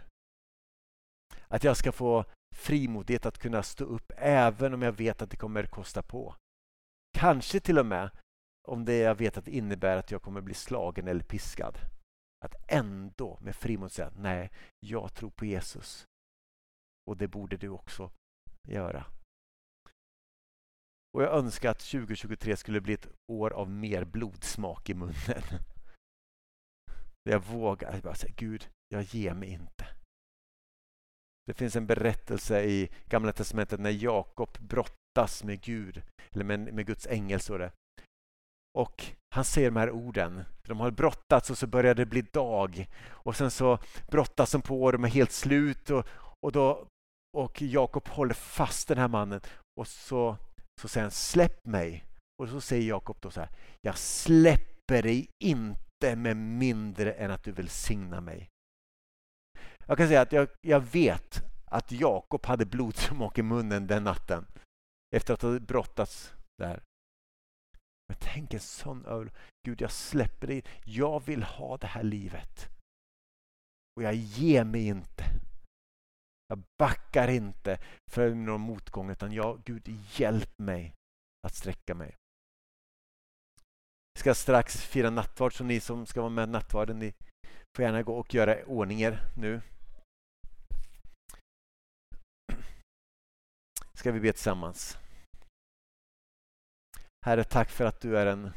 Att 1.49 1.65
jag 1.65 1.77
ska 1.77 1.93
få 1.93 2.25
frimodighet 2.61 3.27
att 3.27 3.39
kunna 3.39 3.63
stå 3.63 3.85
upp 3.85 4.13
även 4.17 4.75
om 4.75 4.83
jag 4.83 4.93
vet 4.93 5.23
att 5.23 5.31
det 5.31 5.37
kommer 5.37 5.67
kosta 5.67 6.03
på. 6.03 6.35
Kanske 7.19 7.61
till 7.61 7.79
och 7.79 7.87
med 7.87 8.11
om 8.69 8.85
det 8.85 8.97
jag 8.97 9.15
vet 9.15 9.37
att 9.37 9.45
det 9.45 9.57
innebär 9.57 9.97
att 9.97 10.11
jag 10.11 10.23
kommer 10.23 10.41
bli 10.41 10.55
slagen 10.55 11.09
eller 11.09 11.25
piskad. 11.25 11.79
Att 12.45 12.55
ändå 12.69 13.39
med 13.41 13.57
frimodighet 13.57 13.93
säga 13.93 14.13
nej, 14.17 14.51
jag 14.81 15.15
tror 15.15 15.31
på 15.31 15.45
Jesus. 15.45 16.07
Och 17.07 17.17
det 17.17 17.29
borde 17.29 17.57
du 17.57 17.69
också 17.69 18.11
göra. 18.69 19.07
Och 21.13 21.23
jag 21.23 21.35
önskar 21.35 21.71
att 21.71 21.79
2023 21.79 22.57
skulle 22.57 22.81
bli 22.81 22.95
ett 22.95 23.09
år 23.33 23.51
av 23.51 23.71
mer 23.71 24.05
blodsmak 24.05 24.91
i 24.91 24.95
munnen. 24.95 25.43
jag 27.23 27.45
vågar 27.45 27.93
jag 27.93 28.03
bara 28.03 28.15
säga, 28.15 28.35
Gud, 28.37 28.71
jag 28.89 29.03
ger 29.03 29.35
mig 29.35 29.49
inte. 29.49 30.00
Det 31.51 31.55
finns 31.55 31.77
en 31.77 31.87
berättelse 31.87 32.63
i 32.63 32.89
Gamla 33.09 33.33
Testamentet 33.33 33.81
när 33.81 33.91
Jakob 33.91 34.59
brottas 34.61 35.45
med 35.45 35.61
Gud, 35.61 36.03
eller 36.31 36.45
med, 36.45 36.61
med 36.75 36.87
Guds 36.87 37.07
ängel. 37.07 37.41
Så 37.41 37.59
det. 37.59 37.73
Och 38.79 39.05
han 39.35 39.45
ser 39.45 39.65
de 39.65 39.77
här 39.77 39.91
orden. 39.91 40.45
De 40.67 40.81
har 40.81 40.91
brottats 40.91 41.51
och 41.51 41.59
så 41.59 41.67
börjar 41.67 41.95
det 41.95 42.07
bli 42.07 42.23
dag. 42.23 42.89
Och 43.09 43.37
sen 43.37 43.51
så 43.51 43.79
brottas 44.11 44.53
de 44.53 44.63
på 44.63 44.83
och 44.83 44.93
de 44.93 45.05
är 45.05 45.09
helt 45.09 45.33
slut. 45.33 45.91
Och, 45.91 46.07
och, 46.47 46.53
då, 46.53 46.87
och 47.37 47.63
Jakob 47.63 48.09
håller 48.09 48.35
fast 48.35 48.89
den 48.89 48.99
här 48.99 49.09
mannen. 49.09 49.41
Och 49.81 49.87
så, 49.87 50.37
så 50.81 50.89
säger 50.89 51.05
han 51.05 51.11
släpp 51.11 51.67
mig. 51.67 52.05
Och 52.43 52.49
så 52.49 52.61
säger 52.61 52.89
Jakob 52.89 53.17
då 53.21 53.31
så 53.31 53.41
här. 53.41 53.51
Jag 53.81 53.99
släpper 53.99 55.03
dig 55.03 55.29
inte 55.45 56.17
med 56.17 56.37
mindre 56.37 57.13
än 57.13 57.31
att 57.31 57.45
du 57.45 57.53
välsignar 57.53 58.21
mig. 58.21 58.49
Jag 59.91 59.99
kan 59.99 60.09
säga 60.09 60.21
att 60.21 60.33
jag, 60.33 60.49
jag 60.61 60.81
vet 60.81 61.43
att 61.65 61.93
Jakob 61.93 62.47
hade 62.47 62.67
blodsmak 62.67 63.39
i 63.39 63.43
munnen 63.43 63.87
den 63.87 64.05
natten 64.05 64.47
efter 65.17 65.35
att 65.35 65.43
ha 65.43 65.59
brottats 65.59 66.35
där. 66.59 66.83
Men 68.09 68.17
tänk 68.21 68.55
en 68.55 68.61
sån 68.61 69.05
öl. 69.05 69.31
Gud, 69.67 69.81
jag 69.81 69.91
släpper 69.91 70.47
dig. 70.47 70.65
Jag 70.85 71.27
vill 71.27 71.43
ha 71.43 71.77
det 71.77 71.87
här 71.87 72.03
livet. 72.03 72.69
Och 73.97 74.03
jag 74.03 74.15
ger 74.15 74.65
mig 74.65 74.87
inte. 74.87 75.25
Jag 76.49 76.63
backar 76.79 77.29
inte 77.29 77.79
för 78.11 78.35
någon 78.35 78.61
motgång 78.61 79.11
utan 79.11 79.33
jag, 79.33 79.63
Gud, 79.65 79.89
hjälp 80.17 80.59
mig 80.59 80.95
att 81.47 81.55
sträcka 81.55 81.95
mig. 81.95 82.17
Vi 84.15 84.21
ska 84.21 84.35
strax 84.35 84.77
fira 84.77 85.11
nattvard 85.11 85.57
så 85.57 85.65
ni 85.65 85.81
som 85.81 86.07
ska 86.07 86.21
vara 86.21 86.31
med 86.31 86.49
nattvarden, 86.49 86.99
ni 86.99 87.13
får 87.77 87.85
gärna 87.85 88.03
gå 88.03 88.15
och 88.15 88.35
göra 88.35 88.65
ordning 88.65 89.03
er 89.03 89.21
nu. 89.37 89.61
Ska 94.01 94.13
vi 94.13 94.21
be 94.21 94.33
tillsammans. 94.33 94.99
Herre, 97.27 97.45
tack 97.45 97.71
för 97.71 97.85
att 97.85 98.01
du 98.01 98.19
är 98.19 98.27
en 98.27 98.53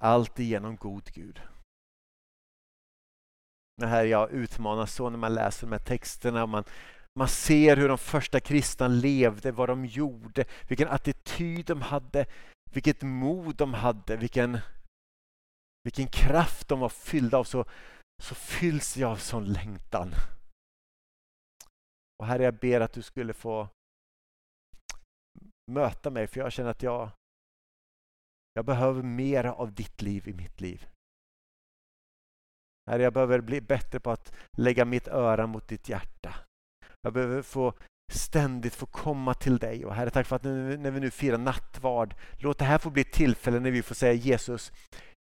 alltigenom 0.00 0.76
god 0.76 1.04
Gud. 1.12 1.42
Det 3.76 3.86
herre, 3.86 4.08
jag 4.08 4.30
utmanas 4.30 4.94
så 4.94 5.10
när 5.10 5.18
man 5.18 5.34
läser 5.34 5.66
de 5.66 5.72
här 5.72 5.78
texterna. 5.78 6.46
Man, 6.46 6.64
man 7.18 7.28
ser 7.28 7.76
hur 7.76 7.88
de 7.88 7.98
första 7.98 8.40
kristna 8.40 8.88
levde, 8.88 9.52
vad 9.52 9.68
de 9.68 9.86
gjorde, 9.86 10.44
vilken 10.68 10.88
attityd 10.88 11.66
de 11.66 11.82
hade, 11.82 12.26
vilket 12.72 13.02
mod 13.02 13.56
de 13.56 13.74
hade, 13.74 14.16
vilken, 14.16 14.58
vilken 15.84 16.06
kraft 16.06 16.68
de 16.68 16.80
var 16.80 16.88
fyllda 16.88 17.38
av. 17.38 17.44
Så, 17.44 17.64
så 18.22 18.34
fylls 18.34 18.96
jag 18.96 19.10
av 19.10 19.16
sån 19.16 19.44
längtan. 19.44 20.14
Och 22.18 22.26
Herre, 22.26 22.42
jag 22.42 22.54
ber 22.54 22.80
att 22.80 22.92
du 22.92 23.02
skulle 23.02 23.32
få 23.32 23.68
möta 25.66 26.10
mig, 26.10 26.26
för 26.26 26.40
jag 26.40 26.52
känner 26.52 26.70
att 26.70 26.82
jag, 26.82 27.10
jag 28.54 28.64
behöver 28.64 29.02
mer 29.02 29.44
av 29.44 29.72
ditt 29.72 30.02
liv 30.02 30.28
i 30.28 30.32
mitt 30.32 30.60
liv. 30.60 30.86
Herre, 32.90 33.02
jag 33.02 33.12
behöver 33.12 33.40
bli 33.40 33.60
bättre 33.60 34.00
på 34.00 34.10
att 34.10 34.32
lägga 34.56 34.84
mitt 34.84 35.08
öra 35.08 35.46
mot 35.46 35.68
ditt 35.68 35.88
hjärta. 35.88 36.34
Jag 37.02 37.12
behöver 37.12 37.42
få 37.42 37.74
ständigt 38.12 38.74
få 38.74 38.86
komma 38.86 39.34
till 39.34 39.58
dig. 39.58 39.86
Och 39.86 39.94
Herre, 39.94 40.10
tack 40.10 40.26
för 40.26 40.36
att 40.36 40.42
nu, 40.42 40.76
när 40.76 40.90
vi 40.90 41.00
nu 41.00 41.10
firar 41.10 41.38
nattvard, 41.38 42.14
låt 42.38 42.58
det 42.58 42.64
här 42.64 42.78
få 42.78 42.90
bli 42.90 43.02
ett 43.02 43.12
tillfälle 43.12 43.60
när 43.60 43.70
vi 43.70 43.82
får 43.82 43.94
säga 43.94 44.12
Jesus, 44.12 44.72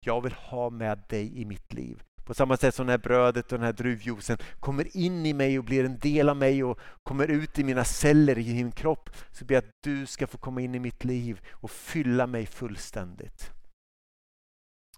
jag 0.06 0.22
vill 0.22 0.34
ha 0.34 0.70
med 0.70 1.04
dig 1.10 1.42
i 1.42 1.46
mitt 1.46 1.74
liv. 1.74 2.04
På 2.32 2.36
samma 2.36 2.58
sätt 2.58 2.76
som 2.76 2.88
när 2.88 2.98
brödet 2.98 3.52
och 3.52 3.58
den 3.60 3.66
här 3.66 3.74
druvjuicen 3.74 4.38
kommer 4.60 4.98
in 4.98 5.26
i 5.26 5.34
mig 5.34 5.60
och 5.60 5.66
blir 5.66 5.86
en 5.86 6.00
del 6.00 6.30
av 6.30 6.38
mig 6.38 6.64
och 6.64 6.80
kommer 7.04 7.28
ut 7.28 7.60
i 7.60 7.64
mina 7.64 7.84
celler 7.84 8.38
i 8.38 8.54
min 8.54 8.72
kropp 8.72 9.10
så 9.32 9.46
ber 9.46 9.56
jag 9.56 9.64
att 9.64 9.72
du 9.84 10.06
ska 10.06 10.28
få 10.28 10.38
komma 10.38 10.62
in 10.62 10.76
i 10.76 10.80
mitt 10.80 11.04
liv 11.04 11.42
och 11.52 11.72
fylla 11.72 12.28
mig 12.28 12.46
fullständigt. 12.46 13.52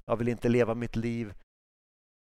Jag 0.06 0.18
vill 0.18 0.28
inte 0.28 0.50
leva 0.50 0.76
mitt 0.76 0.96
liv 0.96 1.34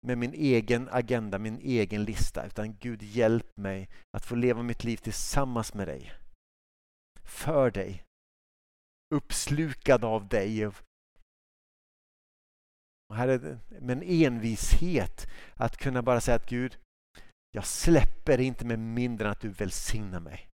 med 0.08 0.18
min 0.18 0.34
egen 0.34 0.90
agenda, 0.92 1.40
min 1.40 1.60
egen 1.60 2.04
lista 2.04 2.46
utan 2.46 2.76
Gud 2.78 3.04
hjälp 3.04 3.58
mig 3.58 3.90
att 4.18 4.26
få 4.26 4.36
leva 4.36 4.64
mitt 4.64 4.84
liv 4.84 4.98
tillsammans 4.98 5.74
med 5.74 5.88
dig. 5.88 6.14
För 7.24 7.72
dig. 7.72 8.04
Uppslukad 9.16 10.04
av 10.04 10.28
dig 10.28 10.66
och 13.16 13.20
här 13.20 13.28
är 13.28 13.40
det 13.40 13.60
med 13.82 13.98
en 13.98 14.04
envishet 14.04 15.28
att 15.54 15.78
kunna 15.78 16.02
bara 16.02 16.22
säga 16.22 16.36
att 16.36 16.50
Gud, 16.50 16.78
jag 17.52 17.66
släpper 17.66 18.40
inte 18.40 18.66
med 18.66 18.80
mindre 18.80 19.28
än 19.28 19.32
att 19.32 19.40
du 19.40 19.50
välsignar 19.50 20.20
mig. 20.20 20.50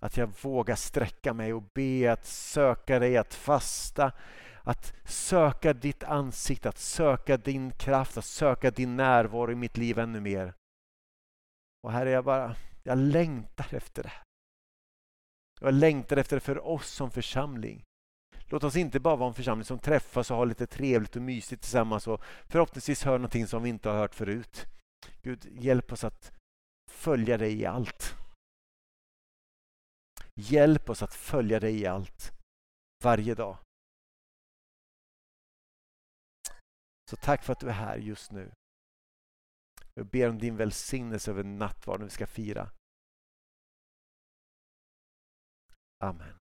Att 0.00 0.16
jag 0.16 0.42
vågar 0.42 0.74
sträcka 0.74 1.32
mig 1.32 1.52
och 1.52 1.62
be 1.74 2.12
att 2.12 2.26
söka 2.26 2.98
dig, 2.98 3.16
att 3.16 3.34
fasta, 3.34 4.12
att 4.62 4.94
söka 5.04 5.72
ditt 5.72 6.04
ansikte, 6.04 6.68
att 6.68 6.78
söka 6.78 7.36
din 7.36 7.70
kraft, 7.70 8.16
att 8.16 8.24
söka 8.24 8.70
din 8.70 8.96
närvaro 8.96 9.52
i 9.52 9.54
mitt 9.54 9.76
liv 9.76 9.98
ännu 9.98 10.20
mer. 10.20 10.54
Och 11.82 11.92
här 11.92 12.06
är 12.06 12.10
jag 12.10 12.24
bara, 12.24 12.56
jag 12.82 12.98
längtar 12.98 13.74
efter 13.74 14.02
det. 14.02 14.12
Jag 15.60 15.74
längtar 15.74 16.16
efter 16.16 16.36
det 16.36 16.40
för 16.40 16.66
oss 16.66 16.90
som 16.90 17.10
församling. 17.10 17.84
Låt 18.52 18.64
oss 18.64 18.76
inte 18.76 19.00
bara 19.00 19.16
vara 19.16 19.28
en 19.28 19.34
församling 19.34 19.64
som 19.64 19.78
träffas 19.78 20.30
och 20.30 20.36
har 20.36 20.46
lite 20.46 20.66
trevligt 20.66 21.16
och 21.16 21.22
mysigt 21.22 21.62
tillsammans 21.62 22.06
och 22.08 22.22
förhoppningsvis 22.48 23.04
hör 23.04 23.18
någonting 23.18 23.46
som 23.46 23.62
vi 23.62 23.68
inte 23.68 23.88
har 23.88 23.96
hört 23.96 24.14
förut. 24.14 24.66
Gud, 25.22 25.46
hjälp 25.52 25.92
oss 25.92 26.04
att 26.04 26.32
följa 26.90 27.38
dig 27.38 27.60
i 27.60 27.66
allt. 27.66 28.14
Hjälp 30.34 30.90
oss 30.90 31.02
att 31.02 31.14
följa 31.14 31.60
dig 31.60 31.80
i 31.80 31.86
allt, 31.86 32.32
varje 33.04 33.34
dag. 33.34 33.58
Så 37.10 37.16
tack 37.16 37.44
för 37.44 37.52
att 37.52 37.60
du 37.60 37.68
är 37.68 37.72
här 37.72 37.96
just 37.96 38.32
nu. 38.32 38.52
Jag 39.94 40.06
ber 40.06 40.28
om 40.28 40.38
din 40.38 40.56
välsignelse 40.56 41.30
över 41.30 41.44
nattvarden 41.44 42.06
vi 42.06 42.10
ska 42.10 42.26
fira. 42.26 42.70
Amen. 45.98 46.41